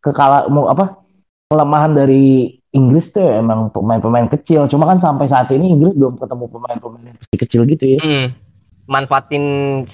kekala 0.00 0.48
mau 0.48 0.72
apa 0.72 1.04
kelemahan 1.52 1.92
dari 1.92 2.56
Inggris 2.72 3.12
tuh 3.12 3.28
emang 3.28 3.68
pemain-pemain 3.76 4.32
kecil. 4.32 4.64
Cuma 4.72 4.88
kan 4.88 5.04
sampai 5.04 5.28
saat 5.28 5.52
ini 5.52 5.76
Inggris 5.76 5.92
belum 5.92 6.16
ketemu 6.16 6.48
pemain-pemain 6.48 7.04
yang 7.12 7.18
kecil, 7.20 7.38
kecil 7.44 7.60
gitu 7.68 7.84
ya. 7.92 8.00
Hmm. 8.00 8.32
Manfaatin 8.88 9.44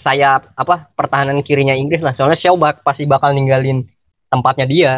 sayap 0.06 0.54
apa 0.54 0.94
pertahanan 0.94 1.42
kirinya 1.42 1.74
Inggris 1.74 1.98
lah. 1.98 2.14
Soalnya 2.14 2.38
Shaw 2.38 2.54
bak 2.54 2.86
pasti 2.86 3.10
bakal 3.10 3.34
ninggalin 3.34 3.90
tempatnya 4.30 4.66
dia. 4.66 4.92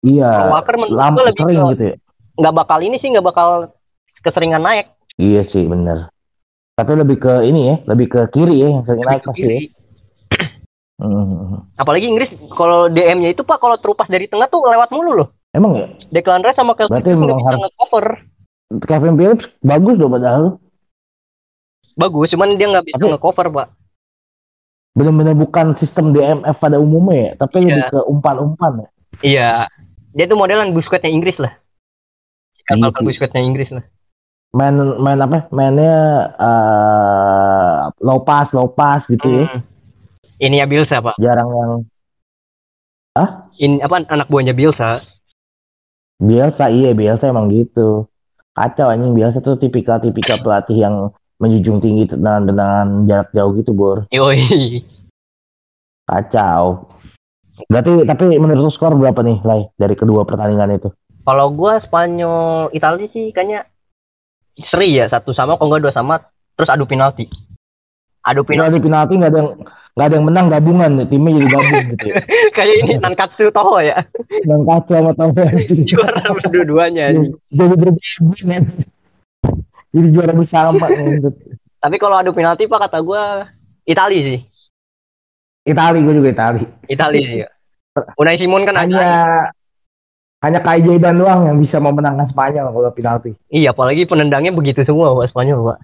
Iya. 0.00 0.30
Walker 0.48 0.74
menurut 0.74 0.96
gue 0.96 1.22
lebih 1.22 1.36
sering 1.36 1.58
ke- 1.58 1.70
gitu 1.74 1.84
ya. 1.84 1.96
Nggak 2.38 2.54
bakal 2.56 2.78
ini 2.80 2.96
sih 2.96 3.08
nggak 3.10 3.26
bakal 3.26 3.48
keseringan 4.22 4.62
naik. 4.62 4.86
Iya 5.14 5.42
sih 5.42 5.66
bener. 5.66 6.08
Tapi 6.72 6.96
lebih 6.96 7.18
ke 7.18 7.44
ini 7.44 7.60
ya, 7.66 7.76
lebih 7.84 8.06
ke 8.08 8.20
kiri 8.30 8.56
ya 8.56 8.68
yang 8.72 8.84
sering 8.84 9.04
naik 9.04 9.20
Lebih 9.20 9.28
pasti 9.28 9.42
ya. 9.42 9.44
kiri. 9.44 9.60
Hmm. 11.00 11.64
Apalagi 11.76 12.04
Inggris 12.04 12.28
kalau 12.52 12.84
DM-nya 12.86 13.32
itu 13.32 13.40
Pak 13.40 13.56
kalau 13.56 13.80
terupas 13.80 14.04
dari 14.04 14.28
tengah 14.28 14.44
tuh 14.46 14.60
lewat 14.60 14.92
mulu 14.92 15.16
loh. 15.16 15.28
Emang 15.50 15.72
ya, 15.72 15.88
Declan 16.12 16.44
Rice 16.44 16.54
sama 16.54 16.76
Kelsey 16.76 16.92
Berarti 16.92 17.10
Phillips 17.10 17.40
harus- 17.42 17.60
nge-cover. 17.64 18.06
Kevin 18.84 19.14
Phillips 19.16 19.44
bagus 19.60 19.96
loh 19.96 20.12
padahal. 20.12 20.44
Bagus, 21.96 22.28
cuman 22.28 22.52
dia 22.54 22.68
nggak 22.68 22.84
bisa 22.84 22.96
Tapi- 22.96 23.10
nge-cover, 23.10 23.46
Pak. 23.48 23.66
Bener-bener 25.00 25.32
bukan 25.32 25.72
sistem 25.72 26.12
DMF 26.12 26.60
pada 26.60 26.76
umumnya 26.76 27.32
ya, 27.32 27.32
tapi 27.40 27.64
Iya. 27.64 27.66
lebih 27.72 27.84
ke 27.88 27.98
umpan-umpan 28.04 28.72
ya. 28.84 28.88
Iya. 29.24 29.50
Dia 30.12 30.24
tuh 30.28 30.36
modelan 30.36 30.76
Busquetsnya 30.76 31.08
Inggris 31.08 31.40
lah. 31.40 31.56
Iya 32.68 32.76
Kapal 32.76 33.00
sih. 33.00 33.06
Busquetsnya 33.08 33.40
Inggris 33.40 33.72
lah. 33.72 33.84
Main 34.52 34.76
main 35.00 35.16
apa? 35.16 35.48
Mainnya 35.54 35.94
eh 36.36 37.78
low 38.04 38.20
pass, 38.20 38.52
low 38.52 38.68
pass 38.68 39.08
gitu 39.08 39.24
ya. 39.24 39.44
Hmm. 39.48 39.62
Ini 40.40 40.64
ya 40.64 40.66
Bielsa, 40.68 41.00
Pak. 41.00 41.16
Jarang 41.20 41.48
yang 41.52 41.72
Ini 43.60 43.84
apa 43.84 44.00
anak 44.08 44.32
buahnya 44.32 44.56
Bielsa. 44.56 45.04
Bielsa, 46.16 46.72
iya 46.72 46.96
Bielsa 46.96 47.28
emang 47.28 47.52
gitu. 47.52 48.08
Kacau 48.56 48.88
anjing 48.88 49.12
Bielsa 49.12 49.44
tuh 49.44 49.60
tipikal-tipikal 49.60 50.40
pelatih 50.40 50.80
yang 50.80 51.12
menjunjung 51.40 51.80
tinggi 51.80 52.04
tendangan-tendangan 52.06 53.08
jarak 53.08 53.28
jauh 53.32 53.52
gitu, 53.56 53.72
Bor. 53.72 54.04
Yoi. 54.12 54.84
Kacau. 56.04 56.84
Berarti 57.68 58.04
tapi 58.08 58.36
menurut 58.40 58.68
lu 58.68 58.70
skor 58.72 58.96
berapa 58.96 59.20
nih, 59.20 59.40
Lai, 59.44 59.68
dari 59.76 59.96
kedua 59.96 60.24
pertandingan 60.24 60.76
itu? 60.76 60.88
Kalau 61.24 61.52
gua 61.52 61.80
Spanyol 61.84 62.72
Italia 62.72 63.06
sih 63.12 63.30
kayaknya 63.30 63.68
seri 64.72 64.96
ya 64.96 65.08
satu 65.08 65.32
sama 65.36 65.56
kalau 65.56 65.72
nggak 65.72 65.84
dua 65.88 65.94
sama 65.94 66.14
terus 66.56 66.72
adu 66.72 66.88
penalti. 66.88 67.28
Adu 68.24 68.44
penalti 68.44 68.80
di 68.80 68.84
penalti 68.84 69.12
nggak 69.16 69.32
ada 69.32 69.38
yang 69.40 69.50
nggak 69.90 70.06
ada 70.06 70.14
yang 70.16 70.26
menang 70.26 70.46
gabungan, 70.48 70.90
timnya 71.08 71.30
jadi 71.36 71.48
gabung 71.52 71.84
gitu. 71.94 72.06
ya. 72.08 72.16
kayak 72.56 72.74
ini 72.84 72.92
Nankatsu 73.00 73.44
Toho 73.52 73.76
ya. 73.80 73.96
yang 74.48 74.62
kacau 74.64 74.92
sama 74.96 75.12
tahu 75.16 75.30
Juara 75.88 76.24
berdua-duanya. 76.36 77.04
jadi 77.52 77.74
berbeda. 77.76 78.00
Jadi 79.90 80.08
juara 80.14 80.32
bersama. 80.32 80.86
gitu. 80.90 81.30
Tapi 81.82 81.96
kalau 81.96 82.20
adu 82.20 82.36
penalti 82.36 82.68
Pak 82.68 82.88
kata 82.88 82.98
gua 83.00 83.48
Italia 83.88 84.20
sih. 84.22 84.40
Itali 85.64 86.00
gue 86.00 86.14
juga 86.16 86.30
Itali. 86.32 86.62
Italia 86.88 87.22
sih. 87.24 87.40
Unai 88.16 88.40
Simon 88.40 88.64
kan 88.64 88.80
Hanya 88.80 88.96
ada. 88.96 89.12
hanya 90.40 90.60
Kai 90.64 90.80
Jaidan 90.80 91.20
doang 91.20 91.44
yang 91.44 91.58
bisa 91.60 91.76
memenangkan 91.76 92.24
Spanyol 92.24 92.72
kalau 92.72 92.92
penalti. 92.96 93.36
Iya, 93.52 93.76
apalagi 93.76 94.08
penendangnya 94.08 94.56
begitu 94.56 94.80
semua 94.88 95.12
Pak 95.12 95.36
Spanyol, 95.36 95.60
Pak. 95.68 95.78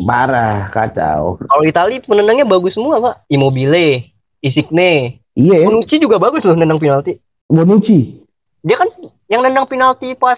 Parah, 0.00 0.72
kacau. 0.72 1.36
Kalau 1.44 1.64
Italia 1.68 2.00
penendangnya 2.00 2.48
bagus 2.48 2.72
semua, 2.72 3.04
Pak. 3.04 3.28
Immobile, 3.28 4.08
Isigne, 4.40 5.20
Iya 5.32 5.64
ya, 5.64 5.66
Bonucci 5.68 5.96
juga 5.96 6.20
bagus 6.20 6.44
loh 6.44 6.56
nendang 6.56 6.80
penalti. 6.80 7.16
Bonucci. 7.48 8.20
Dia 8.64 8.76
kan 8.76 8.88
yang 9.32 9.40
nendang 9.44 9.64
penalti 9.68 10.12
pas 10.16 10.36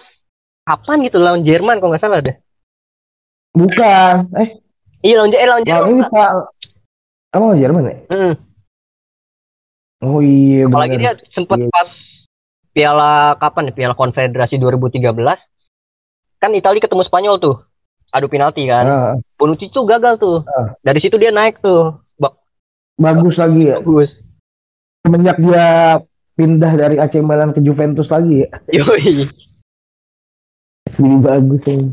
kapan 0.63 1.03
gitu 1.07 1.19
lawan 1.19 1.43
Jerman 1.43 1.79
kalau 1.79 1.95
nggak 1.95 2.03
salah 2.03 2.19
deh. 2.23 2.35
Bukan. 3.55 4.13
Eh, 4.35 4.49
Iya 5.01 5.15
lawan 5.17 5.31
eh 5.31 5.45
lawan 5.45 5.63
Jerman. 5.63 5.89
ini 5.91 6.03
Pak. 6.07 6.29
Kamu 7.29 7.43
orang 7.45 7.59
Jerman 7.59 7.83
ya? 7.83 7.95
Oh 10.01 10.19
iya 10.19 10.65
Apalagi 10.65 10.97
benar. 10.97 11.15
dia 11.15 11.31
sempat 11.31 11.57
Iya. 11.57 11.69
pas 11.69 11.89
Piala 12.71 13.11
kapan 13.37 13.69
ya? 13.69 13.73
Piala 13.73 13.93
Konfederasi 13.93 14.55
2013. 14.57 15.39
Kan 16.35 16.51
Italia 16.51 16.81
ketemu 16.81 17.03
Spanyol 17.03 17.35
tuh. 17.37 17.55
Adu 18.09 18.27
penalti 18.27 18.65
kan. 18.65 19.15
Bonucci 19.35 19.69
tuh 19.69 19.85
gagal 19.85 20.17
tuh. 20.17 20.43
Ah. 20.45 20.75
Dari 20.81 20.99
situ 20.99 21.15
dia 21.15 21.29
naik 21.29 21.59
tuh. 21.59 21.95
Bak- 22.15 22.35
bagus 22.95 23.35
lagi 23.35 23.69
ya. 23.69 23.79
Bagus. 23.79 24.11
Semenjak 25.01 25.37
dia 25.37 25.65
pindah 26.33 26.73
dari 26.73 26.97
AC 26.97 27.15
Milan 27.17 27.51
ke 27.51 27.59
Juventus 27.59 28.09
lagi 28.09 28.43
ya. 28.43 28.49
Yoi. 28.73 29.29
Jadi 30.87 31.15
bagus 31.19 31.63
ini. 31.67 31.87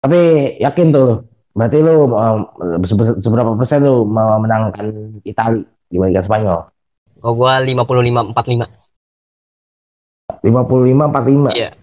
Tapi 0.00 0.20
yakin 0.56 0.96
tuh, 0.96 1.28
berarti 1.52 1.84
lu 1.84 2.08
um, 2.08 2.48
sebe- 2.88 3.20
seberapa 3.20 3.52
persen 3.52 3.84
lu 3.84 4.08
mau 4.08 4.40
menangkan 4.40 5.20
Itali 5.28 5.60
dibandingkan 5.92 6.24
Spanyol? 6.24 6.58
Oh 7.20 7.36
gua 7.36 7.60
55 7.60 8.32
45. 8.32 8.64
55 10.40 10.40
45. 10.40 11.52
Iya. 11.52 11.76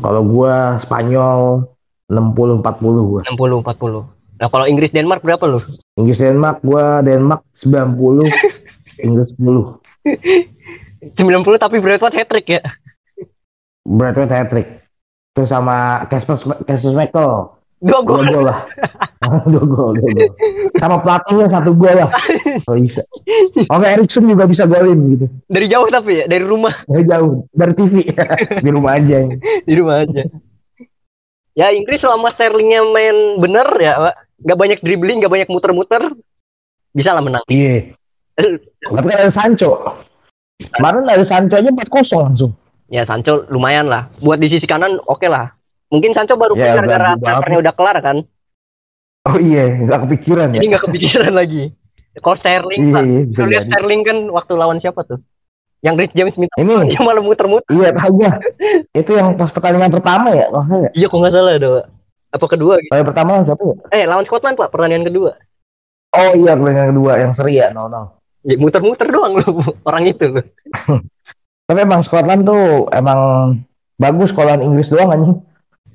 Kalau 0.00 0.22
gua 0.24 0.80
Spanyol 0.80 1.68
60 2.08 2.64
40 2.64 3.08
gua. 3.12 3.20
60 3.28 3.60
40. 3.60 4.40
Nah, 4.40 4.48
kalau 4.48 4.64
Inggris 4.64 4.88
Denmark 4.88 5.20
berapa 5.20 5.44
lu? 5.44 5.60
Inggris 6.00 6.16
Denmark 6.16 6.64
gua 6.64 7.04
Denmark 7.04 7.44
90 7.52 8.24
Inggris 9.04 9.28
10. 9.36 11.12
90 11.12 11.60
tapi 11.60 11.76
Brentford 11.76 12.16
hat 12.16 12.28
trick 12.32 12.48
ya. 12.48 12.64
Bradford 13.84 14.32
hat 14.32 14.48
trick. 14.48 14.79
Terus 15.40 15.56
sama 15.56 16.04
Casper 16.12 16.36
Casper 16.68 16.92
Schmeichel 16.92 17.48
Dua 17.80 18.04
dua 18.04 18.20
gol. 18.20 18.24
gol 18.28 18.44
lah. 18.44 18.68
dua 19.48 19.64
gol, 19.64 19.96
dua 19.96 20.10
gol. 20.12 20.30
Sama 20.76 21.00
pelatihnya 21.00 21.48
satu 21.48 21.72
gol 21.72 21.96
lah. 21.96 22.12
Oh 22.68 22.76
bisa. 22.76 23.00
Oke 23.72 23.86
Erikson 23.88 24.28
juga 24.28 24.44
bisa 24.44 24.68
golin 24.68 25.16
gitu. 25.16 25.26
Dari 25.48 25.64
jauh 25.72 25.88
tapi 25.88 26.20
ya, 26.20 26.24
dari 26.28 26.44
rumah, 26.44 26.84
Dari 26.84 27.08
jauh, 27.08 27.48
dari 27.56 27.72
TV. 27.72 28.04
Di 28.68 28.68
rumah 28.68 29.00
aja. 29.00 29.32
di 29.64 29.72
rumah 29.72 30.04
aja. 30.04 30.28
Ya 31.56 31.72
Inggris 31.72 32.04
selama 32.04 32.28
Sterlingnya 32.36 32.84
main 32.84 33.40
bener 33.40 33.64
ya, 33.80 33.92
Pak. 33.96 34.14
Gak 34.44 34.58
banyak 34.60 34.78
dribbling, 34.84 35.24
gak 35.24 35.32
banyak 35.32 35.48
muter-muter, 35.48 36.04
bisa 36.92 37.16
lah 37.16 37.24
menang. 37.24 37.44
Iya. 37.48 37.96
Tapi 38.92 39.06
kan 39.08 39.24
ada 39.24 39.32
Sancho. 39.32 39.80
Kemarin 40.76 41.08
ada 41.08 41.24
Sancho 41.24 41.56
aja 41.56 41.72
4-0 41.72 42.28
langsung. 42.28 42.52
Ya 42.90 43.06
Sancho 43.06 43.46
lumayan 43.46 43.86
lah. 43.86 44.10
Buat 44.18 44.42
di 44.42 44.50
sisi 44.50 44.66
kanan 44.66 44.98
oke 45.06 45.24
lah. 45.30 45.54
Mungkin 45.94 46.10
Sancho 46.14 46.34
baru 46.34 46.58
Ya, 46.58 46.74
gara-gara 46.74 47.14
transfernya 47.18 47.58
udah 47.62 47.74
kelar 47.74 47.96
kan. 48.02 48.16
Oh 49.30 49.38
iya, 49.38 49.70
nggak 49.70 50.10
kepikiran 50.10 50.50
ya. 50.54 50.58
Jadi 50.58 50.66
nggak 50.74 50.84
kepikiran 50.90 51.32
lagi. 51.34 51.62
Kalau 52.18 52.36
Sterling, 52.42 52.80
Iya, 52.90 53.00
iya, 53.06 53.44
lihat. 53.46 53.64
Sterling 53.70 54.02
kan 54.02 54.18
waktu 54.34 54.52
lawan 54.58 54.82
siapa 54.82 55.06
tuh? 55.06 55.22
Yang 55.80 55.94
Rich 56.04 56.14
James 56.18 56.34
minta 56.36 56.54
Ini, 56.58 56.74
dia 56.90 57.00
malah 57.00 57.22
muter-muter. 57.22 57.70
iya 57.70 57.94
gua. 57.94 58.30
Itu 58.92 59.14
yang 59.14 59.38
pas 59.38 59.48
pertandingan 59.54 59.94
pertama 59.94 60.34
ya, 60.34 60.50
oh, 60.50 60.66
ya. 60.66 60.90
Iya 60.92 61.06
kok 61.06 61.16
nggak 61.16 61.32
salah 61.32 61.52
ada. 61.54 61.68
Pak. 61.70 61.86
Apa 62.30 62.46
kedua 62.50 62.74
gitu? 62.82 62.90
Pertandingan 62.90 63.08
pertama 63.14 63.32
siapa 63.46 63.62
ya? 63.62 63.74
Eh 63.94 64.04
lawan 64.10 64.26
Scotland 64.26 64.56
Pak, 64.58 64.68
pertandingan 64.74 65.06
kedua. 65.06 65.30
Oh 66.10 66.32
iya, 66.34 66.52
pertandingan 66.58 66.90
kedua 66.98 67.12
yang 67.22 67.32
seri 67.32 67.54
ya, 67.62 67.70
no 67.70 67.86
no. 67.86 68.18
Ya 68.42 68.56
muter-muter 68.58 69.08
doang 69.12 69.36
lu 69.36 69.62
orang 69.86 70.04
itu. 70.10 70.26
Tapi 71.70 71.86
emang 71.86 72.02
Scotland 72.02 72.42
tuh 72.42 72.90
emang 72.90 73.20
bagus 73.94 74.34
kalau 74.34 74.50
lawan 74.50 74.66
Inggris 74.66 74.90
doang 74.90 75.14
anjing. 75.14 75.38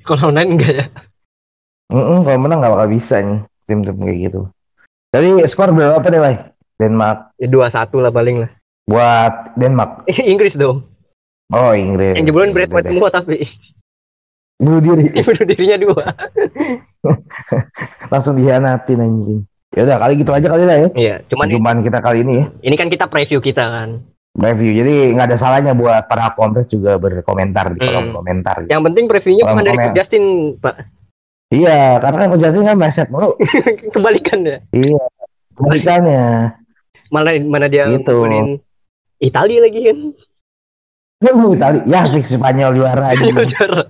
Kalau 0.08 0.32
lain 0.32 0.56
enggak 0.56 0.72
ya. 0.72 0.86
Mm 1.92 2.24
kalau 2.24 2.40
menang 2.40 2.64
nggak 2.64 2.74
bakal 2.80 2.88
bisa 2.88 3.20
nih 3.20 3.44
tim-tim 3.68 4.00
kayak 4.00 4.32
gitu. 4.32 4.42
Jadi 5.12 5.44
skor 5.52 5.76
berapa 5.76 6.08
nih, 6.08 6.22
Lai? 6.24 6.36
Denmark 6.80 7.36
Ya 7.44 7.52
dua 7.52 7.68
satu 7.76 8.00
lah 8.00 8.08
paling 8.08 8.48
lah. 8.48 8.52
buat 8.88 9.52
Denmark. 9.60 10.08
Inggris 10.32 10.56
dong. 10.56 10.88
Oh, 11.52 11.76
Inggris. 11.76 12.16
Yang 12.16 12.32
jebolin 12.32 12.56
Bradford 12.56 12.84
Beda. 12.88 12.92
semua 12.96 13.10
tapi 13.12 13.44
Bunuh 14.56 14.80
diri. 14.80 15.12
bunuh 15.28 15.44
dirinya 15.44 15.78
dua. 15.84 16.06
Langsung 18.16 18.40
dihianatin 18.40 19.04
anjing. 19.04 19.40
Ya 19.76 19.84
udah 19.84 20.00
kali 20.00 20.24
gitu 20.24 20.32
aja 20.32 20.48
kali 20.48 20.64
lah 20.64 20.88
ya. 20.88 20.90
Iya, 20.96 21.16
cuman 21.28 21.52
Cuman 21.52 21.76
kita 21.84 22.00
kali 22.00 22.24
ini 22.24 22.34
ya. 22.40 22.46
ini 22.64 22.76
kan 22.80 22.88
kita 22.88 23.12
preview 23.12 23.44
kita 23.44 23.60
kan. 23.60 24.15
Review. 24.36 24.72
Jadi 24.76 24.94
nggak 25.16 25.28
ada 25.32 25.38
salahnya 25.40 25.72
buat 25.72 26.06
para 26.06 26.36
kompres 26.36 26.68
juga 26.68 26.96
berkomentar 26.96 27.72
di 27.72 27.80
kolom 27.80 28.12
Hmm. 28.12 28.16
komentar. 28.16 28.68
Yang 28.68 28.82
penting 28.84 29.06
previewnya 29.08 29.44
bukan 29.46 29.64
dari 29.64 29.78
komen- 29.80 29.96
Justin, 29.96 30.24
Pak. 30.60 30.76
Iya, 31.50 31.80
karena 31.98 32.18
kan 32.20 32.30
Justin 32.36 32.64
kan 32.64 32.76
meleset 32.76 33.08
mulu. 33.08 33.32
Kebalikan 33.96 34.40
ya. 34.44 34.58
iya. 34.70 35.04
Kebalikannya. 35.56 36.26
Malah 37.08 37.34
mana 37.40 37.68
dia 37.68 37.88
Gitu. 37.88 38.12
ngomongin 38.12 38.60
Italia 39.18 39.60
lagi 39.62 39.80
kan. 39.82 39.98
Lu 41.24 41.56
Itali, 41.56 41.80
ya 41.88 42.04
fix 42.12 42.28
Spanyol 42.30 42.76
juara 42.76 43.16
aja. 43.16 43.24
Juara. 43.24 43.88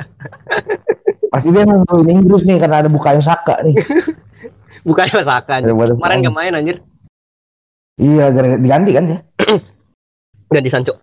Pasti 1.28 1.50
dia 1.50 1.66
nonton 1.66 2.06
Inggris 2.06 2.46
nih 2.46 2.62
karena 2.62 2.80
ada 2.80 2.88
bukayo 2.88 3.18
Saka 3.18 3.66
nih. 3.66 3.76
Bukan 4.88 5.10
masakan. 5.10 5.66
Daripada 5.66 5.98
Kemarin 5.98 6.18
nggak 6.22 6.36
main 6.38 6.54
anjir. 6.54 6.78
Iya, 7.98 8.30
diganti 8.62 8.92
kan 8.94 9.06
ya? 9.10 9.20
Di 10.52 10.72
Sancho. 10.72 10.94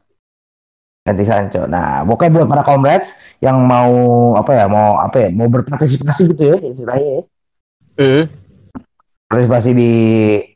ganti 1.03 1.27
Sancho. 1.27 1.67
Nah, 1.67 2.07
pokoknya 2.07 2.31
buat 2.31 2.47
para 2.47 2.63
comrades 2.63 3.11
yang 3.43 3.67
mau 3.67 3.91
apa 4.39 4.55
ya, 4.55 4.65
mau 4.71 5.03
apa 5.03 5.27
ya, 5.27 5.29
mau 5.35 5.51
berpartisipasi 5.51 6.31
gitu 6.31 6.43
ya 6.55 6.57
istilahnya 6.63 7.11
ya. 7.11 7.23
Hmm. 7.99 8.23
Partisipasi 9.27 9.71
di 9.75 9.93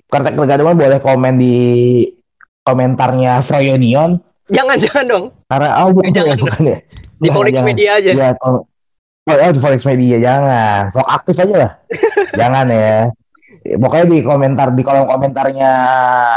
Kartek 0.07 0.39
Pergaduhan 0.39 0.79
boleh 0.79 1.03
komen 1.03 1.35
di 1.43 1.57
komentarnya 2.63 3.43
Froyonion 3.43 4.23
Jangan 4.47 4.79
jangan 4.79 5.05
dong. 5.11 5.25
karena 5.51 5.69
oh 5.83 5.91
bukan 5.91 6.11
ya, 6.15 6.23
Jangan. 6.23 6.39
bukan 6.39 6.63
ya. 6.63 6.79
Di 7.17 7.29
Forex. 7.33 7.55
Media 7.65 7.91
aja. 7.99 8.11
Ya, 8.13 8.29
kalau 8.39 8.69
oh, 9.27 9.35
oh, 9.35 9.51
di 9.51 9.61
Forex 9.61 9.81
Media 9.83 10.17
jangan. 10.23 10.81
Sok 10.95 11.09
aktif 11.11 11.37
aja 11.43 11.55
lah. 11.59 11.71
jangan 12.41 12.67
ya. 12.71 13.11
Pokoknya 13.67 14.07
di 14.07 14.19
komentar 14.23 14.71
di 14.71 14.83
kolom 14.87 15.11
komentarnya 15.11 15.71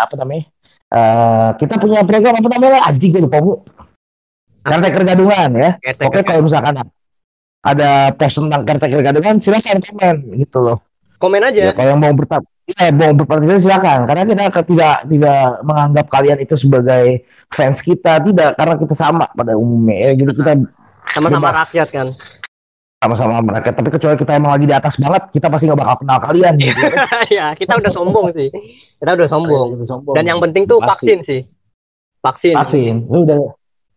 apa 0.01 0.13
namanya? 0.17 0.49
Eh, 0.89 1.49
kita 1.55 1.77
punya 1.77 2.01
program 2.01 2.33
apa 2.35 2.49
namanya? 2.49 2.79
Anjing 2.89 3.13
gue 3.13 3.21
lupa 3.21 3.37
bu. 3.39 3.53
Kartek 4.59 4.91
Kegaduhan 4.91 5.49
ya. 5.53 5.69
Ketek. 5.77 6.05
Oke, 6.05 6.19
kalau 6.21 6.41
misalkan 6.43 6.81
ada 7.59 7.89
post 8.15 8.39
tentang 8.39 8.61
Caretaker 8.65 9.01
Gadungan, 9.01 9.37
silakan 9.37 9.77
komen 9.79 10.15
gitu 10.35 10.57
loh. 10.59 10.77
Komen 11.19 11.43
Ya, 11.51 11.69
aja. 11.69 11.75
kalau 11.75 11.89
yang 11.91 12.01
mau 12.01 12.13
bertap, 12.15 12.41
ya, 12.65 12.89
mau 12.89 13.11
berpartisipasi 13.13 13.61
silakan. 13.61 14.07
Karena 14.07 14.23
kita 14.23 14.63
tidak 14.65 14.95
tidak 15.05 15.41
menganggap 15.61 16.05
kalian 16.07 16.39
itu 16.39 16.55
sebagai 16.55 17.05
fans 17.49 17.83
kita, 17.83 18.23
tidak 18.23 18.55
karena 18.55 18.75
kita 18.75 18.95
sama 18.95 19.27
pada 19.29 19.53
umumnya. 19.53 20.09
Ya, 20.09 20.11
gitu 20.15 20.31
kita 20.33 20.53
Sama-sama 21.11 21.49
bebas. 21.49 21.55
rakyat 21.67 21.87
kan. 21.91 22.07
Sama-sama 22.99 23.39
mereka. 23.39 23.71
Tapi 23.71 23.89
kecuali 23.95 24.15
kita 24.19 24.31
emang 24.35 24.51
lagi 24.59 24.67
di 24.67 24.75
atas 24.75 24.99
banget, 24.99 25.31
kita 25.31 25.47
pasti 25.47 25.71
nggak 25.71 25.79
bakal 25.79 25.95
kenal 26.03 26.19
kalian. 26.19 26.53
Gitu. 26.59 26.85
ya, 27.39 27.55
kita 27.55 27.73
udah 27.79 27.91
sombong 27.91 28.27
sih. 28.35 28.51
Kita 28.99 29.11
udah 29.15 29.27
sombong. 29.31 29.67
Sombong. 29.87 30.15
Dan 30.19 30.27
yang 30.27 30.39
penting 30.43 30.67
tuh 30.67 30.83
Pasti. 30.83 30.91
vaksin 30.91 31.19
sih. 31.23 31.41
Vaksin. 32.19 32.51
vaksin, 32.51 32.95
lu 33.07 33.23
udah, 33.23 33.39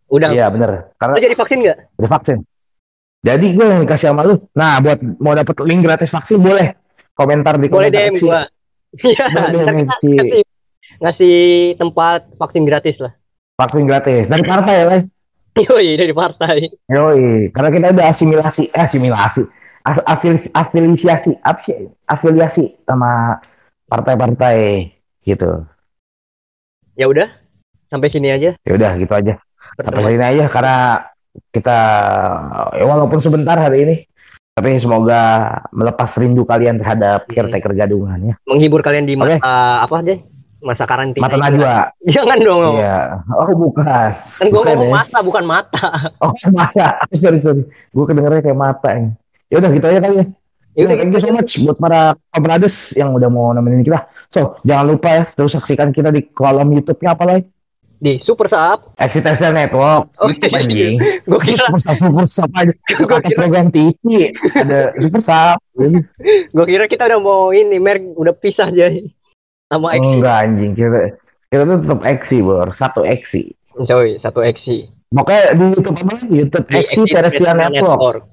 Udah. 0.07 0.31
iya 0.31 0.47
bener. 0.47 0.95
Karena 0.95 1.19
Lo 1.19 1.23
jadi 1.27 1.35
vaksin 1.35 1.59
nggak? 1.67 1.79
udah 1.99 2.11
vaksin. 2.15 2.39
Jadi 3.23 3.47
gue 3.55 3.67
yang 3.67 3.83
dikasih 3.83 4.15
sama 4.15 4.23
lu. 4.23 4.35
Nah, 4.55 4.79
buat 4.79 4.99
mau 5.19 5.35
dapet 5.35 5.59
link 5.67 5.83
gratis 5.83 6.11
vaksin 6.11 6.39
boleh 6.39 6.75
komentar 7.19 7.59
di 7.59 7.67
Boleh 7.67 7.91
komentar 7.91 8.15
DM 8.15 8.15
gua. 8.23 8.41
Iya, 8.93 9.25
ngasih, 9.91 10.43
ngasih 11.03 11.37
tempat 11.81 12.31
vaksin 12.39 12.63
gratis 12.63 12.97
lah. 13.03 13.13
Vaksin 13.59 13.85
gratis 13.91 14.31
dari 14.31 14.43
partai 14.47 14.75
ya, 14.75 14.85
Les. 14.87 15.03
Yoi, 15.53 16.01
dari 16.01 16.17
partai. 16.17 16.65
Yoi, 16.89 17.53
karena 17.53 17.69
kita 17.69 17.87
udah 17.93 18.07
asimilasi, 18.09 18.73
eh, 18.73 18.83
asimilasi, 18.89 19.45
afiliasi, 19.85 20.49
sih? 21.21 21.35
afiliasi 22.09 22.65
sama 22.89 23.37
partai-partai 23.85 24.89
gitu. 25.21 25.69
Ya 26.97 27.05
udah, 27.05 27.29
sampai 27.93 28.09
sini 28.09 28.33
aja. 28.33 28.57
Ya 28.65 28.73
udah 28.73 28.97
gitu 28.97 29.13
aja. 29.13 29.37
Sampai 29.77 30.17
sini 30.17 30.25
aja 30.25 30.45
karena 30.49 30.77
kita 31.53 31.79
ya 32.73 32.85
walaupun 32.89 33.21
sebentar 33.21 33.61
hari 33.61 33.85
ini, 33.85 33.97
tapi 34.57 34.81
semoga 34.81 35.53
melepas 35.69 36.17
rindu 36.17 36.49
kalian 36.49 36.81
terhadap 36.81 37.29
Iya. 37.29 37.45
caretaker 37.45 37.77
gadungan 37.77 38.33
ya. 38.33 38.35
Menghibur 38.49 38.81
kalian 38.81 39.05
di 39.05 39.21
Oke. 39.21 39.37
masa 39.37 39.85
apa 39.85 40.01
aja? 40.01 40.17
Masa 40.63 40.87
karantina. 40.87 41.27
Mata. 41.27 41.37
Najwa. 41.37 41.75
Jangan 42.15 42.39
dong. 42.41 42.75
Iya. 42.79 42.99
Oh 43.29 43.51
bukan. 43.53 44.09
Kan 44.15 44.47
gua 44.47 44.63
Bukan 44.63 44.73
ngomong 44.73 44.89
ya. 44.89 44.95
mata 44.97 45.19
bukan 45.21 45.45
mata. 45.45 45.87
Oh 46.23 46.31
masa? 46.51 46.87
sorry 47.19 47.37
sorry. 47.37 47.63
Gue 47.91 48.05
kedengernya 48.07 48.41
kayak 48.41 48.57
mata 48.57 48.89
ya. 48.89 49.11
Ya 49.51 49.57
udah 49.59 49.71
gitu 49.71 49.87
aja 49.87 50.01
kali 50.01 50.17
ya. 50.17 50.27
Ya 50.73 50.83
udah, 50.87 50.95
Ya, 50.95 51.01
thank 51.03 51.13
you 51.13 51.19
so 51.19 51.19
gitu 51.19 51.29
aja. 51.29 51.37
much 51.37 51.53
buat 51.61 51.77
para 51.77 52.01
komrades 52.31 52.77
yang 52.95 53.13
udah 53.13 53.29
mau 53.29 53.51
nemenin 53.51 53.83
kita. 53.83 54.07
So, 54.31 54.57
jangan 54.63 54.89
lupa 54.89 55.09
ya, 55.11 55.23
terus 55.27 55.53
saksikan 55.53 55.91
kita 55.91 56.09
di 56.09 56.25
kolom 56.27 56.73
YouTube-nya 56.73 57.13
apa 57.13 57.25
lagi? 57.27 57.45
di 57.99 58.19
Super 58.19 58.51
Sap. 58.51 58.99
Exit 58.99 59.23
Tester 59.23 59.55
Network. 59.55 60.11
Oh, 60.19 60.27
YouTube 60.27 60.51
iya. 60.51 60.59
anjing. 60.59 60.95
Gue 61.23 61.39
kira 61.39 61.69
Super 61.69 61.79
Sap, 61.79 61.97
Super 62.01 62.27
Sap 62.27 62.51
aja. 62.53 62.73
Kata 62.89 63.23
kira- 63.23 63.37
program 63.37 63.67
TV. 63.69 63.95
Ada 64.53 64.91
Super 64.99 65.23
Sap. 65.23 65.59
gue 66.49 66.67
kira 66.67 66.85
kita 66.87 67.07
udah 67.07 67.21
mau 67.21 67.43
ini 67.51 67.79
merek 67.79 68.03
udah 68.13 68.35
pisah 68.35 68.69
jadi 68.69 69.07
sama 69.73 69.97
X. 69.97 70.01
Enggak 70.05 70.37
anjing. 70.45 70.73
Kita, 70.77 70.99
kita 71.49 71.63
tuh 71.65 71.79
tetap 71.81 72.01
Exi, 72.05 72.39
Bor. 72.45 72.69
Satu 72.77 73.01
Exi. 73.09 73.57
Coy, 73.73 74.21
satu 74.21 74.45
X 74.45 74.69
Pokoknya 75.13 75.57
di 75.57 75.65
YouTube 75.73 75.97
apa 75.97 76.13
lagi? 76.13 76.29
YouTube 76.29 76.67
Exi 76.69 77.01
Terrestrial 77.09 77.57
Network. 77.57 78.25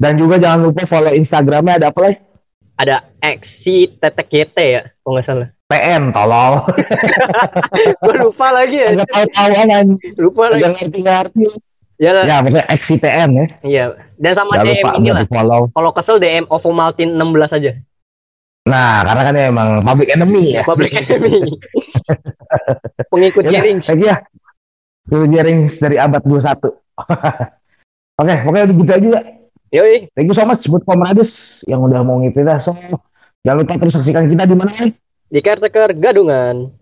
Dan 0.00 0.16
juga 0.16 0.40
jangan 0.40 0.68
lupa 0.68 0.88
follow 0.88 1.12
Instagramnya 1.12 1.76
ada 1.76 1.88
apa 1.92 2.00
lagi? 2.00 2.18
Ada 2.80 2.96
tetek 4.00 4.28
YT 4.32 4.56
ya, 4.56 4.82
kalau 5.04 5.12
nggak 5.20 5.26
salah. 5.28 5.48
PN, 5.68 6.02
tolol. 6.16 6.64
gue 8.08 8.14
lupa 8.24 8.48
lagi 8.56 8.80
ya, 8.80 8.88
Enggak 8.96 9.08
tahu-tahu 9.12 9.52
anjing. 9.60 9.98
lupa 10.16 10.42
lagi. 10.48 10.56
Enggak 10.56 10.72
ngerti-ngerti. 10.80 11.44
Ya, 12.00 12.10
lah. 12.16 12.24
Ya, 12.24 12.40
pokoknya 12.40 12.64
PN 12.96 13.30
ya. 13.36 13.46
iya. 13.68 13.84
Dan 14.16 14.32
sama 14.32 14.56
Jangan 14.56 14.72
DM 14.72 14.80
lupa 14.80 14.90
ini 14.96 15.10
lah. 15.12 15.24
follow. 15.28 15.62
Kalau 15.76 15.90
kesel 15.92 16.16
DM 16.16 16.44
Ovomaltine 16.48 17.12
16 17.12 17.56
aja. 17.60 17.72
Nah, 18.68 19.02
karena 19.08 19.22
kan 19.24 19.34
emang 19.40 19.68
public 19.80 20.08
enemy 20.12 20.60
ya. 20.60 20.62
Public 20.66 20.92
enemy. 20.92 21.56
Pengikut 23.12 23.42
Yaudah, 23.48 23.54
jaring. 23.56 23.78
You 23.86 24.04
ya. 24.04 24.16
Suruh 25.08 25.28
jaring 25.28 25.58
dari 25.80 25.96
abad 25.96 26.22
21. 26.22 26.68
Oke, 28.20 28.34
pokoknya 28.44 28.66
gitu 28.68 28.92
aja. 28.92 29.08
ya. 29.08 29.22
Yoi, 29.70 30.10
Thank 30.18 30.28
you 30.28 30.36
so 30.36 30.42
much 30.44 30.66
buat 30.66 30.82
Komrades 30.82 31.62
yang 31.70 31.80
udah 31.86 32.02
mau 32.02 32.18
kita. 32.20 32.58
So, 32.58 32.74
jangan 33.46 33.64
lupa 33.64 33.78
terus 33.78 33.94
saksikan 33.94 34.26
kita 34.26 34.44
di 34.44 34.56
mana 34.58 34.74
nih? 34.74 34.92
di 35.30 35.38
Caretaker 35.38 35.94
Gadungan. 35.94 36.74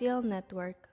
Produced 0.00 0.12
by 0.12 0.16
XE 0.16 0.20
Terrestrial 0.20 0.40
Network. 0.40 0.89